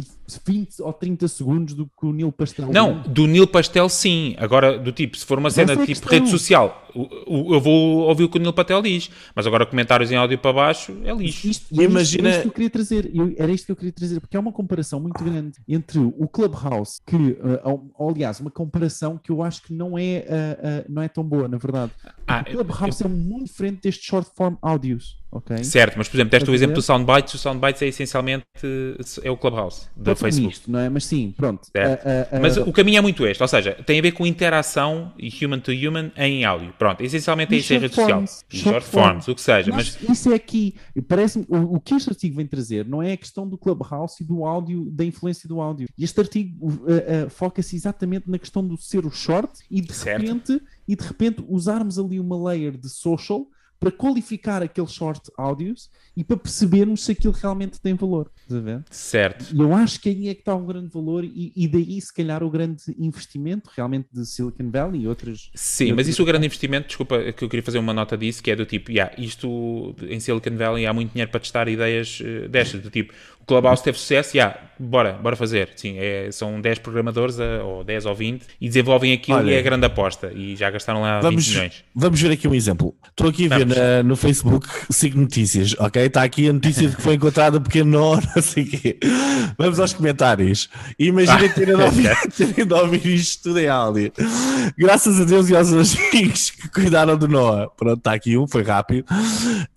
20 0.45 0.81
ou 0.81 0.93
30 0.93 1.27
segundos 1.27 1.73
do 1.73 1.85
que 1.85 2.05
o 2.05 2.13
Neil 2.13 2.31
Pastel 2.31 2.71
Não, 2.71 3.01
do 3.01 3.25
Neil 3.27 3.47
Pastel 3.47 3.89
sim. 3.89 4.35
Agora, 4.37 4.77
do 4.77 4.91
tipo, 4.91 5.17
se 5.17 5.25
for 5.25 5.39
uma 5.39 5.49
cena 5.49 5.73
é 5.73 5.75
tipo 5.75 5.87
questão. 5.87 6.09
rede 6.11 6.29
social, 6.29 6.87
o- 6.95 7.53
eu 7.55 7.59
vou 7.59 7.99
ouvir 8.07 8.25
o 8.25 8.29
que 8.29 8.37
o 8.37 8.41
Neil 8.41 8.53
Patel 8.53 8.81
diz. 8.81 9.09
Mas 9.35 9.47
agora 9.47 9.65
comentários 9.65 10.11
em 10.11 10.15
áudio 10.15 10.37
para 10.37 10.53
baixo 10.53 10.95
é 11.03 11.13
lixo. 11.13 11.47
Isto, 11.47 11.63
isto- 11.71 11.81
Imagina- 11.81 12.27
era 12.29 12.37
isto 12.37 12.41
que 12.43 12.47
eu 12.47 12.51
queria 12.53 12.69
trazer, 12.69 13.11
eu- 13.13 13.33
era 13.37 13.51
isto 13.51 13.65
que 13.65 13.71
eu 13.71 13.75
queria 13.75 13.91
trazer, 13.91 14.19
porque 14.19 14.37
é 14.37 14.39
uma 14.39 14.51
comparação 14.51 14.99
muito 14.99 15.23
grande 15.23 15.57
entre 15.67 15.99
o 15.99 16.27
Clubhouse, 16.27 16.90
que, 17.05 17.37
ou- 17.63 18.09
aliás, 18.09 18.39
uma 18.39 18.51
comparação 18.51 19.17
que 19.17 19.31
eu 19.31 19.41
acho 19.43 19.61
que 19.63 19.73
não 19.73 19.97
é, 19.97 20.25
ah, 20.29 20.57
ah, 20.63 20.85
não 20.89 21.01
é 21.01 21.07
tão 21.07 21.23
boa, 21.23 21.47
na 21.47 21.57
verdade. 21.57 21.91
Ah, 22.27 22.41
o 22.47 22.51
Clubhouse 22.65 23.03
é 23.03 23.07
muito 23.07 23.45
diferente 23.45 23.81
destes 23.83 24.05
short 24.05 24.29
form 24.35 24.55
áudios, 24.61 25.17
ok? 25.31 25.63
Certo, 25.63 25.95
mas 25.97 26.07
por 26.07 26.17
exemplo, 26.17 26.31
deste 26.31 26.49
o 26.49 26.53
exemplo 26.53 26.75
do 26.75 26.81
Soundbites. 26.81 27.33
O 27.33 27.37
Soundbites 27.37 27.81
é 27.81 27.87
essencialmente 27.87 28.45
é 29.23 29.31
o 29.31 29.37
Clubhouse 29.37 29.87
da 29.95 30.15
Facebook. 30.15 30.47
nisto, 30.47 30.71
não 30.71 30.79
é? 30.79 30.89
Mas 30.89 31.05
sim, 31.05 31.33
pronto. 31.35 31.67
Mas 32.41 32.57
o 32.57 32.71
caminho 32.71 32.97
é 32.99 33.01
muito 33.01 33.25
este, 33.25 33.41
ou 33.41 33.47
seja, 33.47 33.73
tem 33.85 33.99
a 33.99 34.01
ver 34.01 34.11
com 34.13 34.25
interação 34.25 35.13
e 35.17 35.29
human 35.43 35.59
to 35.59 35.71
human 35.71 36.11
em 36.17 36.45
áudio. 36.45 36.73
Pronto, 36.77 37.01
essencialmente 37.01 37.53
é 37.53 37.57
isso 37.57 37.73
em 37.73 37.79
short 37.79 37.83
rede 37.83 37.95
social. 37.95 38.25
short 38.49 38.57
short 38.57 38.85
forms, 38.87 39.27
o 39.27 39.35
que 39.35 39.41
seja. 39.41 39.71
Mas 39.71 39.97
Mas 40.01 40.09
isso 40.09 40.31
é 40.31 40.35
aqui, 40.35 40.75
parece-me, 41.07 41.45
o, 41.49 41.75
o 41.75 41.79
que 41.79 41.93
este 41.95 42.09
artigo 42.09 42.35
vem 42.37 42.45
trazer 42.47 42.85
não 42.87 43.01
é 43.01 43.13
a 43.13 43.17
questão 43.17 43.47
do 43.47 43.57
Clubhouse 43.57 44.21
e 44.21 44.25
do 44.25 44.45
áudio, 44.45 44.89
da 44.91 45.03
influência 45.03 45.47
do 45.49 45.59
áudio. 45.61 45.87
Este 45.97 46.19
artigo 46.19 46.80
uh, 46.81 47.25
uh, 47.25 47.29
foca-se 47.29 47.75
exatamente 47.75 48.29
na 48.29 48.37
questão 48.37 48.65
do 48.65 48.77
ser 48.77 49.05
o 49.05 49.11
short 49.11 49.59
e 49.69 49.81
de 49.81 49.93
Certo. 49.93 50.21
repente 50.21 50.61
e 50.87 50.95
de 50.95 51.03
repente 51.03 51.43
usarmos 51.47 51.97
ali 51.97 52.19
uma 52.19 52.41
layer 52.49 52.77
de 52.77 52.89
social 52.89 53.47
para 53.81 53.91
qualificar 53.91 54.61
aqueles 54.61 54.93
short 54.93 55.31
áudios 55.35 55.89
e 56.15 56.23
para 56.23 56.37
percebermos 56.37 57.03
se 57.03 57.13
aquilo 57.13 57.33
realmente 57.33 57.81
tem 57.81 57.95
valor. 57.95 58.31
Certo. 58.91 59.55
E 59.55 59.59
eu 59.59 59.73
acho 59.73 59.99
que 59.99 60.09
aí 60.09 60.29
é 60.29 60.35
que 60.35 60.41
está 60.41 60.53
o 60.53 60.63
grande 60.63 60.89
valor 60.89 61.23
e, 61.23 61.51
e 61.55 61.67
daí 61.67 61.99
se 61.99 62.13
calhar 62.13 62.43
o 62.43 62.49
grande 62.51 62.83
investimento 62.99 63.71
realmente 63.75 64.07
de 64.13 64.23
Silicon 64.23 64.69
Valley 64.69 65.01
e 65.01 65.07
outras 65.07 65.49
Sim, 65.55 65.93
mas 65.93 66.07
isso 66.07 66.21
o 66.21 66.25
grande 66.25 66.45
investimento, 66.45 66.89
desculpa, 66.89 67.33
que 67.33 67.43
eu 67.43 67.49
queria 67.49 67.63
fazer 67.63 67.79
uma 67.79 67.91
nota 67.93 68.15
disso, 68.15 68.43
que 68.43 68.51
é 68.51 68.55
do 68.55 68.67
tipo, 68.67 68.91
yeah, 68.91 69.11
isto 69.17 69.95
em 70.03 70.19
Silicon 70.19 70.55
Valley 70.55 70.85
há 70.85 70.93
muito 70.93 71.13
dinheiro 71.13 71.31
para 71.31 71.39
testar 71.39 71.67
ideias 71.67 72.21
eh, 72.23 72.47
destas, 72.47 72.81
do 72.81 72.91
tipo, 72.91 73.13
o 73.41 73.45
Clubhouse 73.45 73.83
teve 73.83 73.97
sucesso, 73.97 74.35
yeah, 74.37 74.55
bora, 74.79 75.13
bora 75.13 75.35
fazer. 75.35 75.69
Sim, 75.75 75.95
é, 75.97 76.29
são 76.31 76.59
10 76.61 76.79
programadores, 76.79 77.37
ou 77.63 77.83
10 77.83 78.05
ou 78.05 78.15
20, 78.15 78.43
e 78.59 78.67
desenvolvem 78.67 79.13
aquilo 79.13 79.37
Olha, 79.37 79.51
e 79.51 79.53
é 79.55 79.59
a 79.59 79.61
grande 79.61 79.85
aposta, 79.85 80.31
e 80.33 80.55
já 80.55 80.69
gastaram 80.69 81.01
lá 81.01 81.19
Vamos, 81.19 81.45
20 81.45 81.53
milhões. 81.55 81.83
vamos 81.95 82.21
ver 82.21 82.31
aqui 82.31 82.47
um 82.47 82.55
exemplo. 82.55 82.95
Estou 83.09 83.27
aqui 83.29 83.51
a 83.51 83.57
ver 83.57 83.65
na- 83.67 84.03
no 84.03 84.15
Facebook 84.15 84.67
SIG 84.89 85.15
Notícias, 85.17 85.75
ok? 85.79 86.03
Está 86.05 86.23
aqui 86.23 86.49
a 86.49 86.53
notícia 86.53 86.87
de 86.87 86.95
que 86.95 87.01
foi 87.01 87.15
encontrado 87.15 87.57
um 87.57 87.61
pequeno 87.61 87.91
nó, 87.91 88.15
não 88.35 88.41
sei 88.41 88.63
o 88.63 88.67
quê. 88.69 88.97
Vamos 89.57 89.79
aos 89.79 89.93
comentários. 89.93 90.69
Imaginem 90.97 91.49
terem 91.53 91.75
de, 91.75 91.83
ouvir, 91.83 92.17
terem 92.37 92.65
de 92.65 92.73
ouvir 92.73 93.05
isto 93.05 93.43
tudo 93.43 93.59
em 93.59 93.67
áudio. 93.67 94.11
Graças 94.77 95.19
a 95.19 95.23
Deus 95.25 95.49
e 95.49 95.55
aos 95.55 95.71
amigos 95.73 96.51
que 96.51 96.69
cuidaram 96.69 97.17
do 97.17 97.27
Noah. 97.27 97.69
Pronto, 97.75 97.97
está 97.97 98.13
aqui 98.13 98.37
um, 98.37 98.47
foi 98.47 98.63
rápido. 98.63 99.05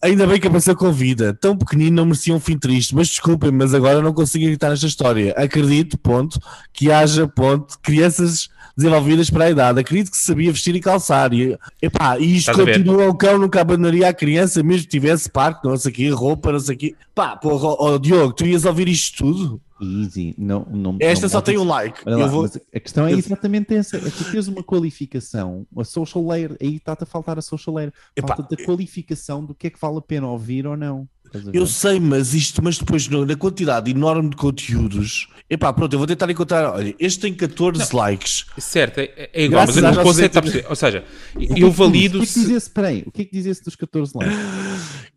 Ainda 0.02 0.26
bem 0.26 0.40
que 0.40 0.46
apareceu 0.46 0.76
com 0.76 0.92
vida. 0.92 1.34
Tão 1.34 1.56
pequenino 1.56 1.96
não 1.96 2.04
merecia 2.06 2.34
um 2.34 2.40
fim 2.40 2.56
triste. 2.58 2.94
Mas 2.94 3.08
desculpem, 3.08 3.50
mas 3.54 3.74
agora 3.74 4.02
não 4.02 4.12
consigo 4.12 4.44
acreditar 4.44 4.70
nesta 4.70 4.86
história. 4.86 5.32
Acredito, 5.36 5.96
ponto, 5.98 6.38
que 6.72 6.90
haja, 6.90 7.26
ponto, 7.26 7.78
crianças 7.80 8.48
desenvolvidas 8.76 9.30
para 9.30 9.44
a 9.44 9.50
idade. 9.50 9.80
Acredito 9.80 10.10
que 10.10 10.16
se 10.16 10.24
sabia 10.24 10.52
vestir 10.52 10.74
e 10.74 10.80
calçar. 10.80 11.32
E, 11.32 11.56
epá, 11.80 12.18
e 12.18 12.36
isto 12.36 12.50
Estás 12.50 12.68
a 12.68 12.72
continua, 12.72 13.08
o 13.08 13.14
cão 13.14 13.38
nunca 13.38 13.60
abandonaria 13.60 14.08
a 14.08 14.14
criança, 14.14 14.62
mesmo 14.62 14.82
que 14.82 14.90
tivesse 14.90 15.30
parque, 15.30 15.66
não 15.66 15.76
sei 15.76 15.90
o 15.90 15.94
quê, 15.94 16.08
roupa, 16.10 16.52
não 16.52 16.60
sei 16.60 16.74
o 16.74 16.78
quê. 16.78 16.94
Pá, 17.14 17.36
porra, 17.36 17.68
ó, 17.78 17.98
Diogo, 17.98 18.32
tu 18.32 18.44
ias 18.44 18.64
ouvir 18.64 18.88
isto 18.88 19.24
tudo? 19.24 19.60
easy. 19.84 20.34
Não, 20.38 20.66
não, 20.70 20.96
Esta 21.00 21.26
não 21.26 21.30
só 21.30 21.40
tem 21.40 21.58
um 21.58 21.64
like. 21.64 21.98
Lá, 22.08 22.26
vou... 22.26 22.46
a 22.46 22.80
questão 22.80 23.06
é 23.06 23.12
exatamente 23.12 23.74
essa: 23.74 23.96
é 23.96 24.00
tu 24.00 24.30
tens 24.30 24.48
uma 24.48 24.62
qualificação, 24.62 25.66
a 25.76 25.84
social 25.84 26.26
layer, 26.26 26.56
aí 26.60 26.76
está-te 26.76 27.02
a 27.02 27.06
faltar 27.06 27.38
a 27.38 27.42
social 27.42 27.76
layer, 27.76 27.92
Epá, 28.16 28.36
falta 28.36 28.56
da 28.56 28.64
qualificação 28.64 29.44
do 29.44 29.54
que 29.54 29.66
é 29.66 29.70
que 29.70 29.80
vale 29.80 29.98
a 29.98 30.02
pena 30.02 30.28
ouvir 30.28 30.66
ou 30.66 30.76
não. 30.76 31.08
Eu 31.52 31.66
sei, 31.66 31.98
mas 32.00 32.34
isto, 32.34 32.62
mas 32.62 32.78
depois 32.78 33.08
na 33.08 33.36
quantidade 33.36 33.90
enorme 33.90 34.30
de 34.30 34.36
conteúdos. 34.36 35.28
Epá, 35.48 35.72
pronto, 35.72 35.92
eu 35.92 35.98
vou 35.98 36.06
tentar 36.06 36.30
encontrar. 36.30 36.72
Olha, 36.72 36.94
este 36.98 37.20
tem 37.20 37.34
14 37.34 37.94
likes. 37.94 38.46
Certo, 38.56 38.98
é, 38.98 39.30
é 39.32 39.44
igual, 39.44 39.66
Graças 39.66 39.82
mas 39.82 39.96
o 39.96 40.02
conceito 40.02 40.26
está 40.26 40.42
perceber. 40.42 40.66
Ou 40.68 40.76
seja, 40.76 41.04
O 41.34 41.38
que 41.38 41.44
é 41.44 41.54
que 41.54 41.62
eu 41.62 41.68
diz? 41.68 41.76
valido 41.76 42.18
O 42.18 42.22
que 42.22 42.28
é 42.28 42.32
que 42.32 42.40
diz 42.40 42.50
esse, 42.50 42.70
peraí, 42.70 43.04
o 43.06 43.12
que 43.12 43.22
é 43.22 43.24
que 43.26 43.32
diz 43.32 43.46
esse 43.46 43.62
dos 43.62 43.76
14 43.76 44.12
likes? 44.14 44.38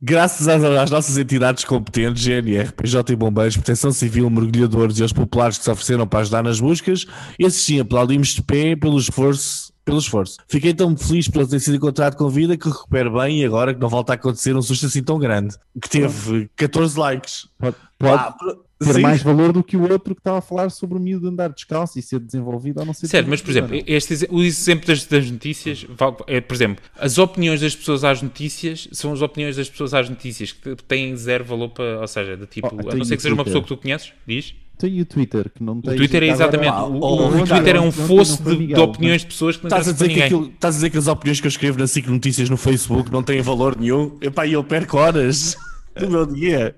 Graças 0.01 0.47
às, 0.47 0.63
às 0.63 0.91
nossas 0.91 1.17
entidades 1.17 1.63
competentes, 1.63 2.23
GNR, 2.23 2.73
PJ 2.73 3.13
e 3.13 3.15
Bombeiros, 3.15 3.55
Proteção 3.55 3.91
Civil, 3.91 4.29
Mergulhadores 4.29 4.99
e 4.99 5.01
aos 5.01 5.13
populares 5.13 5.57
que 5.57 5.63
se 5.63 5.71
ofereceram 5.71 6.05
para 6.05 6.19
ajudar 6.19 6.43
nas 6.43 6.59
buscas, 6.59 7.05
esses 7.39 7.61
sim 7.63 7.79
aplaudimos 7.79 8.29
de 8.29 8.41
pé 8.43 8.75
pelo 8.75 8.99
esforço. 8.99 9.71
Pelo 9.87 9.99
esforço. 9.99 10.37
Fiquei 10.47 10.73
tão 10.73 10.95
feliz 10.97 11.27
por 11.27 11.39
ele 11.41 11.49
ter 11.49 11.59
sido 11.61 11.77
encontrado 11.77 12.15
com 12.15 12.29
vida 12.29 12.57
que 12.57 12.67
recupero 12.67 13.13
bem 13.17 13.41
e 13.41 13.45
agora 13.45 13.73
que 13.73 13.79
não 13.79 13.89
volta 13.89 14.13
a 14.13 14.15
acontecer 14.15 14.55
um 14.55 14.61
susto 14.61 14.85
assim 14.85 15.01
tão 15.01 15.17
grande. 15.17 15.55
Que 15.81 15.89
teve 15.89 16.49
14 16.55 16.99
likes. 16.99 17.47
Pode, 17.57 17.75
pode 17.97 18.13
Ah, 18.23 18.35
ter 18.79 18.93
sim. 18.93 19.01
mais 19.01 19.23
valor 19.23 19.51
do 19.53 19.63
que 19.63 19.75
o 19.75 19.89
outro 19.89 20.13
que 20.13 20.19
estava 20.19 20.37
a 20.37 20.41
falar 20.41 20.69
sobre 20.69 20.97
o 20.97 21.01
miúdo 21.01 21.29
andar 21.29 21.49
descalço 21.49 21.97
e 21.97 22.01
ser 22.01 22.19
desenvolvido 22.19 22.79
ou 22.81 22.85
não 22.85 22.93
ser 22.93 23.07
Certo, 23.07 23.27
mas 23.27 23.41
por 23.41 23.49
exemplo, 23.49 23.81
este, 23.87 24.27
o 24.29 24.43
exemplo 24.43 24.85
das, 24.87 25.05
das 25.05 25.31
notícias, 25.31 25.87
é, 26.27 26.41
por 26.41 26.53
exemplo, 26.53 26.83
as 26.99 27.17
opiniões 27.17 27.61
das 27.61 27.75
pessoas 27.75 28.03
às 28.03 28.21
notícias 28.21 28.87
são 28.91 29.13
as 29.13 29.21
opiniões 29.21 29.55
das 29.55 29.67
pessoas 29.69 29.93
às 29.95 30.07
notícias 30.09 30.51
que 30.51 30.75
têm 30.83 31.15
zero 31.15 31.43
valor 31.43 31.69
para, 31.69 32.01
ou 32.01 32.07
seja, 32.07 32.37
de 32.37 32.45
tipo, 32.45 32.69
Oh, 32.71 32.89
a 32.91 32.95
não 32.95 33.05
ser 33.05 33.15
que 33.15 33.21
seja 33.23 33.33
uma 33.33 33.43
pessoa 33.45 33.63
que 33.63 33.67
tu 33.69 33.77
conheces, 33.77 34.11
diz? 34.27 34.53
Tem 34.77 35.01
o 35.01 35.05
Twitter, 35.05 35.49
que 35.49 35.63
não 35.63 35.81
tem. 35.81 35.93
O 35.93 35.97
Twitter 35.97 36.23
é 36.23 36.27
exatamente, 36.27 36.71
o, 36.71 36.99
oh, 37.01 37.15
o 37.15 37.29
Ricardo, 37.29 37.47
Twitter 37.49 37.75
é 37.77 37.81
um 37.81 37.91
fosso 37.91 38.43
de, 38.43 38.67
de 38.67 38.79
opiniões 38.79 39.21
de 39.21 39.27
pessoas 39.27 39.57
que 39.57 39.63
não 39.63 39.69
Estás 39.69 39.87
a, 39.87 39.91
dizer 39.91 40.09
que 40.09 40.21
aquilo, 40.21 40.51
estás 40.53 40.75
a 40.75 40.77
dizer 40.77 40.89
que 40.91 40.97
as 40.99 41.07
opiniões 41.07 41.41
que 41.41 41.47
eu 41.47 41.49
escrevo 41.49 41.79
na 41.79 41.87
SIC 41.87 42.07
Notícias 42.07 42.49
no 42.49 42.57
Facebook 42.57 43.11
não 43.11 43.23
têm 43.23 43.41
valor 43.41 43.75
nenhum? 43.79 44.15
Epá, 44.21 44.45
e 44.45 44.53
eu 44.53 44.63
perco 44.63 44.97
horas 44.97 45.57
do 45.99 46.09
meu 46.09 46.25
dia. 46.27 46.75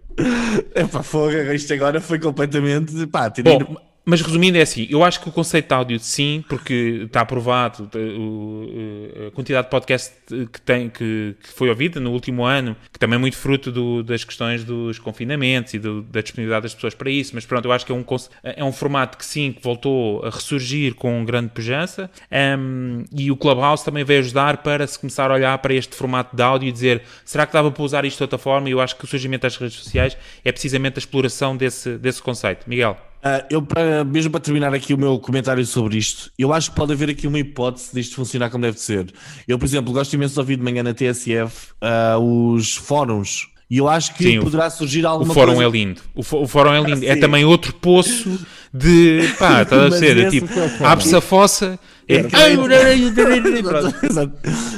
Epá, 0.73 1.03
foga, 1.03 1.53
isto 1.53 1.73
agora 1.73 1.99
foi 1.99 2.19
completamente. 2.19 3.05
Pá, 3.07 3.29
tirei- 3.29 3.59
Bom, 3.59 3.75
mas 4.05 4.21
resumindo 4.21 4.57
é 4.57 4.61
assim, 4.61 4.87
eu 4.89 5.03
acho 5.03 5.19
que 5.21 5.29
o 5.29 5.31
conceito 5.31 5.67
de 5.67 5.73
áudio 5.73 5.99
sim, 5.99 6.43
porque 6.49 7.01
está 7.05 7.21
aprovado 7.21 7.89
o- 7.95 9.27
a 9.27 9.31
quantidade 9.31 9.67
de 9.67 9.71
podcast 9.71 10.13
que, 10.51 10.61
tem, 10.61 10.89
que, 10.89 11.35
que 11.41 11.49
foi 11.49 11.69
ouvida 11.69 11.99
no 11.99 12.11
último 12.11 12.43
ano, 12.43 12.75
que 12.91 12.97
também 12.97 13.15
é 13.15 13.19
muito 13.19 13.37
fruto 13.37 13.71
do- 13.71 14.01
das 14.03 14.23
questões 14.23 14.63
dos 14.63 14.97
confinamentos 14.99 15.73
e 15.73 15.79
do- 15.79 16.01
da 16.03 16.21
disponibilidade 16.21 16.63
das 16.63 16.73
pessoas 16.73 16.93
para 16.95 17.09
isso, 17.11 17.31
mas 17.35 17.45
pronto, 17.45 17.65
eu 17.65 17.71
acho 17.71 17.85
que 17.85 17.91
é 17.91 17.95
um, 17.95 18.03
é 18.43 18.63
um 18.63 18.71
formato 18.71 19.17
que 19.17 19.25
sim, 19.25 19.51
que 19.51 19.61
voltou 19.63 20.25
a 20.25 20.29
ressurgir 20.29 20.95
com 20.95 21.23
grande 21.23 21.49
pujança 21.49 22.09
um, 22.57 23.03
e 23.15 23.29
o 23.31 23.37
Clubhouse 23.37 23.83
também 23.85 24.03
veio 24.03 24.19
ajudar 24.19 24.57
para 24.57 24.85
se 24.87 24.97
começar 24.97 25.29
a 25.29 25.33
olhar 25.35 25.57
para 25.59 25.73
este 25.73 25.95
formato 25.95 26.35
de 26.35 26.41
áudio 26.41 26.67
e 26.67 26.71
dizer, 26.71 27.03
será 27.23 27.45
que 27.45 27.53
dava 27.53 27.71
para 27.71 27.83
usar 27.83 28.05
isto 28.05 28.17
de 28.17 28.23
outra 28.23 28.37
forma? 28.37 28.67
E 28.69 28.71
eu 28.71 28.81
acho 28.81 28.95
que 28.95 29.03
o 29.05 29.07
surgimento 29.07 29.43
das 29.43 29.55
redes 29.57 29.77
sociais 29.77 30.17
é 30.43 30.51
precisamente 30.51 30.95
a 30.95 30.99
exploração 30.99 31.55
desse, 31.55 31.97
desse 31.97 32.21
conceito. 32.21 32.67
Miguel? 32.67 33.08
Ah, 33.21 33.45
eu, 33.49 33.61
para, 33.61 34.03
mesmo 34.05 34.31
para 34.31 34.39
terminar 34.39 34.73
aqui 34.73 34.93
o 34.93 34.97
meu 34.97 35.19
comentário 35.19 35.65
sobre 35.65 35.97
isto, 35.97 36.31
eu 36.39 36.53
acho 36.53 36.69
que 36.71 36.75
pode 36.77 36.93
haver 36.93 37.09
aqui 37.09 37.27
uma 37.27 37.37
hipótese 37.39 37.89
disto 37.93 38.15
funcionar 38.15 38.49
como 38.49 38.61
deve 38.63 38.79
ser. 38.79 39.11
Eu, 39.47 39.59
por 39.59 39.65
exemplo, 39.65 39.91
gosto 39.91 40.13
imenso 40.13 40.35
de 40.35 40.39
ouvir 40.39 40.55
de 40.55 40.63
manhã 40.63 40.81
na 40.83 40.93
TSF 40.93 41.69
ah, 41.81 42.17
os 42.17 42.75
fóruns. 42.75 43.47
E 43.71 43.77
eu 43.77 43.87
acho 43.87 44.15
que 44.15 44.23
Sim, 44.23 44.39
o- 44.39 44.43
poderá 44.43 44.67
surgir 44.69 45.05
O 45.05 45.09
alguma 45.09 45.33
fórum 45.33 45.53
coisa. 45.55 45.69
é 45.69 45.71
lindo. 45.71 46.01
O, 46.15 46.21
o 46.21 46.47
fórum 46.47 46.73
é 46.73 46.81
lindo. 46.81 47.05
É 47.05 47.13
Sim. 47.13 47.19
também 47.19 47.45
outro 47.45 47.71
poço 47.73 48.39
de. 48.73 49.21
Pá, 49.37 49.61
estás 49.61 49.93
a 49.93 49.97
ser? 49.97 50.17
É 50.17 50.29
tipo, 50.29 50.47
o 50.81 50.85
abre-se 50.87 51.15
a 51.15 51.21
fossa. 51.21 51.77
É, 52.07 52.15
É. 52.15 52.23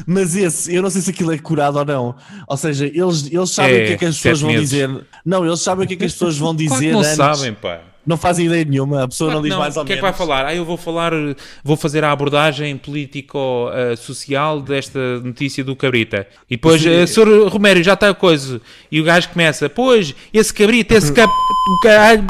Mas 0.06 0.36
esse, 0.36 0.74
eu 0.76 0.82
não 0.82 0.90
sei 0.90 1.02
se 1.02 1.10
aquilo 1.12 1.32
é 1.32 1.38
curado 1.38 1.78
ou 1.80 1.86
não. 1.86 2.16
Ou 2.48 2.58
seja, 2.58 2.86
eles, 2.88 3.28
eles 3.32 3.50
sabem 3.52 3.76
É, 3.80 3.84
o 3.84 3.88
que 3.88 3.94
é 3.94 3.98
que 3.98 4.06
as 4.06 4.16
sete 4.16 4.24
pessoas 4.24 4.42
vão 4.42 4.52
meses. 4.52 4.70
dizer. 4.70 4.90
Não, 5.26 5.46
eles 5.46 5.60
sabem 5.62 5.86
o 5.86 5.88
que 5.88 5.94
é 5.94 5.98
que 5.98 6.06
as 6.06 6.14
pessoas 6.14 6.38
vão 6.38 6.56
dizer 6.56 6.92
Claro 6.92 6.92
não 6.92 7.00
antes. 7.00 7.16
sabem, 7.16 7.54
pá. 7.54 7.80
Não 8.06 8.18
fazem 8.18 8.48
ideia 8.48 8.66
nenhuma. 8.66 9.04
A 9.04 9.08
pessoa 9.08 9.30
Claro 9.30 9.42
não 9.44 9.48
diz 9.50 9.58
mais 9.58 9.78
ou 9.78 9.84
O 9.84 9.86
que 9.86 9.94
é 9.94 9.96
que 9.96 10.02
menos. 10.02 10.18
vai 10.18 10.28
falar? 10.28 10.46
Ah, 10.48 10.56
eu 10.56 10.66
vou 10.66 10.76
falar, 10.78 11.12
vou 11.64 11.78
fazer 11.78 12.04
a 12.04 12.12
abordagem 12.12 12.76
político-social 12.78 14.62
desta 14.62 15.20
notícia 15.20 15.64
do 15.64 15.76
Cabrita. 15.76 16.28
E 16.50 16.56
depois, 16.56 16.82
Sim. 16.82 16.90
eh, 16.90 17.06
Sr. 17.08 17.48
Romério, 17.48 17.84
já 17.84 17.94
está 17.94 18.10
a 18.10 18.14
coisa. 18.14 18.60
E 18.92 19.00
o 19.00 19.04
gajo 19.04 19.30
começa, 19.30 19.70
pois, 19.70 20.16
esse 20.34 20.54
Cabrita, 20.54 20.96
esse 20.96 21.12
cap... 21.14 21.32
o 21.32 21.80
caralho, 21.84 22.26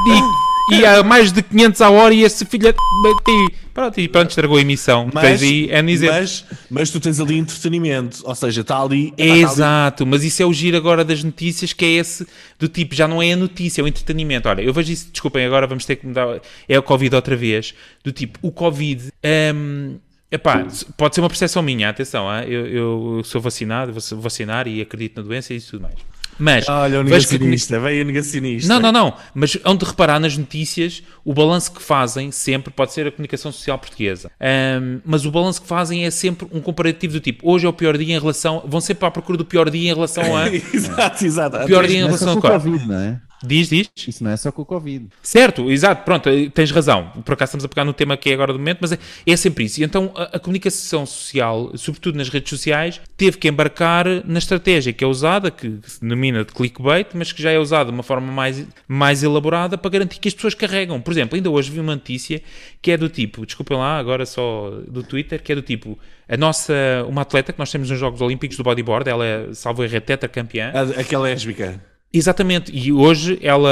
e, 0.70 0.84
há 0.86 1.02
mais 1.02 1.32
de 1.32 1.42
500 1.42 1.80
a 1.80 1.90
hora 1.90 2.14
e 2.14 2.22
esse 2.22 2.44
filho... 2.44 2.72
de- 2.72 3.62
Pronto, 3.74 3.98
e 3.98 4.06
pronto, 4.06 4.28
estragou 4.28 4.58
a 4.58 4.60
emissão. 4.60 5.08
Tens 5.08 5.42
aí, 5.42 5.68
é 5.70 5.80
mas, 6.10 6.44
mas 6.70 6.90
tu 6.90 7.00
tens 7.00 7.18
ali 7.20 7.38
entretenimento. 7.38 8.18
Ou 8.22 8.34
seja, 8.34 8.60
está 8.60 8.82
ali. 8.82 9.14
É 9.16 9.22
está 9.22 9.32
ali- 9.32 9.42
Exato, 9.42 10.06
mas 10.06 10.22
isso 10.24 10.42
é 10.42 10.46
o 10.46 10.52
giro 10.52 10.76
agora 10.76 11.02
das 11.04 11.24
notícias, 11.24 11.72
que 11.72 11.84
é 11.84 11.88
esse 11.92 12.26
do 12.58 12.68
tipo, 12.68 12.94
já 12.94 13.08
não 13.08 13.22
é 13.22 13.32
a 13.32 13.36
notícia, 13.36 13.80
é 13.80 13.84
o 13.84 13.88
entretenimento. 13.88 14.46
Olha, 14.48 14.60
eu 14.60 14.72
vejo 14.74 14.92
isso, 14.92 15.08
desculpem, 15.10 15.46
agora 15.46 15.66
vamos 15.66 15.86
ter 15.86 15.96
que 15.96 16.06
mudar, 16.06 16.38
é 16.68 16.78
o 16.78 16.82
Covid 16.82 17.14
outra 17.16 17.34
vez, 17.34 17.72
do 18.04 18.12
tipo, 18.12 18.38
o 18.42 18.52
Covid, 18.52 19.08
hum, 19.54 19.96
epá, 20.30 20.66
pode 20.98 21.14
ser 21.14 21.22
uma 21.22 21.28
percepção 21.28 21.62
minha, 21.62 21.88
atenção, 21.88 22.30
eu, 22.42 22.66
eu 22.66 23.22
sou 23.24 23.40
vacinado, 23.40 23.90
vou 23.92 24.20
vacinar 24.20 24.68
e 24.68 24.82
acredito 24.82 25.16
na 25.16 25.22
doença 25.26 25.54
e 25.54 25.56
isso 25.56 25.70
tudo 25.72 25.82
mais. 25.84 25.94
Mas, 26.38 26.68
Olha, 26.68 27.00
o 27.00 27.04
vejo 27.04 27.28
que 27.28 27.34
negacionista. 27.34 27.80
Veio 27.80 28.02
o 28.02 28.06
negacionista. 28.06 28.72
não, 28.72 28.80
não, 28.80 28.92
não. 28.92 29.14
Mas 29.34 29.58
hão 29.64 29.76
de 29.76 29.84
reparar 29.84 30.18
nas 30.18 30.36
notícias 30.36 31.02
o 31.24 31.32
balanço 31.32 31.72
que 31.72 31.82
fazem 31.82 32.30
sempre 32.30 32.72
pode 32.72 32.92
ser 32.92 33.06
a 33.06 33.10
comunicação 33.10 33.52
social 33.52 33.78
portuguesa. 33.78 34.30
Ahm, 34.40 35.00
mas 35.04 35.24
o 35.24 35.30
balanço 35.30 35.62
que 35.62 35.68
fazem 35.68 36.04
é 36.04 36.10
sempre 36.10 36.46
um 36.52 36.60
comparativo 36.60 37.14
do 37.14 37.20
tipo 37.20 37.50
hoje 37.50 37.66
é 37.66 37.68
o 37.68 37.72
pior 37.72 37.96
dia 37.96 38.16
em 38.16 38.18
relação. 38.18 38.62
Vão 38.66 38.80
sempre 38.80 39.06
à 39.06 39.10
procura 39.10 39.38
do 39.38 39.44
pior 39.44 39.70
dia 39.70 39.90
em 39.90 39.94
relação 39.94 40.36
a. 40.36 40.48
exato, 40.50 41.24
exato. 41.24 41.66
Pior 41.66 41.86
dia 41.86 41.98
em 41.98 42.02
é 42.02 42.04
relação 42.06 42.32
a 42.32 42.36
o? 42.36 42.40
Covid, 42.40 42.86
não 42.86 42.98
é? 42.98 43.20
Diz, 43.42 43.68
diz. 43.68 43.90
Isso 44.06 44.22
não 44.22 44.30
é 44.30 44.36
só 44.36 44.52
com 44.52 44.62
o 44.62 44.64
Covid. 44.64 45.06
Certo, 45.22 45.70
exato, 45.70 46.04
pronto, 46.04 46.28
tens 46.50 46.70
razão. 46.70 47.10
Por 47.24 47.34
acaso 47.34 47.50
estamos 47.50 47.64
a 47.64 47.68
pegar 47.68 47.84
no 47.84 47.92
tema 47.92 48.16
que 48.16 48.30
é 48.30 48.34
agora 48.34 48.52
do 48.52 48.58
momento, 48.58 48.78
mas 48.80 48.92
é, 48.92 48.98
é 49.26 49.36
sempre 49.36 49.64
isso. 49.64 49.80
E 49.80 49.84
então 49.84 50.12
a, 50.14 50.36
a 50.36 50.38
comunicação 50.38 51.04
social, 51.04 51.72
sobretudo 51.76 52.16
nas 52.16 52.28
redes 52.28 52.50
sociais, 52.50 53.00
teve 53.16 53.38
que 53.38 53.48
embarcar 53.48 54.06
na 54.24 54.38
estratégia 54.38 54.92
que 54.92 55.02
é 55.02 55.06
usada, 55.06 55.50
que 55.50 55.78
se 55.84 56.00
denomina 56.00 56.44
de 56.44 56.52
clickbait, 56.52 57.08
mas 57.14 57.32
que 57.32 57.42
já 57.42 57.50
é 57.50 57.58
usada 57.58 57.90
de 57.90 57.94
uma 57.94 58.02
forma 58.02 58.30
mais, 58.30 58.64
mais 58.86 59.22
elaborada 59.22 59.76
para 59.76 59.90
garantir 59.90 60.20
que 60.20 60.28
as 60.28 60.34
pessoas 60.34 60.54
carregam. 60.54 61.00
Por 61.00 61.12
exemplo, 61.12 61.36
ainda 61.36 61.50
hoje 61.50 61.70
vi 61.70 61.80
uma 61.80 61.94
notícia 61.94 62.40
que 62.80 62.90
é 62.90 62.96
do 62.96 63.08
tipo, 63.08 63.44
desculpem 63.44 63.76
lá, 63.76 63.98
agora 63.98 64.26
só 64.26 64.70
do 64.88 65.02
Twitter, 65.02 65.42
que 65.42 65.52
é 65.52 65.54
do 65.54 65.62
tipo, 65.62 65.98
a 66.28 66.36
nossa, 66.36 66.74
uma 67.08 67.22
atleta 67.22 67.52
que 67.52 67.58
nós 67.58 67.70
temos 67.70 67.90
nos 67.90 67.98
Jogos 67.98 68.20
Olímpicos 68.20 68.56
do 68.56 68.62
bodyboard, 68.62 69.08
ela 69.08 69.24
é, 69.24 69.54
salvo 69.54 69.84
erro, 69.84 69.96
é 69.96 70.00
tetracampeã. 70.00 70.72
Aquela 70.98 71.24
lésbica. 71.24 71.91
Exatamente, 72.14 72.70
e 72.70 72.92
hoje 72.92 73.38
ela, 73.40 73.70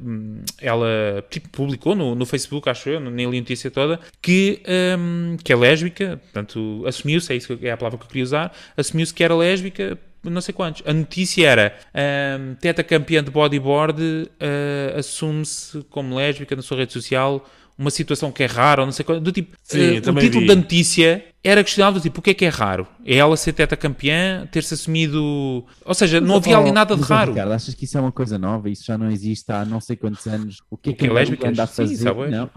hum, 0.00 0.40
ela 0.60 1.24
tipo, 1.28 1.48
publicou 1.48 1.96
no, 1.96 2.14
no 2.14 2.24
Facebook, 2.24 2.68
acho 2.68 2.88
eu, 2.88 3.00
nem 3.00 3.28
li 3.28 3.38
a 3.38 3.40
notícia 3.40 3.70
toda, 3.70 3.98
que, 4.22 4.62
hum, 4.96 5.36
que 5.42 5.52
é 5.52 5.56
lésbica, 5.56 6.20
portanto, 6.22 6.84
assumiu-se, 6.86 7.32
é 7.32 7.36
isso 7.36 7.56
que 7.56 7.66
é 7.66 7.72
a 7.72 7.76
palavra 7.76 7.98
que 7.98 8.04
eu 8.04 8.08
queria 8.08 8.22
usar, 8.22 8.56
assumiu-se 8.76 9.12
que 9.12 9.24
era 9.24 9.34
lésbica, 9.34 9.98
não 10.22 10.40
sei 10.40 10.54
quantos. 10.54 10.82
A 10.86 10.92
notícia 10.92 11.48
era, 11.48 11.76
hum, 12.38 12.54
teta 12.60 12.84
campeã 12.84 13.22
de 13.22 13.30
bodyboard 13.32 14.00
uh, 14.00 14.98
assume-se 14.98 15.84
como 15.90 16.14
lésbica 16.14 16.54
na 16.54 16.62
sua 16.62 16.76
rede 16.76 16.92
social, 16.92 17.44
uma 17.78 17.90
situação 17.90 18.32
que 18.32 18.42
é 18.42 18.46
rara, 18.46 18.82
ou 18.82 18.86
não 18.86 18.92
sei 18.92 19.04
quanto, 19.04 19.20
do 19.20 19.32
tipo, 19.32 19.56
Sim, 19.62 20.00
eu 20.04 20.12
o 20.12 20.18
título 20.18 20.40
vi. 20.40 20.46
da 20.46 20.54
notícia 20.54 21.24
era 21.46 21.62
questionável, 21.62 22.00
do 22.00 22.02
tipo, 22.02 22.18
o 22.20 22.22
que 22.22 22.30
é 22.30 22.34
que 22.34 22.44
é 22.44 22.48
raro? 22.48 22.86
É 23.04 23.16
ela 23.16 23.36
ser 23.36 23.52
teta 23.52 23.76
campeã, 23.76 24.46
ter-se 24.50 24.74
assumido, 24.74 25.64
ou 25.84 25.94
seja, 25.94 26.20
não 26.20 26.36
havia 26.36 26.56
ali 26.58 26.70
Oh, 26.70 26.72
nada 26.72 26.96
de 26.96 27.02
raro. 27.02 27.30
Ricardo, 27.32 27.52
achas 27.52 27.74
que 27.74 27.84
isso 27.84 27.96
é 27.96 28.00
uma 28.00 28.10
coisa 28.12 28.36
nova? 28.38 28.68
Isso 28.68 28.84
já 28.84 28.98
não 28.98 29.10
existe 29.10 29.50
há 29.52 29.64
não 29.64 29.80
sei 29.80 29.96
quantos 29.96 30.26
anos. 30.26 30.60
O 30.70 30.76
que 30.76 30.90
é 30.90 30.92
que 30.92 31.06
é 31.06 31.08
a 31.08 31.12
lésbicas? 31.12 31.50
anda 31.50 31.62
a 31.62 31.66
Sim, 31.66 31.74
fazer? 31.82 31.96
sabe? 31.96 32.26
não. 32.28 32.50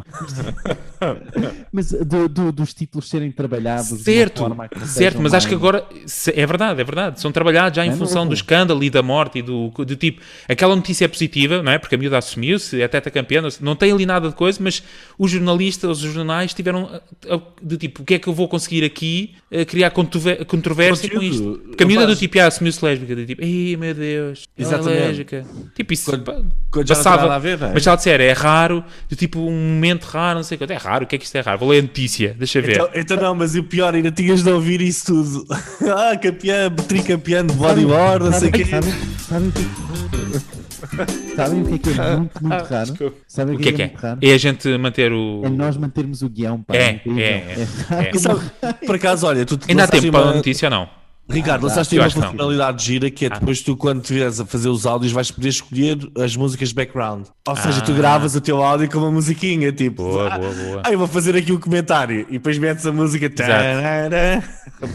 mas 1.72 1.92
do- 1.92 2.28
do- 2.28 2.52
dos 2.52 2.74
títulos 2.74 3.10
serem 3.10 3.32
trabalhados 3.32 3.90
de 3.90 4.04
Certo, 4.04 4.44
certo, 4.86 5.22
mas 5.22 5.34
acho 5.34 5.48
que 5.48 5.56
mais- 5.56 5.64
agora 5.66 5.88
é 6.36 6.46
verdade, 6.46 6.82
é 6.82 6.84
verdade. 6.84 7.22
São 7.22 7.32
trabalhados 7.32 7.76
já 7.76 7.86
em 7.86 7.90
É 7.90 7.96
função 7.96 8.28
do 8.28 8.34
escândalo 8.34 8.84
e 8.84 8.90
da 8.90 9.02
morte 9.04 9.40
e 9.40 9.42
do, 9.42 9.70
do 9.70 9.96
tipo. 9.96 10.22
Aquela 10.48 10.76
notícia 10.76 11.06
é 11.06 11.08
positiva, 11.08 11.62
não 11.62 11.72
é? 11.72 11.78
Porque 11.78 11.96
a 11.96 11.98
miúda 11.98 12.18
assumiu-se, 12.18 12.82
é 12.82 12.88
teta 12.88 13.10
campeã, 13.12 13.42
não- 13.62 13.76
tem 13.76 13.92
ali 13.92 14.06
nada 14.06 14.30
de 14.30 14.36
coisa, 14.36 14.60
mas 14.62 14.84
os 15.18 15.32
jornalistas, 15.32 16.04
os 16.04 16.12
jornais 16.14 16.54
tiveram 16.54 16.90
ah, 17.30 17.40
do 17.62 17.78
tipo, 17.78 18.02
o 18.02 18.06
que 18.06 18.16
é 18.16 18.20
que 18.20 18.28
eu 18.28 18.34
vou 18.34 18.48
conseguir 18.48 18.79
aqui 18.84 19.36
a 19.52 19.66
criar 19.66 19.92
controvérsia 19.92 21.10
com 21.10 21.22
isto? 21.22 21.62
Porque 21.68 21.84
a 21.84 21.88
miúda 21.88 22.08
do 22.08 22.16
tipo, 22.16 22.40
ah, 22.40 22.48
assumiu-se 22.48 22.84
lésbica, 22.84 23.16
do 23.16 23.26
tipo, 23.26 23.42
ai 23.44 23.76
meu 23.78 23.94
Deus, 23.94 24.48
ela 24.58 24.68
é 24.68 24.74
Exatamente. 24.76 25.02
lésbica. 25.08 25.46
Tipo, 25.76 25.94
isso 25.94 26.12
Quando- 26.12 26.46
quando 26.72 26.88
já 26.88 26.96
passava. 26.96 27.40
ver, 27.40 27.62
é? 27.62 27.72
Mas 27.74 27.84
se 27.84 27.90
ela 27.90 27.98
disser, 27.98 28.22
é 28.22 28.32
raro, 28.32 28.84
do 29.10 29.16
tipo, 29.16 29.40
um 29.40 29.52
momento 29.74 30.06
raro, 30.06 30.38
não 30.38 30.44
sei 30.44 30.56
o 30.56 30.60
que, 30.60 30.72
é 30.74 30.78
raro, 30.78 31.06
o 31.06 31.08
que 31.08 31.16
é 31.16 31.20
que 31.20 31.26
isto 31.26 31.36
é 31.36 31.42
raro? 31.42 31.60
Vou 31.60 31.70
ler 31.70 31.80
a 31.80 31.82
notícia, 31.82 32.36
deixa 32.38 32.62
ver. 32.62 32.76
Então, 32.76 32.90
então 32.96 33.18
não, 33.18 33.36
mas 33.36 33.56
o 33.56 33.64
pior, 33.64 33.94
ainda 33.94 34.12
tinhas 34.12 34.44
de 34.44 34.50
ouvir 34.52 34.82
isso 34.82 35.06
tudo. 35.08 35.46
ah, 35.90 36.18
campeã, 36.18 36.70
tricampeã 36.88 37.46
de 37.46 37.54
bodyboard, 37.54 38.26
não 38.26 38.34
sei 38.34 38.50
o 38.50 38.52
que 38.52 38.62
é 38.62 38.66
que- 38.66 40.69
sabem 41.36 41.62
o 41.62 41.66
que 41.66 41.74
é 41.76 41.78
que 41.78 41.90
é 42.00 42.16
muito, 42.18 42.44
muito 42.44 42.64
raro? 42.64 43.14
Sabem 43.28 43.56
O 43.56 43.60
que 43.60 43.70
é 43.70 43.72
que 43.74 43.82
é? 43.82 43.86
muito 43.88 44.00
raro? 44.00 44.20
É 44.22 44.34
a 44.34 44.38
gente 44.38 44.78
manter 44.78 45.12
o. 45.12 45.42
É 45.46 45.50
nós 45.50 45.78
mantermos 45.78 46.22
o 46.22 46.30
guião, 46.30 46.62
pá. 46.62 46.76
É, 46.76 47.02
é, 47.06 47.22
é, 47.22 47.68
é. 48.14 48.18
Sabe, 48.18 48.42
por 48.86 48.96
acaso, 48.96 49.28
olha, 49.28 49.46
tu 49.46 49.60
Ainda 49.68 49.84
há 49.84 49.86
lançaste 49.86 50.02
tempo 50.02 50.12
para 50.12 50.22
a 50.22 50.24
uma- 50.30 50.36
notícia 50.36 50.68
ou 50.68 50.72
não? 50.72 51.00
Ricardo, 51.32 51.62
lançaste 51.68 51.96
Eu 51.96 52.02
uma 52.02 52.10
funcionalidade 52.10 52.84
gira 52.84 53.12
que 53.12 53.26
é 53.26 53.30
depois 53.30 53.62
tu, 53.62 53.78
quando 53.78 54.02
estiveres 54.02 54.40
a 54.40 54.46
fazer 54.48 54.68
os 54.68 54.88
áudios, 54.88 55.12
vais 55.12 55.30
poder 55.30 55.50
escolher 55.50 56.00
as 56.18 56.36
músicas 56.36 56.70
de 56.70 56.74
background. 56.76 57.28
Ou 57.48 57.56
seja, 57.56 57.82
tu 57.82 57.92
Ah. 57.92 57.96
gravas 57.96 58.34
o 58.36 58.42
teu 58.42 58.64
áudio 58.64 58.90
com 58.90 58.98
uma 58.98 59.12
musiquinha, 59.12 59.72
tipo, 59.72 60.02
Boa, 60.02 60.28
ah, 60.28 60.40
boa, 60.40 60.52
boa. 60.54 60.82
ah, 60.84 60.92
eu 60.92 60.98
vou 60.98 61.08
fazer 61.08 61.36
aqui 61.36 61.52
um 61.54 61.60
comentário 61.60 62.22
e 62.30 62.34
depois 62.34 62.58
metes 62.58 62.84
a 62.88 62.92
música. 62.92 63.30
tarará. 63.30 64.42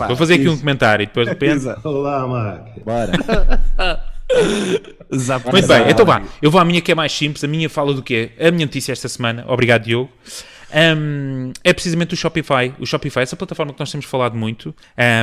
Vou 0.08 0.16
fazer 0.16 0.34
aqui 0.34 0.48
um 0.48 0.58
comentário 0.58 1.04
e 1.04 1.06
depois 1.06 1.24
de 1.28 1.34
repente. 1.34 1.54
Exato. 1.54 1.88
Olá, 1.88 2.26
Mark. 2.26 2.66
Bora. 2.84 3.12
Exato. 5.14 5.50
Muito 5.50 5.68
bem, 5.68 5.88
então 5.88 6.04
vá. 6.04 6.22
Eu 6.42 6.50
vou 6.50 6.60
à 6.60 6.64
minha 6.64 6.80
que 6.80 6.92
é 6.92 6.94
mais 6.94 7.12
simples. 7.12 7.42
A 7.44 7.48
minha 7.48 7.70
fala 7.70 7.94
do 7.94 8.02
quê? 8.02 8.30
A 8.38 8.50
minha 8.50 8.66
notícia 8.66 8.92
esta 8.92 9.08
semana. 9.08 9.44
Obrigado, 9.48 9.84
Diogo. 9.84 10.10
Um, 10.76 11.52
é 11.62 11.72
precisamente 11.72 12.14
o 12.14 12.16
Shopify. 12.16 12.74
O 12.80 12.86
Shopify, 12.86 13.20
essa 13.20 13.36
plataforma 13.36 13.72
que 13.72 13.78
nós 13.78 13.92
temos 13.92 14.06
falado 14.06 14.36
muito 14.36 14.74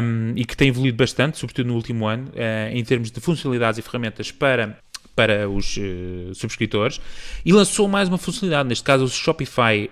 um, 0.01 0.33
e 0.35 0.45
que 0.45 0.55
tem 0.55 0.69
evoluído 0.69 0.97
bastante, 0.97 1.37
sobretudo 1.37 1.67
no 1.67 1.75
último 1.75 2.07
ano, 2.07 2.29
uh, 2.29 2.73
em 2.73 2.81
termos 2.85 3.11
de 3.11 3.19
funcionalidades 3.19 3.77
e 3.77 3.81
ferramentas 3.81 4.31
para, 4.31 4.77
para 5.13 5.49
os 5.49 5.75
uh, 5.75 6.33
subscritores, 6.33 7.01
e 7.45 7.51
lançou 7.51 7.85
mais 7.89 8.07
uma 8.07 8.17
funcionalidade, 8.17 8.69
neste 8.69 8.85
caso 8.85 9.03
o 9.03 9.09
Shopify 9.09 9.89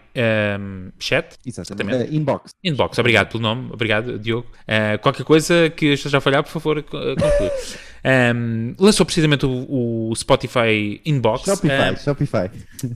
um, 0.58 0.92
Chat. 0.98 1.36
Exatamente. 1.46 2.10
Uh, 2.10 2.16
inbox. 2.16 2.52
Inbox, 2.64 2.98
obrigado 2.98 3.30
pelo 3.30 3.44
nome, 3.44 3.70
obrigado, 3.74 4.18
Diogo. 4.18 4.48
Uh, 4.62 4.98
qualquer 5.00 5.26
coisa 5.26 5.70
que 5.70 5.88
esteja 5.88 6.20
a 6.20 6.22
falhar, 6.22 6.42
por 6.42 6.52
favor, 6.52 6.82
co- 6.84 6.98
conclui. 6.98 7.52
Um, 8.06 8.76
lançou 8.80 9.06
precisamente 9.06 9.46
o, 9.46 10.10
o 10.10 10.16
Spotify 10.16 11.02
Inbox. 11.06 11.44
Shopify, 11.46 11.92
Um, 11.92 11.98
Shopify. 11.98 12.50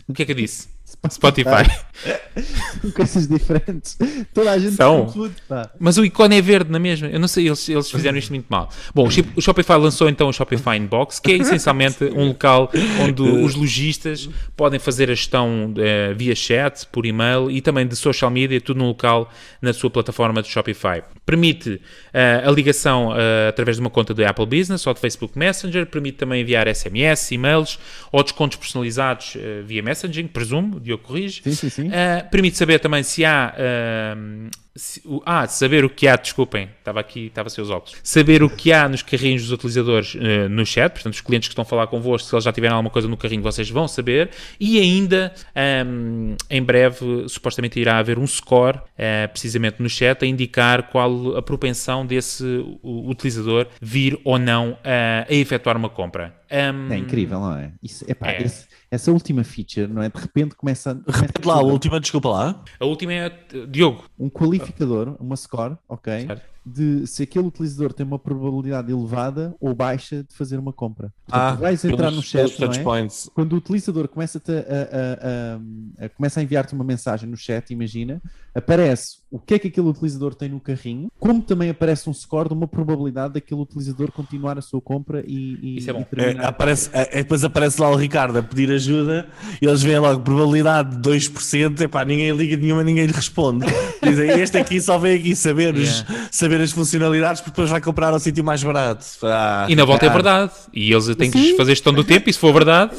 o 0.08 0.14
que 0.14 0.24
é 0.24 0.26
que 0.26 0.32
eu 0.32 0.36
disse? 0.36 0.68
Spotify. 1.10 1.70
Coisas 2.96 3.28
diferentes. 3.28 3.98
Toda 4.34 4.52
a 4.52 4.58
gente 4.60 4.76
São. 4.76 5.06
confunde, 5.06 5.36
pá. 5.48 5.70
Mas 5.80 5.98
o 5.98 6.06
ícone 6.06 6.38
é 6.38 6.42
verde 6.42 6.72
na 6.72 6.80
mesma. 6.80 7.08
Eu 7.08 7.20
não 7.20 7.28
sei, 7.28 7.48
eles, 7.48 7.68
eles 7.68 7.90
fizeram 7.92 8.18
isto 8.18 8.30
muito 8.32 8.46
mal. 8.50 8.70
Bom, 8.94 9.08
o 9.08 9.12
Shop- 9.12 9.30
o 9.36 9.42
Shopify 9.42 9.74
lançou 9.74 10.08
então 10.10 10.30
o 10.30 10.34
Shopify 10.34 10.78
Inbox, 10.78 11.20
que 11.20 11.32
é 11.34 11.36
essencialmente 11.38 12.04
um 12.06 12.28
local 12.28 12.72
onde 13.02 13.22
os 13.22 13.56
lojistas 13.56 14.30
podem 14.56 14.80
fazer 14.80 15.10
a 15.12 15.16
gestão 15.16 15.74
eh, 15.78 16.14
via 16.16 16.36
chat, 16.36 16.86
por 16.88 17.06
e-mail 17.06 17.50
e 17.52 17.62
também 17.62 17.86
de 17.88 17.96
social 17.96 18.32
media, 18.32 18.60
tudo 18.62 18.78
num 18.80 18.88
local 18.88 19.30
na 19.62 19.74
sua 19.74 19.90
plataforma 19.90 20.42
de 20.42 20.48
Shopify. 20.48 21.04
Permite 21.26 21.82
eh, 22.14 22.44
a 22.46 22.52
ligação 22.52 23.14
eh, 23.16 23.48
através 23.50 23.78
de 23.78 23.82
uma 23.82 23.90
conta 23.90 24.14
do 24.14 24.26
Apple 24.26 24.46
Business 24.46 24.86
ou 24.88 24.94
de 24.94 25.00
Facebook 25.00 25.38
Messenger, 25.38 25.86
permite 25.86 26.18
também 26.18 26.42
enviar 26.42 26.68
SMS, 26.74 27.32
e-mails 27.32 27.80
ou 28.12 28.24
descontos 28.24 28.58
personalizados 28.58 29.38
via 29.66 29.82
messaging, 29.82 30.28
presumo, 30.28 30.73
Diogo 30.80 31.04
corrige. 31.04 31.42
Sim, 31.44 31.54
sim, 31.54 31.70
sim. 31.70 31.88
Uh, 31.88 32.30
permite 32.30 32.58
saber 32.58 32.80
também 32.80 33.04
se 33.04 33.24
há 33.26 33.54
uh, 33.56 34.50
se- 34.76 35.02
o- 35.06 35.22
ah, 35.26 35.48
saber 35.48 35.86
o 35.86 35.90
que 35.90 36.08
há, 36.08 36.16
desculpem, 36.16 36.70
estava 36.80 37.00
aqui, 37.00 37.28
estava 37.28 37.48
a 37.48 37.50
ser 37.50 37.62
os 37.62 37.70
óculos. 37.70 37.96
Saber 38.04 38.42
o 38.42 38.50
que 38.50 38.72
há 38.74 38.90
nos 38.90 39.02
carrinhos 39.04 39.44
dos 39.44 39.52
utilizadores 39.52 40.16
eh, 40.20 40.48
no 40.48 40.66
chat, 40.66 40.92
portanto, 40.94 41.14
os 41.14 41.22
clientes 41.22 41.48
que 41.48 41.54
estão 41.54 41.62
a 41.62 41.66
falar 41.66 41.88
convosco, 41.88 42.28
se 42.28 42.34
eles 42.34 42.44
já 42.44 42.52
tiverem 42.52 42.76
alguma 42.76 42.90
coisa 42.90 43.08
no 43.08 43.16
carrinho, 43.16 43.44
vocês 43.44 43.70
vão 43.70 43.88
saber. 43.88 44.32
E 44.60 44.80
ainda, 44.80 45.34
ahm, 45.56 46.36
em 46.50 46.62
breve, 46.64 47.28
supostamente 47.30 47.80
irá 47.80 47.98
haver 48.00 48.18
um 48.18 48.26
score, 48.28 48.80
eh, 48.98 49.28
precisamente 49.28 49.82
no 49.82 49.90
chat, 49.90 50.24
a 50.24 50.28
indicar 50.28 50.90
qual 50.90 51.38
a 51.38 51.42
propensão 51.42 52.06
desse 52.06 52.44
utilizador 52.84 53.68
vir 53.82 54.20
ou 54.24 54.38
não 54.40 54.78
a, 54.84 55.26
a 55.30 55.34
efetuar 55.34 55.78
uma 55.78 55.90
compra. 55.90 56.34
Ahm, 56.52 56.92
É 56.92 56.98
incrível, 56.98 57.40
não 57.40 57.56
é? 57.58 57.72
Isso, 57.82 58.06
epá, 58.08 58.30
É. 58.32 58.44
esse- 58.44 58.68
essa 58.92 59.12
última 59.12 59.44
feature, 59.44 59.88
não 59.88 60.04
é? 60.04 60.10
De 60.10 60.20
repente 60.22 60.54
começa, 60.56 60.94
começa 60.94 61.22
Repete 61.22 61.48
lá 61.48 61.56
a 61.56 61.62
última, 61.62 62.00
desculpa 62.00 62.30
lá. 62.30 62.64
A 62.80 62.86
última 62.86 63.12
é, 63.12 63.32
Diogo, 63.68 64.04
um 64.20 64.30
qualificador, 64.66 65.16
uma 65.20 65.36
score, 65.36 65.78
ok? 65.88 66.28
Certo. 66.28 66.53
De 66.66 67.06
se 67.08 67.24
aquele 67.24 67.48
utilizador 67.48 67.92
tem 67.92 68.06
uma 68.06 68.18
probabilidade 68.18 68.92
elevada 68.92 69.54
ou 69.60 69.74
baixa 69.76 70.24
de 70.24 70.34
fazer 70.34 70.58
uma 70.58 70.72
compra. 70.72 71.12
Portanto, 71.26 71.42
Ah, 71.42 71.56
vais 71.56 71.84
entrar 71.84 71.98
pelos- 72.10 72.16
no 72.16 72.22
chat, 72.22 72.50
não 72.60 72.68
touch 72.68 72.80
é? 72.80 72.84
points. 72.84 73.30
Quando 73.34 73.54
o 73.54 73.58
utilizador 73.58 74.08
começa 74.08 74.42
a, 74.48 74.52
a- 74.52 76.04
a- 76.04 76.06
a- 76.06 76.10
começa 76.10 76.40
a 76.40 76.44
enviar-te 76.44 76.74
uma 76.74 76.84
mensagem 76.84 77.30
no 77.30 77.36
chat, 77.36 77.72
imagina, 77.74 78.22
aparece 78.56 79.18
o 79.32 79.40
que 79.40 79.56
é 79.56 79.60
que 79.60 79.68
aquele 79.68 79.88
utilizador 79.88 80.36
tem 80.36 80.48
no 80.48 80.60
carrinho, 80.60 81.12
como 81.20 81.42
também 81.42 81.70
aparece 81.70 82.10
um 82.10 82.14
score 82.14 82.48
de 82.50 82.54
uma 82.54 82.68
probabilidade 82.68 83.34
daquele 83.34 83.60
utilizador 83.60 84.12
continuar 84.12 84.58
a 84.58 84.62
sua 84.62 84.80
compra 84.80 85.24
e, 85.28 85.58
e, 85.62 85.78
Isso 85.80 85.90
é 85.90 85.94
bom. 85.94 86.02
e 86.02 86.06
terminar. 86.06 86.44
É, 86.44 86.48
aparece, 86.48 86.90
é, 86.94 87.20
é, 87.20 87.24
depois 87.24 87.44
aparece 87.44 87.82
lá 87.82 87.90
o 87.90 87.96
Ricardo 87.96 88.38
a 88.38 88.44
pedir 88.44 88.72
ajuda 88.72 89.28
e 89.62 89.66
eles 89.66 89.82
veem 89.82 90.00
logo 90.00 90.22
probabilidade 90.22 90.96
de 90.96 91.02
2%. 91.02 91.82
Epá, 91.82 92.06
ninguém 92.06 92.32
liga 92.32 92.56
nenhuma, 92.56 92.84
ninguém 92.84 93.06
lhe 93.08 93.12
responde. 93.12 93.66
Dizem, 94.02 94.30
este 94.40 94.58
aqui 94.58 94.80
só 94.80 94.98
vem 95.00 95.18
aqui 95.20 95.36
saber, 95.36 95.74
os- 95.76 96.06
saber 96.32 96.53
as 96.62 96.72
funcionalidades 96.72 97.42
porque 97.42 97.52
depois 97.52 97.70
vai 97.70 97.82
comprar 97.82 98.14
ao 98.14 98.20
sítio 98.20 98.44
mais 98.44 98.64
barato. 98.64 99.06
Ah, 99.24 99.66
E 99.70 99.76
na 99.76 99.86
volta 99.86 100.06
é 100.06 100.10
Ricardo. 100.10 100.24
verdade. 100.24 100.54
E 100.74 100.92
eles 100.92 101.06
têm 101.16 101.32
que 101.32 101.40
Sim. 101.52 101.58
fazer 101.58 101.72
gestão 101.72 101.94
do 101.94 102.04
tempo 102.04 102.30
e 102.30 102.34
se 102.34 102.40
for 102.40 102.54
verdade, 102.54 102.96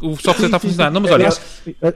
o 0.00 0.16
software 0.16 0.46
está 0.46 0.56
a 0.56 0.60
funcionar. 0.60 0.90
Não, 0.90 1.00
mas 1.00 1.10
olha, 1.10 1.28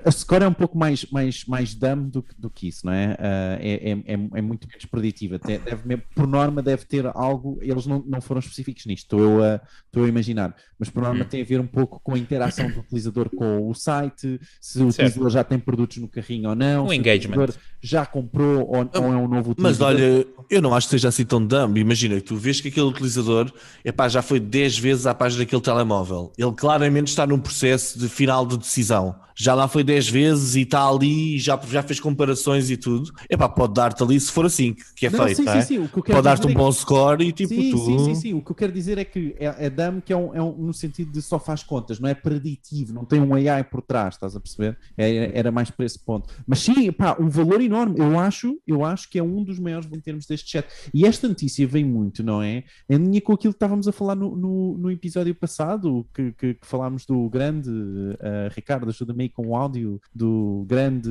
a, 0.04 0.10
score 0.10 0.44
é 0.44 0.48
um 0.48 0.52
pouco 0.52 0.76
mais, 0.76 1.04
mais, 1.10 1.44
mais 1.46 1.74
dumb 1.74 2.10
do, 2.10 2.22
que- 2.22 2.34
do 2.38 2.50
que 2.50 2.68
isso, 2.68 2.84
não 2.86 2.92
é? 2.92 3.16
Ah, 3.18 3.58
é, 3.60 3.90
é, 3.90 3.92
é, 3.92 4.12
é 4.12 4.42
muito 4.42 4.66
menos 4.68 4.84
preditiva. 4.86 5.38
Deve, 5.38 5.86
mesmo- 5.86 6.02
por 6.14 6.26
norma, 6.26 6.62
deve 6.62 6.84
ter 6.84 7.06
algo. 7.14 7.58
Eles 7.62 7.86
não, 7.86 8.02
não 8.06 8.20
foram 8.20 8.40
específicos 8.40 8.86
nisto, 8.86 9.04
estou 9.04 9.20
eu 9.20 9.42
a, 9.44 9.60
estou 9.86 10.02
eu 10.02 10.04
a 10.06 10.08
imaginar. 10.08 10.54
Mas 10.78 10.88
por 10.90 11.00
Hum. 11.02 11.06
norma 11.06 11.24
tem 11.24 11.42
a 11.42 11.44
ver 11.44 11.60
um 11.60 11.66
pouco 11.66 12.00
com 12.02 12.14
a 12.14 12.18
interação 12.18 12.68
do 12.70 12.80
utilizador 12.80 13.28
com 13.30 13.68
o 13.68 13.74
site, 13.74 14.40
se 14.60 14.78
o 14.82 14.90
Certo. 14.90 15.08
utilizador 15.08 15.30
já 15.30 15.44
tem 15.44 15.58
produtos 15.58 15.98
no 15.98 16.08
carrinho 16.08 16.48
ou 16.50 16.54
não, 16.56 16.86
Um 16.86 16.88
se 16.88 16.96
engagement. 16.96 17.36
o 17.36 17.40
utilizador 17.42 17.62
já 17.80 18.04
comprou 18.06 18.60
ou, 18.68 18.76
ou 18.78 19.12
é 19.12 19.16
um 19.16 19.28
novo 19.28 19.54
Mas 19.58 19.80
utilizador. 19.80 19.86
olha, 19.94 20.26
eu 20.50 20.62
não 20.62 20.74
acho 20.74 20.86
que 20.88 20.90
seja 20.92 21.01
assim 21.08 21.24
tão 21.24 21.44
dumb. 21.44 21.78
Imagina 21.78 22.16
que 22.16 22.22
tu 22.22 22.36
vês 22.36 22.60
que 22.60 22.68
aquele 22.68 22.86
utilizador 22.86 23.50
epá, 23.84 24.08
já 24.08 24.22
foi 24.22 24.38
10 24.40 24.78
vezes 24.78 25.06
à 25.06 25.14
página 25.14 25.44
daquele 25.44 25.62
telemóvel. 25.62 26.32
Ele 26.38 26.52
claramente 26.52 27.08
está 27.08 27.26
num 27.26 27.38
processo 27.38 27.98
de 27.98 28.08
final 28.08 28.46
de 28.46 28.56
decisão. 28.58 29.14
Já 29.34 29.54
lá 29.54 29.66
foi 29.66 29.82
10 29.82 30.08
vezes 30.10 30.54
e 30.56 30.60
está 30.60 30.86
ali 30.86 31.36
e 31.36 31.38
já, 31.38 31.58
já 31.68 31.82
fez 31.82 31.98
comparações 31.98 32.70
e 32.70 32.76
tudo. 32.76 33.10
Epá, 33.30 33.48
pode 33.48 33.72
dar-te 33.72 34.02
ali 34.02 34.20
se 34.20 34.30
for 34.30 34.44
assim 34.44 34.76
que 34.94 35.06
é 35.06 35.10
Não, 35.10 35.24
feito. 35.24 35.36
sim, 35.42 35.48
é? 35.48 35.60
sim, 35.62 35.78
sim. 35.80 35.86
Pode 35.88 36.22
dar-te 36.22 36.46
um 36.46 36.50
é 36.50 36.52
que- 36.52 36.58
bom 36.58 36.70
score 36.70 37.24
e 37.24 37.32
tipo 37.32 37.48
sim, 37.54 37.70
tu. 37.70 37.78
sim, 37.78 37.98
sim, 37.98 38.14
sim. 38.14 38.34
O 38.34 38.42
que 38.42 38.50
eu 38.50 38.54
quero 38.54 38.72
dizer 38.72 38.98
é 38.98 39.04
que 39.04 39.34
é, 39.38 39.66
é 39.66 39.70
dumb 39.70 40.02
que 40.02 40.12
é, 40.12 40.16
um, 40.16 40.34
é 40.34 40.42
um- 40.42 40.52
no 40.66 40.74
sentido 40.74 41.10
de 41.10 41.22
só 41.22 41.38
faz 41.38 41.62
contas, 41.62 41.98
não 41.98 42.08
é 42.08 42.14
preditivo, 42.14 42.92
não 42.92 43.04
tem 43.06 43.20
um 43.20 43.34
AI 43.34 43.64
por 43.64 43.80
trás, 43.80 44.14
estás 44.14 44.36
a 44.36 44.40
perceber? 44.40 44.76
É- 44.98 45.32
era 45.34 45.50
mais 45.50 45.70
para 45.70 45.86
esse 45.86 45.98
ponto. 45.98 46.32
Mas 46.46 46.60
sim, 46.60 46.92
pá, 46.92 47.16
um 47.18 47.28
valor 47.30 47.60
enorme. 47.62 47.98
Eu 47.98 48.18
acho, 48.18 48.58
eu 48.66 48.84
acho 48.84 49.08
que 49.08 49.18
é 49.18 49.22
um 49.22 49.42
dos 49.42 49.58
maiores 49.58 49.88
em 49.90 50.00
termos 50.00 50.26
deste 50.26 50.50
chat. 50.50 50.66
E 50.92 51.06
esta 51.06 51.28
notícia 51.28 51.66
vem 51.66 51.84
muito, 51.84 52.22
não 52.22 52.42
é? 52.42 52.64
Em 52.88 52.96
linha 52.96 53.20
com 53.20 53.32
aquilo 53.32 53.52
que 53.52 53.56
estávamos 53.56 53.88
a 53.88 53.92
falar 53.92 54.14
no, 54.14 54.36
no, 54.36 54.76
no 54.78 54.90
episódio 54.90 55.34
passado, 55.34 56.06
que, 56.14 56.32
que, 56.32 56.54
que 56.54 56.66
falámos 56.66 57.06
do 57.06 57.28
grande, 57.28 57.70
eh, 58.20 58.48
Ricardo, 58.54 58.88
ajuda-me 58.88 59.24
aí 59.24 59.28
com 59.28 59.48
o 59.48 59.56
áudio, 59.56 60.00
do 60.14 60.64
grande 60.68 61.10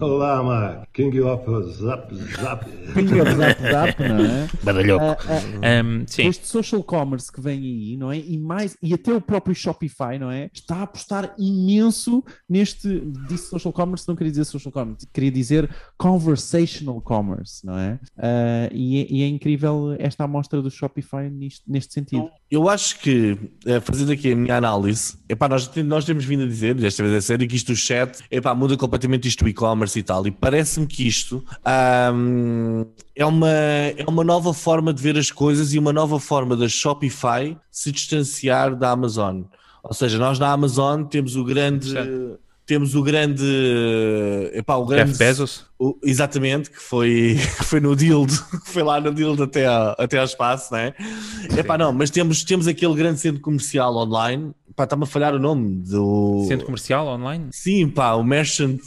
Olá, 0.00 0.42
Mark. 0.42 0.88
King 0.92 1.20
of 1.20 1.44
Zap 1.72 2.14
Zap. 2.14 2.64
Ping 2.94 3.20
of 3.20 3.34
Zap 3.34 3.60
Zap, 3.62 4.02
não 4.02 4.24
é? 4.24 4.48
badalhoco. 4.62 5.04
Ah, 5.04 5.16
ah, 5.28 5.82
Um, 5.82 6.04
sim, 6.06 6.26
este 6.26 6.46
social 6.46 6.82
commerce 6.82 7.30
que 7.30 7.40
vem 7.40 7.58
aí, 7.58 7.96
não 7.96 8.10
é? 8.10 8.18
E 8.18 8.38
mais, 8.38 8.76
e 8.82 8.92
até 8.94 9.12
o 9.12 9.20
próprio 9.20 9.54
Shopify, 9.54 10.18
não 10.18 10.30
é? 10.30 10.50
Está 10.52 10.76
a 10.76 10.82
apostar 10.82 11.34
imenso 11.38 12.24
neste, 12.48 13.00
disse 13.28 13.48
social 13.48 13.72
commerce, 13.72 14.06
não 14.08 14.16
queria 14.16 14.30
dizer 14.30 14.44
social 14.44 14.72
commerce, 14.72 15.06
queria 15.12 15.30
dizer 15.30 15.70
conversational 15.96 17.00
commerce, 17.00 17.64
não 17.64 17.78
é? 17.78 17.98
Ah, 18.18 18.68
e, 18.72 19.00
é 19.00 19.11
e 19.12 19.22
é 19.22 19.28
incrível 19.28 19.94
esta 19.98 20.24
amostra 20.24 20.62
do 20.62 20.70
Shopify 20.70 21.28
nisto- 21.28 21.62
neste 21.68 21.92
sentido. 21.92 22.30
Eu 22.50 22.66
acho 22.66 22.98
que, 22.98 23.36
eh, 23.66 23.78
fazendo 23.78 24.10
aqui 24.10 24.32
a 24.32 24.34
minha 24.36 24.56
análise, 24.56 25.18
epá, 25.28 25.46
nós, 25.50 25.70
nós 25.84 26.06
temos 26.06 26.24
vindo 26.24 26.44
a 26.44 26.46
dizer, 26.46 26.74
desta 26.74 27.02
vez 27.02 27.14
é 27.16 27.20
sério, 27.20 27.46
que 27.46 27.54
isto 27.54 27.72
do 27.72 27.76
chat 27.76 28.24
epá, 28.30 28.54
muda 28.54 28.74
completamente 28.74 29.28
isto 29.28 29.44
do 29.44 29.50
e-commerce 29.50 29.98
e 29.98 30.02
tal. 30.02 30.26
E 30.26 30.30
parece-me 30.30 30.86
que 30.86 31.06
isto 31.06 31.44
é, 33.14 33.26
uma, 33.26 33.50
é 33.50 34.04
uma 34.08 34.24
nova 34.24 34.54
forma 34.54 34.94
de 34.94 35.02
ver 35.02 35.18
as 35.18 35.30
coisas 35.30 35.74
e 35.74 35.78
uma 35.78 35.92
nova 35.92 36.18
forma 36.18 36.56
da 36.56 36.66
Shopify 36.66 37.54
se 37.70 37.92
distanciar 37.92 38.74
da 38.74 38.92
Amazon. 38.92 39.42
Ou 39.84 39.92
seja, 39.92 40.16
nós 40.16 40.38
na 40.38 40.50
Amazon 40.52 41.04
temos 41.04 41.36
o 41.36 41.44
grande. 41.44 41.94
Temos 42.66 42.94
o 42.94 43.02
grande. 43.02 43.44
Epá, 44.54 44.76
o 44.76 44.86
grande 44.86 45.10
Jeff 45.12 45.18
Bezos. 45.18 45.66
o- 45.78 45.98
exatamente, 46.02 46.70
que 46.70 46.78
foi, 46.80 47.36
que 47.58 47.64
foi 47.64 47.80
no 47.80 47.94
Dild, 47.96 48.32
que 48.64 48.70
foi 48.70 48.82
lá 48.82 49.00
no 49.00 49.12
Dild 49.12 49.42
até, 49.42 49.66
a- 49.66 49.94
até 49.98 50.18
ao 50.18 50.24
espaço, 50.24 50.72
não 50.72 50.78
é? 50.78 50.94
Epá, 51.56 51.76
não, 51.76 51.92
mas 51.92 52.10
temos, 52.10 52.44
temos 52.44 52.66
aquele 52.66 52.94
grande 52.94 53.18
centro 53.20 53.40
comercial 53.40 53.94
online, 53.96 54.52
pá, 54.76 54.84
está-me 54.84 55.02
a 55.04 55.06
falhar 55.06 55.34
o 55.34 55.38
nome 55.38 55.82
do... 55.82 56.44
Centro 56.48 56.64
comercial 56.66 57.06
online? 57.08 57.48
Sim, 57.52 57.88
pá, 57.88 58.12
o 58.14 58.22
Merchant, 58.22 58.78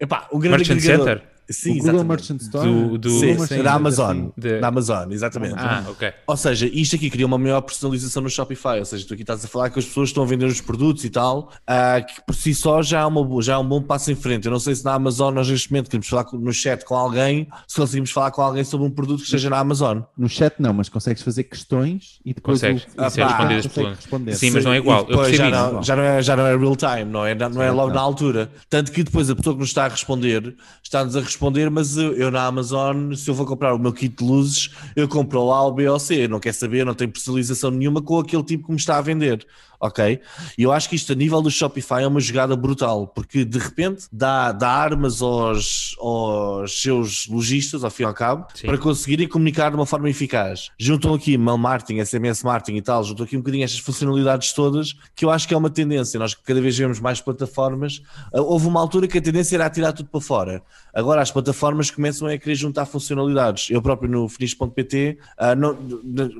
epá, 0.00 0.28
o 0.30 0.38
grande 0.38 0.58
Merchant 0.58 0.76
agregador. 0.78 1.06
Center? 1.08 1.27
Sim, 1.50 1.70
o 1.70 1.74
Google 1.74 1.88
exatamente. 1.90 2.08
Merchant 2.08 2.40
Store. 2.42 2.68
Do- 2.68 2.98
do- 2.98 3.10
Sim, 3.10 3.38
sim, 3.46 3.62
da 3.62 3.72
Amazon. 3.72 4.28
De- 4.36 4.60
da 4.60 4.68
Amazon, 4.68 5.10
exatamente. 5.12 5.54
Ah, 5.56 5.84
ok. 5.88 6.12
Ou 6.26 6.36
seja, 6.36 6.66
isto 6.72 6.96
aqui 6.96 7.08
cria 7.10 7.24
uma 7.26 7.38
maior 7.38 7.60
personalização 7.62 8.22
no 8.22 8.28
Shopify. 8.30 8.78
Ou 8.78 8.84
seja, 8.84 9.06
tu 9.06 9.14
aqui 9.14 9.22
estás 9.22 9.44
a 9.44 9.48
falar 9.48 9.70
que 9.70 9.78
as 9.78 9.84
pessoas 9.86 10.10
estão 10.10 10.22
a 10.22 10.26
vender 10.26 10.44
os 10.46 10.60
produtos 10.60 11.04
e 11.04 11.10
tal, 11.10 11.50
ah, 11.66 12.00
que 12.00 12.20
por 12.26 12.34
si 12.34 12.54
só 12.54 12.82
já 12.82 13.00
é, 13.00 13.06
uma, 13.06 13.24
boa- 13.24 13.42
já 13.42 13.54
é 13.54 13.58
um 13.58 13.66
bom 13.66 13.80
passo 13.82 14.10
em 14.12 14.14
frente. 14.14 14.44
Eu 14.46 14.52
não 14.52 14.60
sei 14.60 14.74
se 14.74 14.84
na 14.84 14.92
Amazon 14.94 15.32
nós 15.34 15.48
neste 15.48 15.70
momento 15.72 15.88
queremos 15.90 16.06
falar 16.08 16.26
no 16.32 16.52
chat 16.52 16.84
com 16.84 16.94
alguém, 16.94 17.48
se 17.66 17.76
conseguimos 17.76 18.10
falar 18.10 18.30
com 18.30 18.42
alguém 18.42 18.62
sobre 18.64 18.86
um 18.86 18.90
produto 18.90 19.18
que 19.20 19.24
esteja 19.24 19.48
na 19.48 19.58
Amazon. 19.58 20.00
No 20.16 20.28
chat 20.28 20.54
não, 20.58 20.72
mas 20.74 20.88
consegues 20.88 21.22
fazer 21.22 21.44
questões 21.44 22.20
e 22.24 22.34
depois 22.34 22.60
Consegues. 22.60 22.82
o, 22.96 23.10
ser 23.10 23.22
Ah, 23.22 23.28
respondidas 23.28 23.66
consegue 23.66 23.86
por- 23.88 23.96
responder. 23.96 24.34
Sim, 24.34 24.50
mas 24.50 24.64
não 24.64 24.72
é 24.72 24.78
igual. 24.78 25.00
Eu 25.00 25.06
depois 25.06 25.36
já 25.36 25.48
não, 25.50 25.82
já, 25.82 25.96
não 25.96 26.02
é, 26.02 26.22
já 26.22 26.36
não 26.36 26.46
é 26.46 26.56
real 26.56 26.76
time, 26.76 27.04
não 27.04 27.24
é, 27.26 27.34
não 27.34 27.62
é 27.62 27.70
logo 27.70 27.92
na 27.94 28.00
altura. 28.00 28.50
Tanto 28.68 28.92
que 28.92 29.02
depois 29.02 29.30
a 29.30 29.34
pessoa 29.36 29.54
que 29.54 29.60
nos 29.60 29.68
está 29.70 29.86
a 29.86 29.88
responder 29.88 30.54
está-nos 30.82 31.16
a 31.16 31.20
responder, 31.20 31.37
mas 31.70 31.96
eu, 31.96 32.12
eu 32.14 32.30
na 32.30 32.44
Amazon, 32.46 33.12
se 33.14 33.28
eu 33.30 33.34
vou 33.34 33.46
comprar 33.46 33.74
o 33.74 33.78
meu 33.78 33.92
kit 33.92 34.14
de 34.14 34.24
luzes, 34.24 34.70
eu 34.96 35.08
compro 35.08 35.50
A, 35.52 35.66
o 35.66 35.72
B 35.72 35.88
ou 35.88 35.98
C. 35.98 36.26
Não 36.28 36.40
quer 36.40 36.52
saber, 36.52 36.84
não 36.84 36.94
tem 36.94 37.08
personalização 37.08 37.70
nenhuma 37.70 38.02
com 38.02 38.18
aquele 38.18 38.42
tipo 38.42 38.66
que 38.66 38.70
me 38.72 38.76
está 38.76 38.98
a 38.98 39.00
vender. 39.00 39.46
Ok? 39.80 40.20
E 40.56 40.62
eu 40.62 40.72
acho 40.72 40.88
que 40.88 40.96
isto 40.96 41.12
a 41.12 41.14
nível 41.14 41.40
do 41.40 41.50
Shopify 41.50 42.02
é 42.02 42.06
uma 42.06 42.20
jogada 42.20 42.56
brutal, 42.56 43.06
porque 43.06 43.44
de 43.44 43.58
repente 43.58 44.06
dá, 44.12 44.50
dá 44.50 44.68
armas 44.68 45.22
aos, 45.22 45.94
aos 46.00 46.82
seus 46.82 47.28
lojistas, 47.28 47.84
ao 47.84 47.90
fim 47.90 48.02
e 48.02 48.06
ao 48.06 48.14
cabo, 48.14 48.46
Sim. 48.54 48.66
para 48.66 48.78
conseguirem 48.78 49.28
comunicar 49.28 49.70
de 49.70 49.76
uma 49.76 49.86
forma 49.86 50.10
eficaz. 50.10 50.70
Juntam 50.78 51.14
aqui 51.14 51.38
mail 51.38 51.58
marketing, 51.58 52.04
SMS 52.04 52.42
marketing 52.42 52.78
e 52.78 52.82
tal, 52.82 53.04
juntam 53.04 53.24
aqui 53.24 53.36
um 53.36 53.40
bocadinho 53.40 53.64
estas 53.64 53.78
funcionalidades 53.78 54.52
todas, 54.52 54.96
que 55.14 55.24
eu 55.24 55.30
acho 55.30 55.46
que 55.46 55.54
é 55.54 55.56
uma 55.56 55.70
tendência. 55.70 56.18
Nós 56.18 56.34
cada 56.34 56.60
vez 56.60 56.76
vemos 56.76 56.98
mais 56.98 57.20
plataformas. 57.20 58.02
Ah, 58.32 58.40
Houve 58.40 58.66
uma 58.66 58.80
altura 58.80 59.06
que 59.06 59.18
a 59.18 59.22
tendência 59.22 59.56
era 59.56 59.70
tirar 59.70 59.92
tudo 59.92 60.08
para 60.08 60.20
fora. 60.20 60.62
Agora 60.92 61.20
as 61.20 61.30
plataformas 61.30 61.90
começam 61.90 62.26
a 62.26 62.36
querer 62.36 62.54
juntar 62.54 62.86
funcionalidades. 62.86 63.70
Eu 63.70 63.80
próprio 63.80 64.10
no 64.10 64.28
finis.pt, 64.28 65.18
ah, 65.38 65.54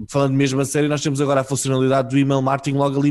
falando 0.09 0.35
mesmo 0.35 0.61
a 0.61 0.65
sério, 0.65 0.89
nós 0.89 1.01
temos 1.01 1.21
agora 1.21 1.43
a 1.43 1.45
funcionalidade 1.45 2.09
do 2.09 2.19
email 2.19 2.43
marketing 2.43 2.77
logo 2.77 2.99
ali 2.99 3.11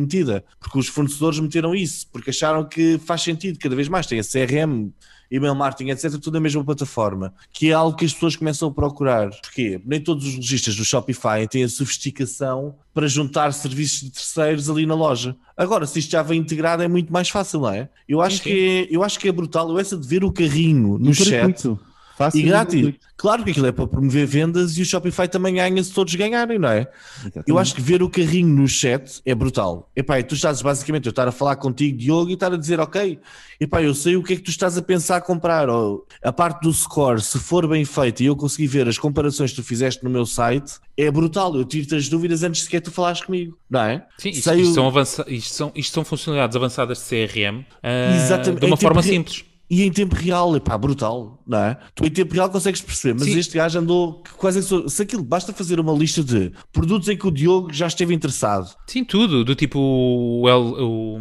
porque 0.60 0.80
os 0.80 0.88
fornecedores 0.88 1.40
meteram 1.40 1.74
isso, 1.74 2.08
porque 2.12 2.30
acharam 2.30 2.64
que 2.64 2.98
faz 3.00 3.22
sentido 3.22 3.60
cada 3.60 3.76
vez 3.76 3.88
mais. 3.88 4.06
Tem 4.06 4.20
a 4.20 4.24
CRM, 4.24 4.92
email 5.32 5.56
marketing, 5.56 5.92
etc., 5.92 6.12
tudo 6.20 6.36
na 6.36 6.40
mesma 6.40 6.64
plataforma, 6.64 7.34
que 7.52 7.70
é 7.70 7.74
algo 7.74 7.98
que 7.98 8.06
as 8.06 8.14
pessoas 8.14 8.36
começam 8.36 8.70
a 8.70 8.72
procurar. 8.72 9.30
Porquê? 9.30 9.82
Nem 9.86 10.02
todos 10.02 10.26
os 10.26 10.36
lojistas 10.36 10.76
do 10.76 10.86
Shopify 10.86 11.48
têm 11.50 11.64
a 11.64 11.70
sofisticação 11.70 12.76
para 12.94 13.08
juntar 13.08 13.54
serviços 13.54 14.02
de 14.02 14.12
terceiros 14.12 14.70
ali 14.70 14.86
na 14.86 14.96
loja. 14.96 15.36
Agora, 15.56 15.86
se 15.86 16.00
isto 16.00 16.12
já 16.12 16.24
vem 16.24 16.40
integrado, 16.40 16.84
é 16.84 16.88
muito 16.88 17.12
mais 17.12 17.30
fácil, 17.30 17.62
não 17.62 17.70
é? 17.70 17.90
Eu 18.08 18.22
acho, 18.22 18.42
que 18.42 18.88
é, 18.90 18.96
eu 18.96 19.04
acho 19.04 19.20
que 19.20 19.28
é 19.28 19.32
brutal. 19.32 19.70
Eu 19.70 19.80
essa 19.80 19.98
de 19.98 20.08
ver 20.08 20.24
o 20.24 20.32
carrinho 20.32 20.98
no 20.98 21.14
chat. 21.14 21.30
gratuito. 21.30 21.80
Fácil 22.18 22.40
e 22.40 22.44
grátis. 22.44 22.74
gratuito. 22.82 23.06
Claro 23.16 23.44
que 23.44 23.52
aquilo 23.52 23.66
é 23.68 23.72
para 23.72 23.88
promover 23.88 24.26
vendas 24.28 24.78
e 24.78 24.82
o 24.82 24.86
Shopify 24.86 25.28
também 25.28 25.56
ganha 25.56 25.84
se 25.84 25.92
todos 25.92 26.14
ganharem, 26.16 26.58
não 26.60 26.70
é? 26.70 26.88
Exatamente. 27.20 27.50
Eu 27.50 27.58
acho 27.58 27.74
que 27.76 27.82
ver 27.82 28.02
o 28.04 28.10
carrinho 28.10 28.48
no 28.48 28.68
chat 28.68 29.22
é 29.26 29.34
brutal. 29.36 29.90
Epá, 29.96 30.20
e 30.20 30.24
tu 30.24 30.36
estás 30.36 30.62
basicamente 30.62 31.06
eu 31.06 31.10
estar 31.12 31.28
a 31.28 31.32
falar 31.32 31.56
contigo, 31.56 31.98
Diogo, 31.98 32.30
e 32.30 32.34
estar 32.34 32.52
a 32.54 32.58
dizer, 32.58 32.80
ok, 32.80 33.20
epá, 33.60 33.82
eu 33.82 33.94
sei 33.96 34.16
o 34.16 34.24
que 34.24 34.34
é 34.34 34.36
que 34.36 34.42
tu 34.44 34.50
estás 34.52 34.78
a 34.78 34.82
pensar 34.82 35.18
a 35.18 35.22
comprar. 35.22 35.70
Ou, 35.70 36.06
a 36.24 36.32
parte 36.32 36.62
do 36.62 36.74
score, 36.74 37.22
se 37.22 37.40
for 37.40 37.68
bem 37.68 37.86
feita 37.86 38.22
e 38.24 38.28
eu 38.28 38.36
conseguir 38.36 38.68
ver 38.68 38.88
as 38.88 38.98
comparações 38.98 39.52
que 39.52 39.58
tu 39.58 39.64
fizeste 39.64 40.04
no 40.04 40.10
meu 40.10 40.26
site, 40.26 40.74
é 40.96 41.10
brutal. 41.12 41.56
Eu 41.56 41.66
tiro-te 41.66 41.96
as 41.96 42.08
dúvidas 42.10 42.44
antes 42.44 42.64
sequer 42.64 42.82
tu 42.82 42.92
falares 42.92 43.22
comigo, 43.22 43.58
não 43.70 43.82
é? 43.82 44.06
Sim, 44.18 44.30
isto, 44.30 44.52
isto 44.54 44.72
o- 44.72 44.74
são 44.74 44.88
avança- 44.88 45.26
isto 45.28 45.54
são, 45.56 45.72
isto 45.76 45.94
são 45.94 46.04
funcionalidades 46.06 46.56
avançadas 46.56 46.98
de 47.00 47.04
CRM 47.06 47.64
ah, 47.84 48.16
Exatamente. 48.16 48.60
de 48.60 48.66
uma 48.68 48.76
Em 48.76 48.78
forma 48.80 49.02
tempo 49.02 49.08
re- 49.08 49.16
simples. 49.18 49.46
E 49.70 49.84
em 49.84 49.92
tempo 49.92 50.16
real, 50.16 50.56
epá, 50.56 50.78
brutal, 50.78 51.44
não 51.46 51.58
é? 51.58 51.78
Tu 51.94 52.06
em 52.06 52.10
tempo 52.10 52.34
real 52.34 52.50
consegues 52.50 52.82
perceber, 52.82 53.20
mas 53.20 53.28
Sim. 53.28 53.38
este 53.38 53.58
gajo 53.58 53.80
andou 53.80 54.24
quase. 54.38 54.62
Se 54.90 55.02
aquilo 55.02 55.24
basta 55.24 55.52
fazer 55.52 55.80
uma 55.80 55.92
lista 55.92 56.24
de 56.24 56.54
produtos 56.72 57.10
em 57.10 57.18
que 57.18 57.28
o 57.28 57.32
Diogo 57.32 57.74
já 57.74 57.88
esteve 57.88 58.14
interessado. 58.14 58.74
Sim, 58.88 59.04
tudo. 59.04 59.44
Do 59.44 59.56
tipo 59.56 59.78
o, 59.78 60.48
o, 60.48 61.20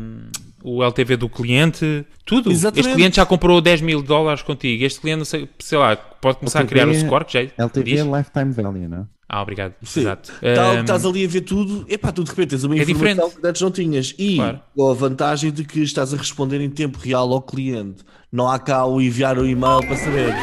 o 0.69 0.83
LTV 0.83 1.17
do 1.17 1.29
cliente, 1.29 2.05
tudo. 2.25 2.51
Exatamente. 2.51 2.81
Este 2.89 2.95
cliente 2.97 3.17
já 3.17 3.25
comprou 3.25 3.61
10 3.61 3.81
mil 3.83 4.03
dólares 4.03 4.43
contigo. 4.43 4.83
Este 4.85 5.01
cliente, 5.01 5.19
não 5.19 5.25
sei, 5.25 5.49
sei 5.61 5.79
lá, 5.79 5.95
pode 5.97 6.39
começar 6.39 6.59
a 6.59 6.63
LTV 6.63 6.81
criar 6.81 6.89
o 6.89 6.95
score 7.07 7.25
que 7.25 7.33
já 7.35 7.41
LTV 7.57 7.85
diz? 7.85 8.01
é 8.01 8.03
Lifetime 8.19 8.53
Value, 8.53 8.89
não 8.89 8.99
é? 8.99 9.05
Ah, 9.29 9.43
obrigado. 9.43 9.75
Sim. 9.83 10.01
Exato. 10.01 10.33
Tal, 10.55 10.71
Ahm, 10.73 10.81
estás 10.81 11.05
ali 11.05 11.25
a 11.25 11.29
ver 11.29 11.41
tudo, 11.43 11.85
epá, 11.89 12.11
tu 12.13 12.23
de 12.25 12.31
repente 12.31 12.51
tens 12.51 12.65
uma 12.65 12.75
É 12.77 12.83
informação 12.83 13.15
diferente. 13.29 13.41
que 13.41 13.47
antes 13.47 13.63
não 13.63 13.71
tinhas. 13.71 14.15
E 14.19 14.37
Claro. 14.37 14.61
com 14.75 14.91
a 14.91 14.95
vantagem 14.95 15.51
de 15.53 15.65
que 15.65 15.81
estás 15.83 16.13
a 16.15 16.17
responder 16.17 16.61
em 16.61 16.71
tempo 16.71 16.99
real 16.99 17.33
ao 17.33 17.43
cliente. 17.43 18.05
Não 18.33 18.49
há 18.49 18.59
cá 18.59 18.85
o 18.87 19.01
enviar 19.01 19.39
o 19.39 19.47
e-mail 19.47 19.81
para 19.81 19.97
saber. 19.97 20.35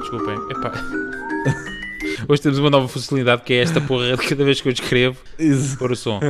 Desculpem. 0.00 0.34
Epá. 0.50 1.09
Hoje 2.30 2.42
temos 2.42 2.58
uma 2.58 2.70
nova 2.70 2.86
funcionalidade 2.86 3.42
que 3.42 3.52
é 3.54 3.56
esta 3.58 3.80
porra 3.80 4.16
de 4.16 4.24
cada 4.28 4.44
vez 4.44 4.60
que 4.60 4.68
eu 4.68 4.72
escrevo 4.72 5.18
pôr 5.78 5.90
o 5.90 5.96
som. 5.96 6.20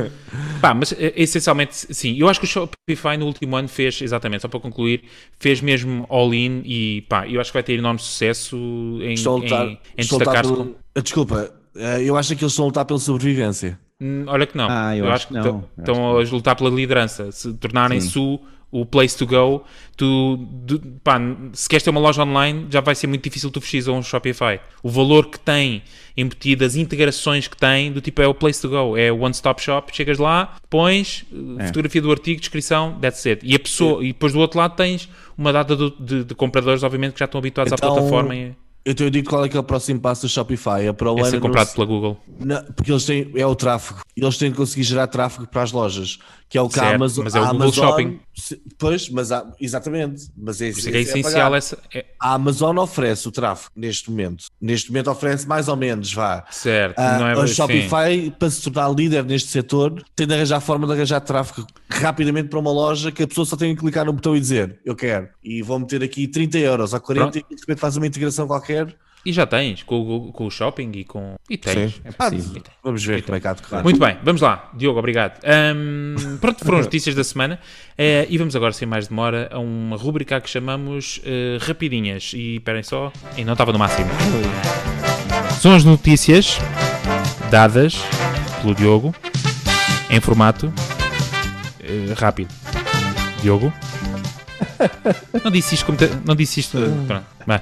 Pá, 0.59 0.73
mas 0.73 0.91
eh, 0.93 1.13
essencialmente, 1.15 1.75
sim. 1.93 2.15
Eu 2.17 2.27
acho 2.27 2.39
que 2.39 2.45
o 2.45 2.49
Shopify 2.49 3.17
no 3.19 3.27
último 3.27 3.55
ano 3.55 3.67
fez, 3.67 4.01
exatamente, 4.01 4.41
só 4.41 4.47
para 4.47 4.59
concluir, 4.59 5.03
fez 5.39 5.61
mesmo 5.61 6.05
all-in 6.09 6.63
e 6.65 7.05
pá, 7.07 7.27
eu 7.27 7.39
acho 7.39 7.51
que 7.51 7.55
vai 7.55 7.63
ter 7.63 7.73
enorme 7.77 7.99
sucesso 7.99 8.55
em, 9.01 9.15
lutar, 9.43 9.67
em, 9.67 9.71
em 9.97 10.01
destacar-se 10.01 10.41
pelo- 10.51 10.55
como... 10.65 10.75
Ah, 10.95 11.01
Desculpa, 11.01 11.51
eh, 11.75 12.01
eu 12.03 12.17
acho 12.17 12.35
que 12.35 12.43
eles 12.43 12.51
estão 12.51 12.65
a 12.65 12.67
lutar 12.67 12.85
pela 12.85 12.99
sobrevivência. 12.99 13.79
Hum, 14.01 14.23
Olha 14.25 14.47
que 14.47 14.57
não. 14.57 14.67
Ah, 14.69 14.97
eu 14.97 15.07
acho 15.11 15.27
que 15.27 15.33
não. 15.35 15.63
estão- 15.77 16.19
Eu 16.19 16.27
a 16.27 16.31
lutar 16.31 16.55
pela 16.55 16.71
liderança. 16.71 17.31
Se 17.31 17.53
tornarem-se 17.53 18.17
o, 18.17 18.39
o 18.71 18.85
place 18.85 19.17
to 19.17 19.27
go, 19.27 19.63
tu, 19.97 20.47
pá, 21.03 21.19
se 21.53 21.67
queres 21.67 21.83
ter 21.83 21.89
uma 21.89 21.99
loja 21.99 22.23
online, 22.23 22.67
já 22.69 22.79
vai 22.81 22.95
ser 22.95 23.07
muito 23.07 23.23
difícil 23.23 23.51
tu 23.51 23.59
fechires 23.59 23.87
a 23.87 23.91
um 23.91 24.01
Shopify. 24.01 24.59
O 24.81 24.89
valor 24.89 25.25
que 25.27 25.37
tem 25.39 25.83
embutido, 26.15 26.63
as 26.63 26.75
integrações 26.75 27.47
que 27.47 27.57
tem, 27.57 27.91
do 27.91 27.99
tipo 28.01 28.21
é 28.21 28.27
o 28.27 28.33
place 28.33 28.61
to 28.61 28.69
go. 28.69 28.95
É 28.97 29.11
o 29.11 29.19
one-stop 29.19 29.61
shop. 29.61 29.95
Chegas 29.95 30.17
lá, 30.17 30.55
pões 30.69 31.25
eh, 31.31 31.63
É. 31.63 31.67
fotografia 31.67 32.01
do 32.01 32.11
artigo, 32.11 32.39
descrição, 32.39 32.97
that's 33.01 33.25
it. 33.25 33.45
E 33.45 33.55
a 33.55 33.59
pessoa, 33.59 34.03
e 34.03 34.07
depois 34.07 34.31
do 34.33 34.39
outro 34.39 34.57
lado 34.59 34.75
tens 34.75 35.09
uma 35.37 35.51
data 35.51 35.75
do- 35.75 35.91
de, 35.99 36.23
de 36.23 36.35
compradores, 36.35 36.83
obviamente, 36.83 37.13
que 37.13 37.19
já 37.19 37.25
estão 37.25 37.39
habituados 37.39 37.73
Então, 37.73 37.89
à 37.89 37.93
plataforma 37.93 38.35
e 38.35 38.53
Então 38.83 39.05
eu 39.05 39.11
digo 39.11 39.29
qual 39.29 39.45
é 39.45 39.49
que 39.49 39.55
é 39.55 39.59
o 39.59 39.63
próximo 39.63 39.99
passo 39.99 40.23
do 40.23 40.29
Shopify. 40.29 40.87
É 40.87 40.91
para 40.93 41.11
o 41.11 41.19
é 41.19 41.23
ser 41.25 41.35
no- 41.35 41.41
comprado 41.43 41.71
pela 41.73 41.85
Google. 41.85 42.17
Não, 42.39 42.63
porque 42.73 42.91
eles 42.91 43.05
têm, 43.05 43.31
é 43.35 43.45
o 43.45 43.53
tráfego. 43.55 43.99
Eles 44.17 44.37
têm 44.39 44.49
que 44.49 44.57
conseguir 44.57 44.83
gerar 44.83 45.05
tráfego 45.05 45.45
para 45.47 45.61
as 45.61 45.71
lojas, 45.71 46.17
que 46.49 46.57
é 46.57 46.61
o 46.61 46.67
que 46.67 46.73
Certo, 46.75 46.87
a 46.91 46.95
Amazon. 46.95 47.23
mas 47.23 47.35
é 47.35 47.39
o 47.39 47.43
Google 47.45 47.61
Amazon- 47.61 47.85
Shopping. 47.89 48.19
Pois, 48.77 49.09
mas 49.09 49.31
há, 49.31 49.45
exatamente. 49.59 50.27
Mas 50.37 50.61
é, 50.61 50.69
isso 50.69 50.87
é 50.89 50.91
é 50.93 50.97
é 50.97 51.01
essencial 51.01 51.55
essa. 51.55 51.77
é- 51.93 52.05
A 52.19 52.33
Amazon 52.33 52.77
oferece 52.77 53.27
o 53.27 53.31
tráfego 53.31 53.71
neste 53.75 54.09
momento. 54.09 54.45
Neste 54.59 54.89
momento 54.89 55.09
oferece 55.11 55.47
mais 55.47 55.67
ou 55.67 55.75
menos, 55.75 56.13
vá. 56.13 56.45
certo, 56.51 56.97
Ah, 56.99 57.17
não 57.19 57.27
é 57.27 57.35
o 57.37 57.47
sim. 57.47 57.53
Shopify, 57.53 58.31
para 58.37 58.49
se 58.49 58.61
tornar 58.61 58.89
líder 58.93 59.23
neste 59.25 59.49
setor, 59.49 60.03
tem 60.15 60.25
de 60.27 60.33
arranjar 60.33 60.59
forma 60.61 60.85
de 60.87 60.93
arranjar 60.93 61.21
tráfego 61.21 61.65
rapidamente 61.89 62.49
para 62.49 62.59
uma 62.59 62.71
loja 62.71 63.11
que 63.11 63.23
a 63.23 63.27
pessoa 63.27 63.45
só 63.45 63.55
tem 63.55 63.73
que 63.75 63.81
clicar 63.81 64.05
no 64.05 64.13
botão 64.13 64.35
e 64.35 64.39
dizer 64.39 64.79
eu 64.85 64.95
quero. 64.95 65.27
E 65.43 65.61
vou 65.61 65.79
meter 65.79 66.03
aqui 66.03 66.27
30 66.27 66.57
euros 66.59 66.93
ou 66.93 66.99
40 66.99 67.39
e 67.39 67.41
de 67.43 67.61
repente 67.61 67.79
faz 67.79 67.97
uma 67.97 68.07
integração 68.07 68.47
qualquer. 68.47 68.95
E 69.23 69.31
já 69.31 69.45
tens, 69.45 69.83
com, 69.83 70.31
com 70.33 70.45
o 70.47 70.49
shopping 70.49 70.91
e 70.95 71.03
com. 71.03 71.35
E 71.47 71.55
tens. 71.55 72.01
É 72.03 72.09
Ah, 72.17 72.29
possível. 72.31 72.63
vamos 72.83 73.05
ver 73.05 73.21
como 73.21 73.35
é 73.35 73.39
que 73.39 73.47
há 73.47 73.53
de 73.53 73.61
correr. 73.61 73.83
Muito 73.83 73.99
bem, 73.99 74.17
vamos 74.23 74.41
lá. 74.41 74.71
Diogo, 74.73 74.97
obrigado. 74.97 75.39
Ahm, 75.45 76.37
pronto, 76.39 76.65
foram 76.65 76.79
as 76.79 76.85
notícias 76.85 77.13
da 77.13 77.23
semana. 77.23 77.59
Eh, 77.95 78.25
e 78.29 78.37
vamos 78.39 78.55
agora, 78.55 78.73
sem 78.73 78.87
mais 78.87 79.07
demora, 79.07 79.47
a 79.51 79.59
uma 79.59 79.95
rubrica 79.95 80.41
que 80.41 80.49
chamamos 80.49 81.21
eh, 81.23 81.59
Rapidinhas. 81.61 82.31
E 82.33 82.55
esperem 82.55 82.81
só. 82.81 83.13
E 83.37 83.45
não 83.45 83.53
estava 83.53 83.71
no 83.71 83.77
máximo. 83.77 84.09
São 85.59 85.75
as 85.75 85.83
notícias 85.83 86.57
dadas 87.51 87.95
pelo 88.61 88.73
Diogo 88.73 89.13
em 90.09 90.19
formato 90.19 90.73
eh, 91.79 92.13
rápido. 92.17 92.51
Diogo? 93.43 93.71
Não 95.43 95.51
disse 95.51 95.75
isto 95.75 95.85
como. 95.85 95.97
te- 95.97 96.09
Não 96.25 96.35
disse 96.35 96.59
isto. 96.59 96.77
Pronto, 97.07 97.25
vai. 97.45 97.61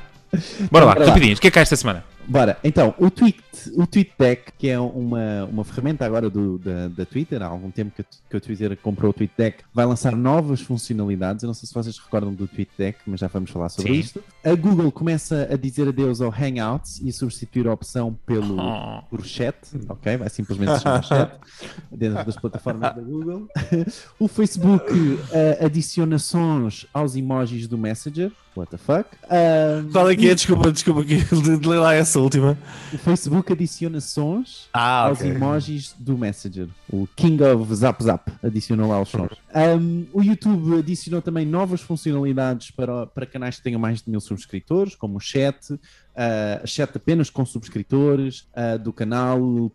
Bora 0.71 0.85
lá, 0.85 0.93
Bora 0.95 1.07
rapidinhas. 1.07 1.37
O 1.37 1.41
que 1.41 1.47
é 1.47 1.51
que 1.51 1.59
há 1.59 1.61
esta 1.61 1.75
semana? 1.75 2.03
Bora, 2.27 2.59
então, 2.63 2.93
o, 2.99 3.09
Tweet, 3.09 3.39
o 3.75 3.87
TweetDeck, 3.87 4.51
que 4.55 4.69
é 4.69 4.79
uma, 4.79 5.45
uma 5.45 5.63
ferramenta 5.63 6.05
agora 6.05 6.29
do, 6.29 6.59
da, 6.59 6.87
da 6.89 7.03
Twitter, 7.03 7.41
há 7.41 7.47
algum 7.47 7.71
tempo 7.71 7.91
que, 7.95 8.03
a- 8.03 8.05
que 8.29 8.37
o 8.37 8.39
Twitter 8.39 8.77
comprou 8.77 9.09
o 9.09 9.13
TweetDeck, 9.13 9.63
vai 9.73 9.83
lançar 9.83 10.15
novas 10.15 10.61
funcionalidades. 10.61 11.41
Eu 11.41 11.47
não 11.47 11.55
sei 11.55 11.65
se 11.67 11.73
vocês 11.73 11.97
recordam 11.97 12.31
do 12.31 12.47
TweetDeck, 12.47 12.99
mas 13.07 13.19
já 13.21 13.25
vamos 13.27 13.49
falar 13.49 13.69
sobre 13.69 13.93
Sim. 13.93 13.99
isto. 13.99 14.23
A 14.45 14.53
Google 14.53 14.91
começa 14.91 15.49
a 15.51 15.57
dizer 15.57 15.87
adeus 15.87 16.21
ao 16.21 16.29
Hangouts 16.31 17.01
e 17.03 17.11
substituir 17.11 17.67
a 17.67 17.73
opção 17.73 18.15
pelo, 18.27 18.59
Oh. 18.59 19.01
por 19.09 19.25
chat, 19.25 19.55
ok? 19.87 20.17
Vai 20.17 20.29
simplesmente 20.29 20.79
chamar 20.81 21.03
chat 21.03 21.31
dentro 21.91 22.23
das 22.23 22.35
plataformas 22.35 22.93
da 22.95 23.01
Google. 23.01 23.47
o 24.19 24.27
Facebook 24.27 24.85
eh, 25.31 25.65
adiciona 25.65 26.19
sons 26.19 26.85
aos 26.93 27.15
emojis 27.15 27.65
do 27.67 27.75
Messenger. 27.75 28.31
What 28.55 28.71
the 28.71 28.77
fuck? 28.77 29.09
Ah, 29.29 29.83
Qual 29.91 30.09
é 30.09 30.15
que 30.15 30.27
é? 30.27 30.35
Desculpa, 30.35 30.71
desculpa, 30.71 31.03
que 31.05 31.17
lá 31.65 31.93
essa 31.93 32.19
última. 32.19 32.57
o 32.93 32.97
Facebook 32.97 33.53
adiciona 33.53 34.01
sons 34.01 34.67
Ah, 34.73 35.07
aos 35.07 35.21
emojis 35.21 35.95
do 35.97 36.17
Messenger. 36.17 36.67
O 36.91 37.07
King 37.15 37.41
of 37.43 37.73
Zap 37.75 38.03
Zap 38.03 38.31
adicionou 38.43 38.89
lá 38.89 39.01
os 39.01 39.09
sons. 39.09 39.31
Um, 39.55 40.07
o 40.11 40.21
YouTube 40.21 40.79
adicionou 40.79 41.21
também 41.21 41.45
novas 41.45 41.81
funcionalidades 41.81 42.71
para, 42.71 43.05
para 43.07 43.25
canais 43.25 43.57
que 43.57 43.63
tenham 43.63 43.79
mais 43.79 44.01
de 44.01 44.09
mil 44.09 44.19
subscritores, 44.19 44.95
como 44.95 45.17
o 45.17 45.19
chat, 45.19 45.73
uh, 45.73 45.79
chat 46.67 46.89
apenas 46.95 47.29
com 47.29 47.45
subscritores 47.45 48.47
uh, 48.55 48.77
do 48.79 48.91
canal, 48.91 49.41
uh, 49.41 49.71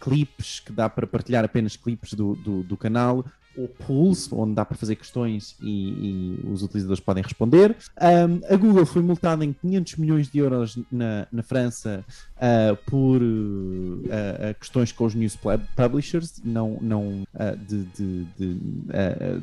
clipes, 0.00 0.60
que 0.60 0.72
dá 0.72 0.88
para 0.88 1.06
partilhar 1.06 1.44
apenas 1.44 1.76
clipes 1.76 2.14
do, 2.14 2.34
do, 2.36 2.62
do 2.62 2.76
canal. 2.76 3.24
O 3.56 3.68
Pulse, 3.68 4.28
onde 4.32 4.54
dá 4.54 4.64
para 4.64 4.76
fazer 4.76 4.96
questões 4.96 5.56
e, 5.60 6.40
e 6.40 6.46
os 6.50 6.62
utilizadores 6.62 7.00
podem 7.00 7.22
responder. 7.22 7.76
Um, 8.00 8.52
a 8.52 8.56
Google 8.56 8.86
foi 8.86 9.02
multada 9.02 9.44
em 9.44 9.52
500 9.52 9.96
milhões 9.96 10.30
de 10.30 10.38
euros 10.38 10.78
na, 10.90 11.26
na 11.30 11.42
França 11.42 12.04
uh, 12.44 12.76
por 12.86 13.22
uh, 13.22 14.54
questões 14.60 14.92
com 14.92 15.04
os 15.04 15.14
news 15.14 15.34
pub- 15.34 15.66
publishers, 15.74 16.40
não, 16.44 16.78
não 16.80 17.22
uh, 17.34 17.56
de, 17.56 17.84
de, 17.84 18.24
de, 18.36 18.54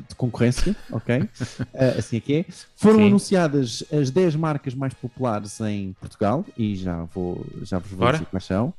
de 0.08 0.14
concorrência, 0.16 0.76
ok? 0.90 1.28
Assim 1.98 2.18
é 2.18 2.20
que 2.20 2.34
é. 2.34 2.44
Foram 2.76 2.98
Sim. 2.98 3.06
anunciadas 3.08 3.84
as 3.92 4.10
10 4.10 4.36
marcas 4.36 4.74
mais 4.74 4.94
populares 4.94 5.60
em 5.60 5.92
Portugal, 5.94 6.44
e 6.56 6.76
já, 6.76 7.04
vou, 7.04 7.44
já 7.62 7.78
vos 7.78 7.90
vou 7.90 8.00
Bora. 8.00 8.12
dizer 8.12 8.26
quais 8.26 8.44
são. 8.44 8.72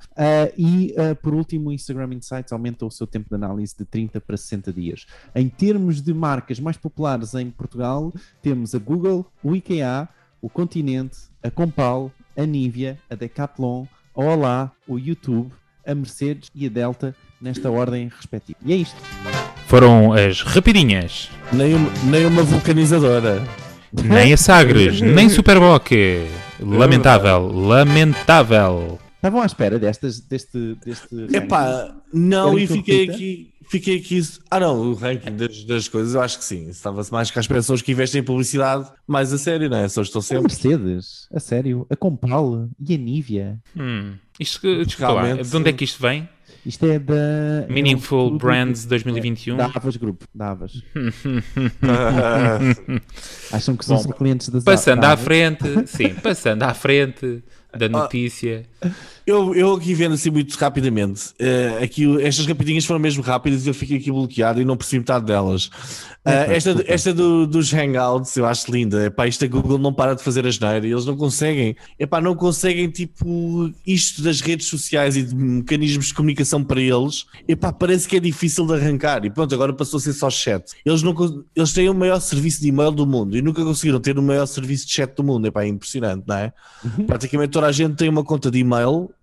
E, 0.58 0.94
por 1.22 1.34
último, 1.34 1.70
o 1.70 1.74
Instagram 1.74 2.14
Insights 2.16 2.52
aumenta 2.52 2.86
o 2.86 2.92
seu 2.92 3.06
tempo 3.06 3.30
de 3.30 3.36
análise 3.36 3.76
de 3.78 3.86
30 3.86 4.22
para 4.22 4.38
60 4.38 4.72
dias. 4.72 5.06
Em 5.36 5.50
termos 5.50 6.02
de 6.02 6.14
marcas 6.14 6.60
mais 6.60 6.78
populares 6.78 7.34
em 7.34 7.50
Portugal, 7.50 8.14
temos 8.42 8.74
a 8.76 8.80
Google, 8.80 9.26
o 9.44 9.56
IKEA, 9.56 10.08
o 10.42 10.50
Continente, 10.50 11.18
a 11.42 11.50
Compal, 11.50 12.12
a 12.36 12.46
Nivea, 12.46 12.98
a 13.10 13.16
Decathlon, 13.16 13.86
Olá, 14.14 14.72
o 14.88 14.98
YouTube, 15.00 15.52
a 15.86 15.96
Mercedes 15.96 16.50
e 16.54 16.68
a 16.68 16.70
Delta, 16.70 17.16
nesta 17.42 17.70
ordem 17.72 18.10
respectiva. 18.16 18.58
E 18.64 18.74
é 18.74 18.76
isto. 18.78 18.96
Foram 19.68 20.14
as 20.14 20.42
rapidinhas. 20.42 21.30
Nem, 21.52 21.74
uma- 21.74 21.90
nem 22.10 22.26
uma 22.26 22.44
vulcanizadora. 22.44 23.42
Nem 23.92 24.34
a 24.34 24.38
Sagres, 24.38 25.02
nem 25.02 25.30
Superboc. 25.30 25.92
Lamentável, 26.60 27.48
lamentável. 27.52 29.00
Estavam 29.16 29.42
à 29.42 29.46
espera 29.46 29.80
destas, 29.80 30.20
deste, 30.20 30.76
deste? 30.86 31.36
Epá, 31.36 31.96
não, 32.14 32.58
e 32.60 32.68
fiquei 32.68 33.10
aqui. 33.10 33.53
Fiquei 33.74 33.98
aqui. 33.98 34.22
Ah, 34.52 34.60
não, 34.60 34.92
o 34.92 34.94
ranking 34.94 35.36
das, 35.36 35.64
das 35.64 35.88
coisas, 35.88 36.14
eu 36.14 36.22
acho 36.22 36.38
que 36.38 36.46
sim. 36.46 36.70
Estava-se 36.70 37.12
mais 37.12 37.32
que 37.32 37.40
as 37.40 37.48
pessoas 37.48 37.82
que 37.82 37.92
investem 37.92 38.22
em 38.22 38.24
publicidade 38.24 38.88
mais 39.08 39.34
a 39.34 39.38
sério, 39.40 39.68
não 39.68 39.78
é? 39.78 39.90
Só 39.90 40.04
estou 40.04 40.20
A 40.20 40.22
sempre. 40.22 40.44
Mercedes, 40.44 41.28
a 41.34 41.40
sério, 41.40 41.88
a 41.90 41.96
Compal 41.96 42.70
e 42.80 42.94
a 42.94 42.98
Nivea. 43.00 43.58
Hum. 43.76 44.14
Isto, 44.40 44.62
que- 44.62 44.86
desculpa 44.86 45.44
de 45.44 45.58
onde 45.58 45.70
é 45.70 45.74
que 45.74 45.84
isto 45.86 46.00
vem? 46.00 46.30
Isto 46.64 46.86
é 46.86 47.00
da. 47.00 47.66
Meaningful 47.68 48.30
é 48.30 48.32
um 48.34 48.38
Brands 48.38 48.84
de- 48.84 48.90
2021. 48.90 49.58
Da 49.58 49.66
Avas 49.66 49.98
Group. 49.98 50.22
Da 50.36 50.52
Avas. 50.52 50.74
Ah, 51.82 52.60
Acham 53.58 53.76
que 53.76 53.84
são 53.86 53.98
Bom, 54.04 54.12
clientes 54.12 54.50
da 54.50 54.62
Passando 54.62 55.04
à 55.04 55.18
frente, 55.18 55.64
sim, 55.88 56.14
passando 56.22 56.62
à 56.64 56.74
frente 56.76 57.44
da 57.76 57.90
notícia. 57.90 58.64
Eu, 59.26 59.56
eu 59.56 59.74
aqui 59.74 59.94
vendo 59.94 60.14
assim 60.16 60.30
muito 60.30 60.54
rapidamente. 60.56 61.32
eh, 61.40 61.80
aqui, 61.84 62.06
estas 62.22 62.46
rapidinhas 62.46 62.86
foram 62.86 63.00
mesmo 63.00 63.22
rápidas 63.24 63.66
e 63.66 63.70
eu 63.70 63.74
fiquei 63.74 63.98
aqui 63.98 64.12
bloqueado 64.12 64.62
e 64.62 64.66
não 64.66 64.76
percebi 64.78 65.00
metade 65.00 65.26
delas. 65.26 65.70
Epa, 66.26 66.54
esta 66.54 66.84
esta 66.88 67.14
do- 67.14 67.46
dos 67.46 67.74
Hangouts 67.74 68.36
eu 68.38 68.46
acho 68.46 68.72
linda. 68.72 69.06
Epá, 69.06 69.28
isto 69.28 69.44
a 69.44 69.48
Google 69.48 69.78
não 69.78 69.94
para 69.94 70.14
de 70.16 70.24
fazer 70.24 70.46
a 70.48 70.52
geneira 70.52 70.88
e 70.88 70.92
eles 70.92 71.06
não 71.06 71.16
conseguem. 71.18 71.76
Epá, 72.00 72.22
não 72.22 72.36
conseguem 72.36 72.90
tipo 72.90 73.70
isto 73.86 74.22
das 74.22 74.40
redes 74.42 74.68
sociais 74.68 75.16
e 75.18 75.24
de 75.24 75.36
mecanismos 75.36 76.08
de 76.08 76.14
comunicação 76.14 76.64
para 76.64 76.82
eles. 76.82 77.26
Epá, 77.48 77.72
parece 77.74 78.08
que 78.08 78.16
é 78.18 78.20
difícil 78.20 78.66
de 78.66 78.74
arrancar. 78.74 79.26
E 79.26 79.30
pronto, 79.30 79.54
agora 79.54 79.74
passou 79.74 79.98
a 79.98 80.02
ser 80.02 80.14
só 80.14 80.30
chat. 80.30 80.64
Eles, 80.86 81.04
não, 81.04 81.14
eles 81.56 81.74
têm 81.74 81.90
o 81.90 81.94
maior 81.94 82.20
serviço 82.22 82.62
de 82.62 82.68
e-mail 82.70 82.92
do 82.92 83.06
mundo 83.06 83.36
e 83.38 83.42
nunca 83.42 83.64
conseguiram 83.64 84.00
ter 84.00 84.18
o 84.18 84.24
maior 84.24 84.46
serviço 84.46 84.88
de 84.88 84.94
chat 84.94 85.14
do 85.16 85.24
mundo. 85.24 85.46
Epá, 85.48 85.64
é 85.64 85.68
impressionante, 85.68 86.24
não 86.26 86.36
é? 86.36 86.54
Praticamente 87.06 87.52
toda 87.52 87.68
a 87.68 87.72
gente 87.72 87.96
tem 87.96 88.08
uma 88.10 88.24
conta 88.24 88.50
de 88.50 88.60
e-mail 88.60 88.73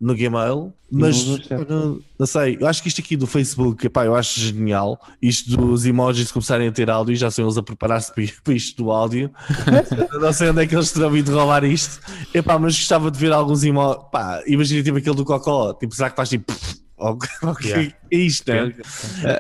no 0.01 0.15
Gmail, 0.15 0.73
mas 0.91 1.25
não 1.27 2.01
não, 2.19 2.27
sei, 2.27 2.59
eu 2.61 2.67
acho 2.67 2.83
que 2.83 2.89
isto 2.89 3.01
aqui 3.01 3.17
do 3.17 3.27
Facebook, 3.27 3.87
epá, 3.87 4.05
eu 4.05 4.15
acho 4.15 4.41
genial. 4.41 5.01
Isto 5.23 5.57
dos 5.57 5.87
emojis 5.87 6.33
começarem 6.33 6.69
a 6.69 6.73
ter 6.73 6.91
áudio, 6.91 7.15
já 7.15 7.31
são 7.31 7.45
eles 7.45 7.57
a 7.57 7.63
preparar-se 7.63 8.13
para 8.13 8.55
isto 8.55 8.83
do 8.83 8.91
áudio. 8.91 9.31
Não 10.21 10.33
sei 10.33 10.51
onde 10.51 10.63
é 10.63 10.67
que 10.67 10.75
eles 10.75 10.91
terão 10.91 11.17
ido 11.17 11.33
roubar 11.33 11.65
isto. 11.65 12.01
Epá, 12.35 12.59
mas 12.59 12.75
gostava 12.77 13.11
de 13.11 13.19
ver 13.19 13.33
alguns 13.33 13.63
emojis. 13.63 14.03
Imagina 14.47 14.83
tipo 14.83 14.99
aquele 14.99 15.17
do 15.17 15.25
Cocó, 15.25 15.73
tipo, 15.75 15.95
será 15.95 16.11
que 16.11 16.17
faz 16.17 16.29
tipo. 16.29 16.53
Ou- 17.01 17.19
ou 17.43 17.55
que 17.55 17.69
Yeah. 17.69 17.95
É 18.13 18.17
isto, 18.17 18.51
né? 18.53 18.75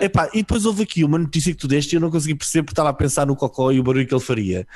Epá, 0.01 0.29
e 0.33 0.39
depois 0.39 0.65
houve 0.65 0.83
aqui 0.85 1.03
uma 1.05 1.19
notícia 1.19 1.53
que 1.53 1.59
tu 1.59 1.67
deste 1.69 1.93
e 1.93 1.97
eu 1.97 2.01
não 2.01 2.11
consegui 2.11 2.35
perceber 2.35 2.63
porque 2.63 2.73
estava 2.73 2.89
a 2.89 2.93
pensar 2.93 3.27
no 3.27 3.35
Cocó 3.37 3.71
e 3.73 3.81
o 3.81 3.83
barulho 3.83 4.07
que 4.07 4.15
ele 4.15 4.21
faria 4.23 4.67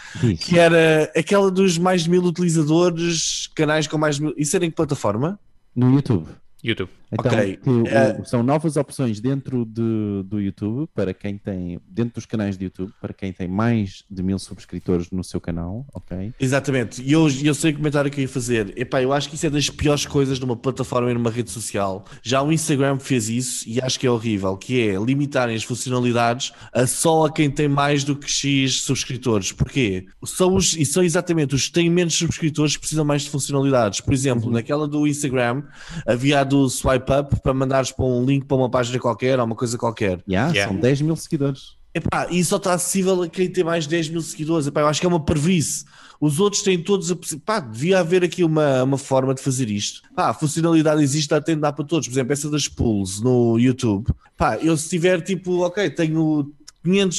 que 0.40 0.58
era 0.58 1.10
aquela 1.16 1.50
dos 1.50 1.78
mais 1.78 2.02
de 2.04 2.10
mil 2.10 2.22
utilizadores, 2.24 3.48
canais 3.54 3.86
com 3.86 3.96
mais 3.98 4.16
de 4.16 4.22
mil. 4.22 4.34
Isso 4.36 4.54
era 4.56 4.64
em 4.66 4.70
que 4.70 4.76
plataforma? 4.76 5.38
No 5.74 5.92
YouTube. 5.94 6.26
YouTube. 6.62 6.90
Então, 7.12 7.32
Ok, 7.32 7.56
que 7.56 7.88
eh, 7.88 8.24
são 8.24 8.42
novas 8.42 8.76
opções 8.76 9.20
dentro 9.20 9.64
de, 9.64 10.22
do 10.24 10.40
YouTube 10.40 10.88
para 10.94 11.14
quem 11.14 11.38
tem, 11.38 11.80
dentro 11.88 12.14
dos 12.14 12.26
canais 12.26 12.58
de 12.58 12.64
YouTube, 12.64 12.92
para 13.00 13.12
quem 13.12 13.32
tem 13.32 13.46
mais 13.46 14.04
de 14.10 14.22
mil 14.22 14.38
subscritores 14.38 15.10
no 15.10 15.22
seu 15.22 15.40
canal, 15.40 15.86
ok? 15.94 16.32
Exatamente, 16.40 17.02
e 17.02 17.12
eu, 17.12 17.28
eu 17.42 17.54
sei 17.54 17.72
o 17.72 17.76
comentário 17.76 18.10
que 18.10 18.20
eu 18.20 18.22
ia 18.22 18.28
fazer. 18.28 18.72
Epá, 18.76 19.00
eu 19.02 19.12
acho 19.12 19.28
que 19.28 19.36
isso 19.36 19.46
é 19.46 19.50
das 19.50 19.70
piores 19.70 20.06
coisas 20.06 20.38
numa 20.38 20.56
plataforma 20.56 21.10
e 21.10 21.14
numa 21.14 21.30
rede 21.30 21.50
social. 21.50 22.04
Já 22.22 22.42
o 22.42 22.52
Instagram 22.52 22.98
fez 22.98 23.28
isso 23.28 23.68
e 23.68 23.80
acho 23.80 23.98
que 23.98 24.06
é 24.06 24.10
horrível, 24.10 24.56
que 24.56 24.88
é 24.88 24.96
limitarem 24.96 25.54
as 25.54 25.62
funcionalidades 25.62 26.52
a 26.72 26.86
só 26.86 27.26
a 27.26 27.32
quem 27.32 27.50
tem 27.50 27.68
mais 27.68 28.02
do 28.02 28.16
que 28.16 28.28
X 28.28 28.82
subscritores. 28.82 29.52
Porquê? 29.52 30.06
São 30.24 30.54
os, 30.54 30.74
e 30.76 30.84
são 30.84 31.02
exatamente 31.02 31.54
os 31.54 31.66
que 31.66 31.72
têm 31.72 31.88
menos 31.88 32.14
subscritores 32.14 32.74
que 32.74 32.80
precisam 32.80 33.04
mais 33.04 33.22
de 33.22 33.30
funcionalidades. 33.30 34.00
Por 34.00 34.12
exemplo, 34.12 34.50
naquela 34.50 34.88
do 34.88 35.06
Instagram 35.06 35.62
havia 36.06 36.40
a 36.40 36.44
do 36.44 36.68
swipe 36.68 36.93
up 37.02 37.40
para 37.40 37.54
mandares 37.54 37.90
para 37.92 38.04
um 38.04 38.24
link 38.24 38.46
para 38.46 38.56
uma 38.56 38.70
página 38.70 38.98
qualquer 38.98 39.38
ou 39.38 39.44
uma 39.44 39.54
coisa 39.54 39.78
qualquer. 39.78 40.22
Yeah, 40.28 40.52
Yeah. 40.52 40.72
São 40.72 40.80
10 40.80 41.02
mil 41.02 41.16
seguidores. 41.16 41.76
Epá, 41.94 42.26
e 42.28 42.44
só 42.44 42.56
está 42.56 42.74
acessível 42.74 43.22
a 43.22 43.28
quem 43.28 43.48
tem 43.48 43.62
mais 43.62 43.84
de 43.84 43.90
10 43.90 44.08
mil 44.08 44.20
seguidores. 44.20 44.66
Epá, 44.66 44.80
eu 44.80 44.88
acho 44.88 44.98
que 45.00 45.06
é 45.06 45.08
uma 45.08 45.24
parvice. 45.24 45.84
Os 46.20 46.40
outros 46.40 46.62
têm 46.62 46.82
todos 46.82 47.12
a 47.12 47.16
Pá, 47.44 47.60
devia 47.60 48.00
haver 48.00 48.24
aqui 48.24 48.42
uma, 48.42 48.82
uma 48.82 48.98
forma 48.98 49.32
de 49.32 49.40
fazer 49.40 49.70
isto. 49.70 50.02
Pá, 50.14 50.30
a 50.30 50.34
funcionalidade 50.34 51.02
existe, 51.02 51.28
tem 51.42 51.54
de 51.54 51.60
dar 51.60 51.72
para 51.72 51.84
todos. 51.84 52.08
Por 52.08 52.14
exemplo, 52.14 52.32
essa 52.32 52.50
das 52.50 52.66
pools 52.66 53.20
no 53.20 53.58
YouTube. 53.58 54.12
Pá, 54.36 54.56
eu 54.56 54.76
se 54.76 54.88
tiver 54.88 55.20
tipo, 55.20 55.60
ok, 55.60 55.88
tenho 55.90 56.52
500 56.82 57.16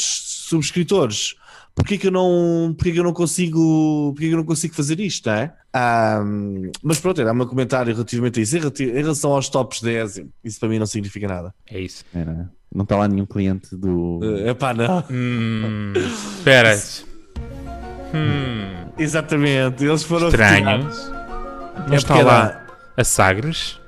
subscritores. 0.50 1.36
Porquê 1.74 1.98
que 1.98 2.08
eu 2.08 2.12
não, 2.12 2.74
porquê 2.78 2.92
que 2.94 3.00
eu 3.00 3.04
não 3.04 3.14
consigo, 3.14 4.12
porquê 4.14 4.28
que 4.28 4.34
eu 4.34 4.38
não 4.38 4.46
consigo 4.46 4.74
fazer 4.74 5.00
isto, 5.00 5.28
não 5.28 5.36
é? 5.36 5.54
Ahm, 5.78 6.72
mas 6.82 7.00
pronto, 7.02 7.20
era 7.20 7.34
o 7.34 7.36
meu 7.36 7.46
comentário 7.48 7.92
relativamente 7.94 8.40
a 8.40 8.44
isso. 8.44 8.56
Em 8.58 8.62
relação 9.02 9.34
aos 9.34 9.50
tops 9.50 9.82
10, 9.82 10.22
isso 10.44 10.58
para 10.60 10.70
mim 10.70 10.80
não 10.80 10.86
significa 10.86 11.28
nada. 11.28 11.54
É 11.70 11.80
isso. 11.80 12.06
Era- 12.14 12.50
Não 12.74 12.84
está 12.84 12.96
lá 12.96 13.08
nenhum 13.10 13.26
cliente 13.26 13.76
do. 13.76 14.20
É 14.46 14.50
epá, 14.52 14.74
não. 14.74 15.04
Hum, 15.12 15.92
Espera. 16.38 16.78
Hum, 18.14 18.92
Exatamente, 18.98 19.84
eles 19.84 20.04
foram 20.04 20.28
Estranho. 20.30 20.66
retirados. 20.66 21.12
não 21.88 21.94
É 21.94 21.98
está 21.98 22.16
lá 22.22 22.46
era- 22.46 22.66
a 22.98 23.04
Sagres? 23.04 23.80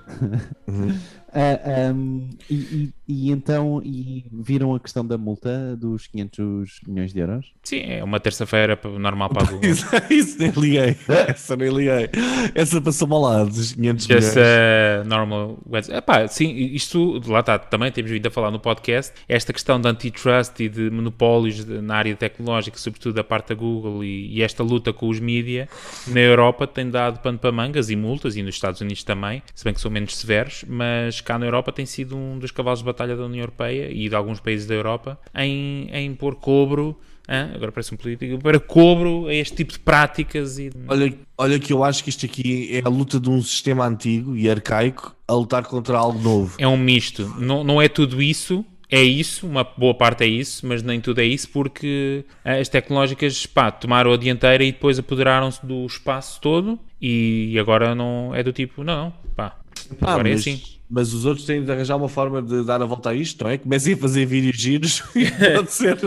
Ah, 1.33 1.59
ahm, 1.89 2.29
e, 2.49 2.55
e- 2.55 2.93
e 3.07 3.31
então 3.31 3.81
e 3.83 4.25
viram 4.31 4.75
a 4.75 4.79
questão 4.79 5.05
da 5.05 5.17
multa 5.17 5.75
dos 5.75 6.07
500 6.07 6.81
milhões 6.87 7.13
de 7.13 7.19
euros? 7.19 7.53
Sim, 7.63 7.81
é 7.81 8.03
uma 8.03 8.19
terça-feira 8.19 8.79
normal 8.99 9.29
para 9.29 9.43
a 9.43 9.45
Google. 9.51 9.69
Isso, 9.69 9.85
isso 10.09 10.39
nem 10.39 10.51
liguei. 10.51 10.97
Essa 11.27 11.55
nem 11.55 11.69
liguei. 11.69 12.09
Essa 12.53 12.81
passou-me 12.81 13.13
ao 13.13 13.21
lado 13.21 13.49
dos 13.49 13.73
500 13.73 14.07
milhões. 14.07 14.25
Just 14.25 14.37
a 14.37 15.03
normal 15.05 15.57
Wednesday. 15.69 15.97
Epá, 15.97 16.27
sim, 16.27 16.51
isto 16.73 17.21
lá 17.27 17.39
está, 17.39 17.57
também 17.57 17.91
temos 17.91 18.11
vindo 18.11 18.27
a 18.27 18.31
falar 18.31 18.51
no 18.51 18.59
podcast, 18.59 19.13
esta 19.27 19.53
questão 19.53 19.79
de 19.79 19.87
antitrust 19.87 20.59
e 20.59 20.69
de 20.69 20.89
monopólios 20.89 21.65
na 21.65 21.95
área 21.95 22.15
tecnológica, 22.15 22.77
sobretudo 22.77 23.15
da 23.15 23.23
parte 23.23 23.49
da 23.49 23.55
Google 23.55 24.03
e, 24.03 24.37
e 24.37 24.43
esta 24.43 24.63
luta 24.63 24.91
com 24.91 25.07
os 25.09 25.19
mídia 25.19 25.69
na 26.07 26.19
Europa 26.19 26.67
tem 26.67 26.89
dado 26.89 27.19
pano 27.19 27.37
para 27.37 27.51
mangas 27.51 27.89
e 27.89 27.95
multas 27.95 28.35
e 28.35 28.43
nos 28.43 28.55
Estados 28.55 28.81
Unidos 28.81 29.03
também, 29.03 29.41
se 29.53 29.63
bem 29.63 29.73
que 29.73 29.81
são 29.81 29.89
menos 29.89 30.15
severos, 30.15 30.63
mas 30.67 31.21
cá 31.21 31.37
na 31.37 31.45
Europa 31.45 31.71
tem 31.71 31.85
sido 31.85 32.15
um 32.15 32.37
dos 32.37 32.51
cavalos 32.51 32.79
de 32.79 32.85
batalha 32.97 33.15
da 33.15 33.23
União 33.25 33.43
Europeia 33.43 33.91
e 33.91 34.09
de 34.09 34.15
alguns 34.15 34.39
países 34.39 34.65
da 34.65 34.73
Europa 34.73 35.19
em, 35.35 35.87
em 35.93 36.15
pôr 36.15 36.35
cobro, 36.35 36.97
hã? 37.29 37.51
agora 37.53 37.71
parece 37.71 37.93
um 37.93 37.97
político, 37.97 38.39
para 38.41 38.59
cobro 38.59 39.27
a 39.27 39.33
este 39.33 39.57
tipo 39.57 39.73
de 39.73 39.79
práticas 39.79 40.57
e 40.57 40.71
Olha, 40.87 41.13
olha 41.37 41.59
que 41.59 41.71
eu 41.71 41.83
acho 41.83 42.03
que 42.03 42.09
isto 42.09 42.25
aqui 42.25 42.69
é 42.75 42.81
a 42.83 42.89
luta 42.89 43.19
de 43.19 43.29
um 43.29 43.41
sistema 43.41 43.85
antigo 43.85 44.35
e 44.35 44.49
arcaico 44.49 45.15
a 45.27 45.33
lutar 45.33 45.63
contra 45.65 45.97
algo 45.97 46.19
novo. 46.19 46.55
é 46.57 46.67
um 46.67 46.77
misto. 46.77 47.27
Não, 47.37 47.63
não 47.63 47.79
é 47.81 47.87
tudo 47.87 48.21
isso. 48.21 48.65
É 48.89 49.01
isso, 49.01 49.45
uma 49.45 49.65
boa 49.65 49.93
parte 49.93 50.23
é 50.23 50.27
isso, 50.27 50.65
mas 50.65 50.81
nem 50.81 51.01
tudo 51.01 51.19
é 51.19 51.25
isso 51.25 51.49
porque 51.49 52.23
as 52.41 52.69
tecnológicas 52.69 53.45
pá, 53.45 53.69
tomaram 53.69 54.13
a 54.13 54.17
dianteira 54.17 54.63
e 54.63 54.71
depois 54.71 54.97
apoderaram-se 54.97 55.65
do 55.65 55.85
espaço 55.85 56.39
todo 56.39 56.79
e 57.01 57.57
agora 57.59 57.93
não 57.93 58.33
é 58.33 58.41
do 58.41 58.53
tipo, 58.53 58.85
não, 58.85 59.11
pá, 59.35 59.57
Ah, 60.01 60.13
agora 60.13 60.29
é 60.29 60.31
mas, 60.33 60.41
assim. 60.41 60.61
mas 60.89 61.13
os 61.13 61.25
outros 61.25 61.45
têm 61.45 61.63
de 61.63 61.71
arranjar 61.71 61.95
uma 61.95 62.09
forma 62.09 62.41
de 62.41 62.63
dar 62.63 62.81
a 62.81 62.85
volta 62.85 63.09
a 63.09 63.13
isto, 63.13 63.43
não 63.43 63.51
é? 63.51 63.57
Comecem 63.57 63.93
a 63.93 63.97
fazer 63.97 64.25
vídeos 64.25 64.55
giros 64.55 65.03
e 65.15 65.29
pode 65.55 65.71
ser, 65.71 65.97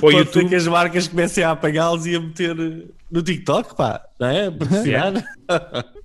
pode 0.00 0.16
YouTube. 0.16 0.42
ser 0.42 0.48
que 0.48 0.54
as 0.54 0.66
marcas 0.66 1.08
comecem 1.08 1.44
a 1.44 1.52
apagá-los 1.52 2.06
e 2.06 2.16
a 2.16 2.20
meter 2.20 2.56
no 3.10 3.22
TikTok, 3.22 3.74
pá, 3.74 4.02
não 4.18 4.28
é? 4.28 4.50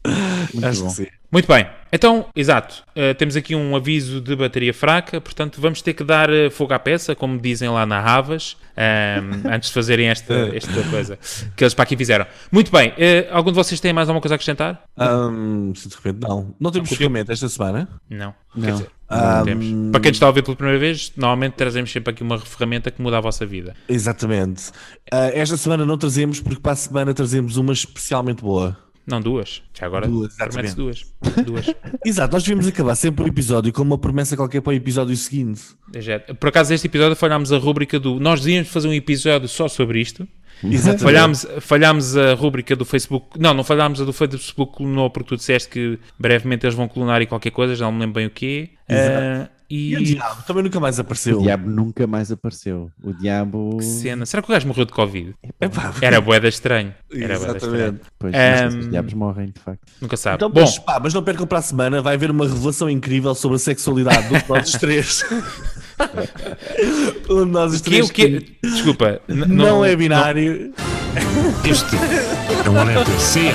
Muito 0.53 0.67
Acho 0.67 0.81
bom. 0.81 0.87
que 0.87 0.93
sim. 0.93 1.07
Muito 1.31 1.47
bem, 1.47 1.67
então, 1.91 2.27
exato, 2.35 2.83
eh, 2.95 3.15
temos 3.15 3.35
aqui 3.35 3.55
um 3.55 3.75
aviso 3.75 4.21
de 4.21 4.35
bateria 4.35 4.71
fraca, 4.71 5.19
portanto 5.19 5.59
vamos 5.59 5.81
ter 5.81 5.95
que 5.95 6.03
dar 6.03 6.31
eh, 6.31 6.51
fogo 6.51 6.75
à 6.75 6.79
peça, 6.79 7.15
como 7.15 7.39
dizem 7.39 7.69
lá 7.69 7.87
na 7.87 7.97
Havas, 7.99 8.55
ehm, 8.77 9.41
antes 9.51 9.69
de 9.69 9.73
fazerem 9.73 10.09
esta, 10.09 10.55
esta 10.55 10.83
coisa 10.91 11.17
que 11.55 11.63
eles 11.63 11.73
para 11.73 11.83
aqui 11.83 11.97
fizeram. 11.97 12.27
Muito 12.51 12.71
bem, 12.71 12.93
eh, 12.99 13.27
algum 13.31 13.49
de 13.49 13.55
vocês 13.55 13.79
tem 13.79 13.91
mais 13.91 14.07
alguma 14.07 14.21
coisa 14.21 14.33
a 14.33 14.37
acrescentar? 14.37 14.83
Ahm, 14.95 15.73
se 15.73 15.89
de 15.89 15.95
repente 15.95 16.19
não. 16.21 16.53
Não 16.59 16.69
temos 16.69 16.89
ferramenta 16.89 17.33
esta 17.33 17.49
semana? 17.49 17.89
Não. 18.07 18.35
Não. 18.55 18.63
Quer 18.63 18.71
dizer, 18.73 18.89
Temos. 19.43 19.91
Para 19.91 20.01
quem 20.01 20.11
está 20.11 20.25
a 20.25 20.29
ouvir 20.29 20.43
pela 20.43 20.55
primeira 20.55 20.79
vez, 20.79 21.11
normalmente 21.15 21.53
trazemos 21.53 21.91
sempre 21.91 22.11
aqui 22.11 22.23
uma 22.23 22.39
ferramenta 22.39 22.91
que 22.91 23.01
muda 23.01 23.17
a 23.17 23.21
vossa 23.21 23.45
vida. 23.45 23.75
Exatamente. 23.87 24.71
Ah, 25.11 25.29
esta 25.33 25.57
semana 25.57 25.85
não 25.85 25.97
trazemos 25.97 26.39
porque 26.39 26.61
para 26.61 26.73
a 26.73 26.75
semana 26.75 27.13
trazemos 27.13 27.57
uma 27.57 27.73
especialmente 27.73 28.41
boa. 28.41 28.77
Não, 29.05 29.19
duas. 29.19 29.61
Já 29.77 29.85
agora 29.85 30.07
Duas, 30.07 30.33
promete 30.35 30.75
duas. 30.75 31.05
Duas. 31.45 31.65
Exato, 32.05 32.33
nós 32.33 32.43
devíamos 32.43 32.67
acabar 32.67 32.95
sempre 32.95 33.25
o 33.25 33.27
episódio 33.27 33.73
com 33.73 33.81
uma 33.81 33.97
promessa 33.97 34.37
qualquer 34.37 34.61
para 34.61 34.71
o 34.71 34.73
episódio 34.73 35.15
seguinte. 35.17 35.61
Por 36.39 36.49
acaso, 36.49 36.73
este 36.73 36.87
episódio 36.87 37.15
falhámos 37.15 37.51
a 37.51 37.57
rúbrica 37.57 37.99
do. 37.99 38.19
Nós 38.19 38.39
devíamos 38.39 38.69
fazer 38.69 38.87
um 38.87 38.93
episódio 38.93 39.49
só 39.49 39.67
sobre 39.67 39.99
isto. 39.99 40.25
Exatamente. 40.71 41.03
Falhámos, 41.03 41.47
falhámos 41.59 42.17
a 42.17 42.33
rúbrica 42.33 42.75
do 42.75 42.85
Facebook. 42.85 43.39
Não, 43.39 43.53
não 43.53 43.63
falhámos 43.63 44.01
a 44.01 44.05
do 44.05 44.13
Facebook 44.13 44.73
colunou, 44.77 45.09
porque 45.09 45.29
tu 45.29 45.37
disseste 45.37 45.69
que 45.69 45.99
brevemente 46.19 46.65
eles 46.65 46.75
vão 46.75 46.87
colunar 46.87 47.21
e 47.21 47.25
qualquer 47.25 47.51
coisa, 47.51 47.75
já 47.75 47.85
não 47.85 47.91
me 47.93 47.99
lembro 47.99 48.15
bem 48.15 48.25
o 48.27 48.29
quê. 48.29 48.69
Ah, 48.89 49.47
E 49.69 49.95
o 49.95 49.99
e. 49.99 50.03
diabo 50.03 50.43
também 50.43 50.63
nunca 50.63 50.79
mais 50.79 50.99
apareceu. 50.99 51.39
O 51.39 51.43
diabo 51.43 51.69
nunca 51.69 52.05
mais 52.05 52.31
apareceu. 52.31 52.91
O 53.03 53.13
diabo. 53.13 53.79
Cena. 53.81 54.25
Será 54.25 54.41
que 54.43 54.49
o 54.49 54.53
gajo 54.53 54.67
morreu 54.67 54.85
de 54.85 54.91
Covid? 54.91 55.33
Epá, 55.59 55.93
Era 56.01 56.21
boeda 56.21 56.47
estranho. 56.47 56.93
Era 57.11 57.33
estranho. 57.33 57.55
Exatamente. 57.57 58.01
Pois, 58.19 58.33
Ahm, 58.35 58.79
os 58.79 58.89
diabos 58.89 59.13
morrem, 59.13 59.47
de 59.47 59.59
facto. 59.59 59.81
Nunca 60.01 60.15
sabe. 60.17 60.35
Então, 60.35 60.49
Bom, 60.49 60.61
mas, 60.61 60.77
pá, 60.77 60.99
mas 61.01 61.13
não 61.13 61.23
percam 61.23 61.47
para 61.47 61.57
a 61.59 61.61
semana, 61.61 62.01
vai 62.01 62.13
haver 62.15 62.29
uma 62.29 62.45
revelação 62.47 62.89
incrível 62.89 63.33
sobre 63.33 63.55
a 63.55 63.59
sexualidade 63.59 64.27
de 64.27 64.35
um 64.35 64.37
de 64.39 64.49
nós 64.49 64.69
os 64.69 64.79
três. 64.79 65.23
um 67.29 67.45
de 67.45 67.51
nós 67.51 67.73
os 67.73 67.81
que, 67.81 67.89
três 67.89 68.11
que, 68.11 68.45
desculpa, 68.61 69.21
n- 69.27 69.45
não, 69.45 69.83
é 69.85 69.95
binário. 69.95 70.73
Este 71.63 71.95
é 72.65 72.69
um 72.69 72.79
alerta 72.79 73.05
CM. 73.11 73.53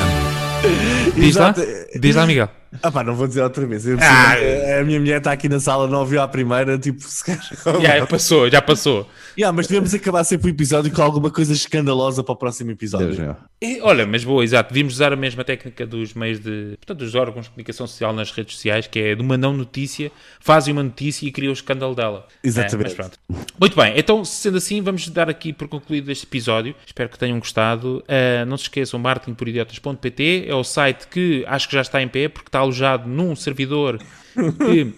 Diz 1.19 1.37
lá, 1.37 1.55
diz 2.01 2.17
lá, 2.17 2.27
Miguel. 2.27 2.49
Ah 2.83 2.93
pá, 2.93 3.03
não 3.03 3.15
vou 3.15 3.27
dizer 3.27 3.43
outra 3.43 3.65
vez. 3.67 3.87
Eu, 3.87 3.97
Ah. 3.99 4.35
a 4.81 4.85
minha 4.85 5.01
mulher 5.01 5.19
está 5.19 5.33
aqui 5.33 5.49
na 5.49 5.59
sala, 5.59 5.87
não 5.89 6.01
ouviu 6.01 6.21
à 6.21 6.29
primeira, 6.29 6.79
tipo, 6.79 7.01
se 7.01 7.25
calhar. 7.25 7.43
Já 7.99 8.07
passou, 8.07 8.51
já 8.51 8.61
passou. 8.61 9.09
Yeah, 9.39 9.57
mas 9.57 9.67
devemos 9.69 9.95
acabar 9.95 10.23
sempre 10.25 10.51
o 10.51 10.51
episódio 10.51 10.93
com 10.93 11.01
alguma 11.01 11.31
coisa 11.31 11.53
escandalosa 11.53 12.23
para 12.23 12.33
o 12.33 12.37
próximo 12.37 12.71
episódio. 12.71 13.15
Deus. 13.15 13.37
E, 13.63 13.81
olha, 13.81 14.07
mas 14.07 14.23
boa, 14.23 14.45
exato. 14.45 14.69
Devíamos 14.71 14.95
usar 14.95 15.13
a 15.13 15.17
mesma 15.17 15.45
técnica 15.45 15.87
dos 15.87 16.13
meios 16.13 16.41
de. 16.41 16.75
Portanto, 16.79 16.99
dos 16.99 17.15
órgãos 17.15 17.45
de 17.45 17.51
comunicação 17.51 17.87
social 17.87 18.13
nas 18.13 18.31
redes 18.33 18.55
sociais, 18.57 18.87
que 18.87 18.99
é 18.99 19.15
de 19.15 19.23
uma 19.23 19.39
não 19.39 19.53
notícia, 19.55 20.13
fazem 20.41 20.73
uma 20.73 20.83
notícia 20.83 21.27
e 21.27 21.33
criam 21.33 21.51
o 21.51 21.55
escândalo 21.55 21.95
dela. 21.95 22.27
Exatamente. 22.45 22.75
É, 22.75 22.79
mas 22.85 22.95
pronto. 22.95 23.19
Muito 23.59 23.77
bem, 23.77 23.95
então, 23.97 24.25
sendo 24.25 24.59
assim, 24.59 24.83
vamos 24.83 25.09
dar 25.09 25.31
aqui 25.31 25.53
por 25.55 25.69
concluído 25.69 26.11
este 26.13 26.27
episódio. 26.27 26.75
Espero 26.87 27.09
que 27.09 27.19
tenham 27.19 27.39
gostado. 27.39 28.05
Uh, 28.09 28.45
não 28.47 28.57
se 28.59 28.65
esqueçam, 28.65 29.01
marketingporidiotas.pt 29.01 30.45
é 30.49 30.55
o 30.55 30.63
site 30.65 31.07
que 31.11 31.45
acho 31.47 31.69
que 31.69 31.75
já 31.75 31.83
está 31.83 32.03
em 32.03 32.09
pé, 32.09 32.29
porque 32.29 32.49
está 32.49 32.59
alojado 32.61 33.09
num 33.09 33.37
servidor 33.37 33.99
que 34.35 34.95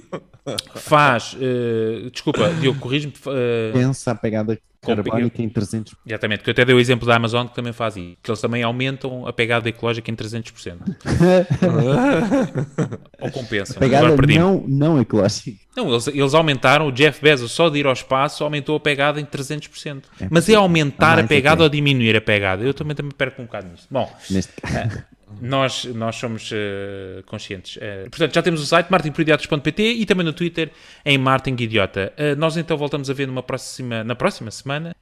faz. 0.77 1.35
uh, 1.35 2.11
desculpa, 2.11 2.49
Diogo, 2.61 2.79
corrijo-me. 2.81 3.15
uh, 3.27 3.73
Pensa 3.73 4.13
a 4.13 4.15
pegada 4.15 4.59
carbónica 4.83 5.43
em 5.43 5.49
300. 5.49 5.95
Exatamente, 6.07 6.43
que 6.43 6.49
eu 6.49 6.53
até 6.53 6.65
dei 6.65 6.75
o 6.75 6.81
exemplo 6.81 7.07
da 7.07 7.15
Amazon 7.15 7.47
que 7.47 7.55
também 7.55 7.73
faz 7.73 7.97
isso, 7.97 8.17
que 8.23 8.31
eles 8.31 8.41
também 8.41 8.63
aumentam 8.63 9.27
a 9.27 9.33
pegada 9.33 9.69
ecológica 9.69 10.11
em 10.11 10.17
300%. 10.17 10.79
Ou 13.21 13.31
compensam. 13.31 13.77
Pegada 13.79 14.17
não, 14.17 14.65
não 14.67 15.01
ecológica. 15.01 15.59
Não, 15.77 15.91
eles, 15.91 16.07
eles 16.09 16.35
aumentaram, 16.35 16.89
o 16.89 16.93
Jeff 16.93 17.21
Bezos 17.23 17.53
só 17.53 17.69
de 17.69 17.79
ir 17.79 17.87
ao 17.87 17.93
espaço 17.93 18.43
aumentou 18.43 18.77
a 18.77 18.81
pegada 18.81 19.21
em 19.21 19.25
300%. 19.25 20.03
Mas 20.31 20.49
é 20.49 20.55
aumentar 20.55 21.19
a 21.19 21.25
pegada 21.25 21.57
até. 21.57 21.63
ou 21.65 21.69
diminuir 21.69 22.17
a 22.17 22.21
pegada? 22.21 22.65
Eu 22.65 22.75
também, 22.75 22.97
também 22.97 23.13
perco 23.13 23.43
um 23.43 23.45
bocado 23.45 23.69
nisto. 23.69 23.87
Bom, 23.91 24.11
Neste 24.31 24.53
caso. 24.63 25.03
Nós, 25.41 25.85
nós 25.85 26.17
somos 26.17 26.51
eh, 26.53 27.23
conscientes. 27.27 27.79
Eh, 27.81 28.07
portanto, 28.11 28.35
já 28.35 28.43
temos 28.43 28.61
o 28.61 28.67
site 28.67 28.91
martinperidiatos.pt 28.91 29.83
e 29.83 30.07
também 30.07 30.25
no 30.25 30.33
Twitter 30.33 30.71
em 31.05 31.19
Martin 31.19 31.57
Idiota. 31.59 32.13
Eh, 32.17 32.35
nós 32.35 32.57
então 32.57 32.77
voltamos 32.77 33.11
a 33.11 33.15
ver 33.15 33.27
numa 33.27 33.43
próxima, 33.43 34.03
na 34.05 34.15
próxima 34.15 34.51
semana. 34.51 34.95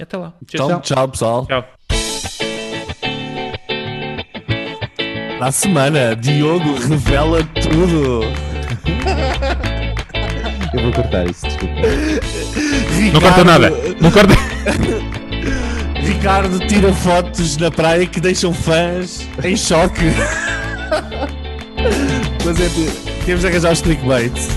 Até 0.00 0.16
lá. 0.16 0.32
Tchau. 0.46 0.66
Então, 0.66 0.80
tchau, 0.80 1.08
pessoal. 1.08 1.46
Tchau. 1.46 1.68
Na 5.40 5.50
semana, 5.50 6.16
Diogo 6.16 6.74
revela 6.88 7.42
tudo. 7.44 8.22
Eu 10.72 10.82
vou 10.82 10.92
cortar 10.92 11.28
isso, 11.28 11.46
desculpa. 11.46 11.74
Não 13.12 13.20
corta 13.20 13.44
nada. 13.44 13.70
Não 14.00 14.10
corta. 14.10 14.34
Ricardo 16.04 16.58
tira 16.66 16.92
fotos 16.92 17.56
na 17.56 17.70
praia 17.70 18.06
que 18.06 18.20
deixam 18.20 18.52
fãs 18.52 19.26
em 19.42 19.56
choque. 19.56 20.04
Mas 22.44 22.60
é, 22.60 22.68
temos 23.24 23.40
de 23.40 23.46
arranjar 23.46 23.72
os 23.72 23.80
clickbaits. 23.80 24.48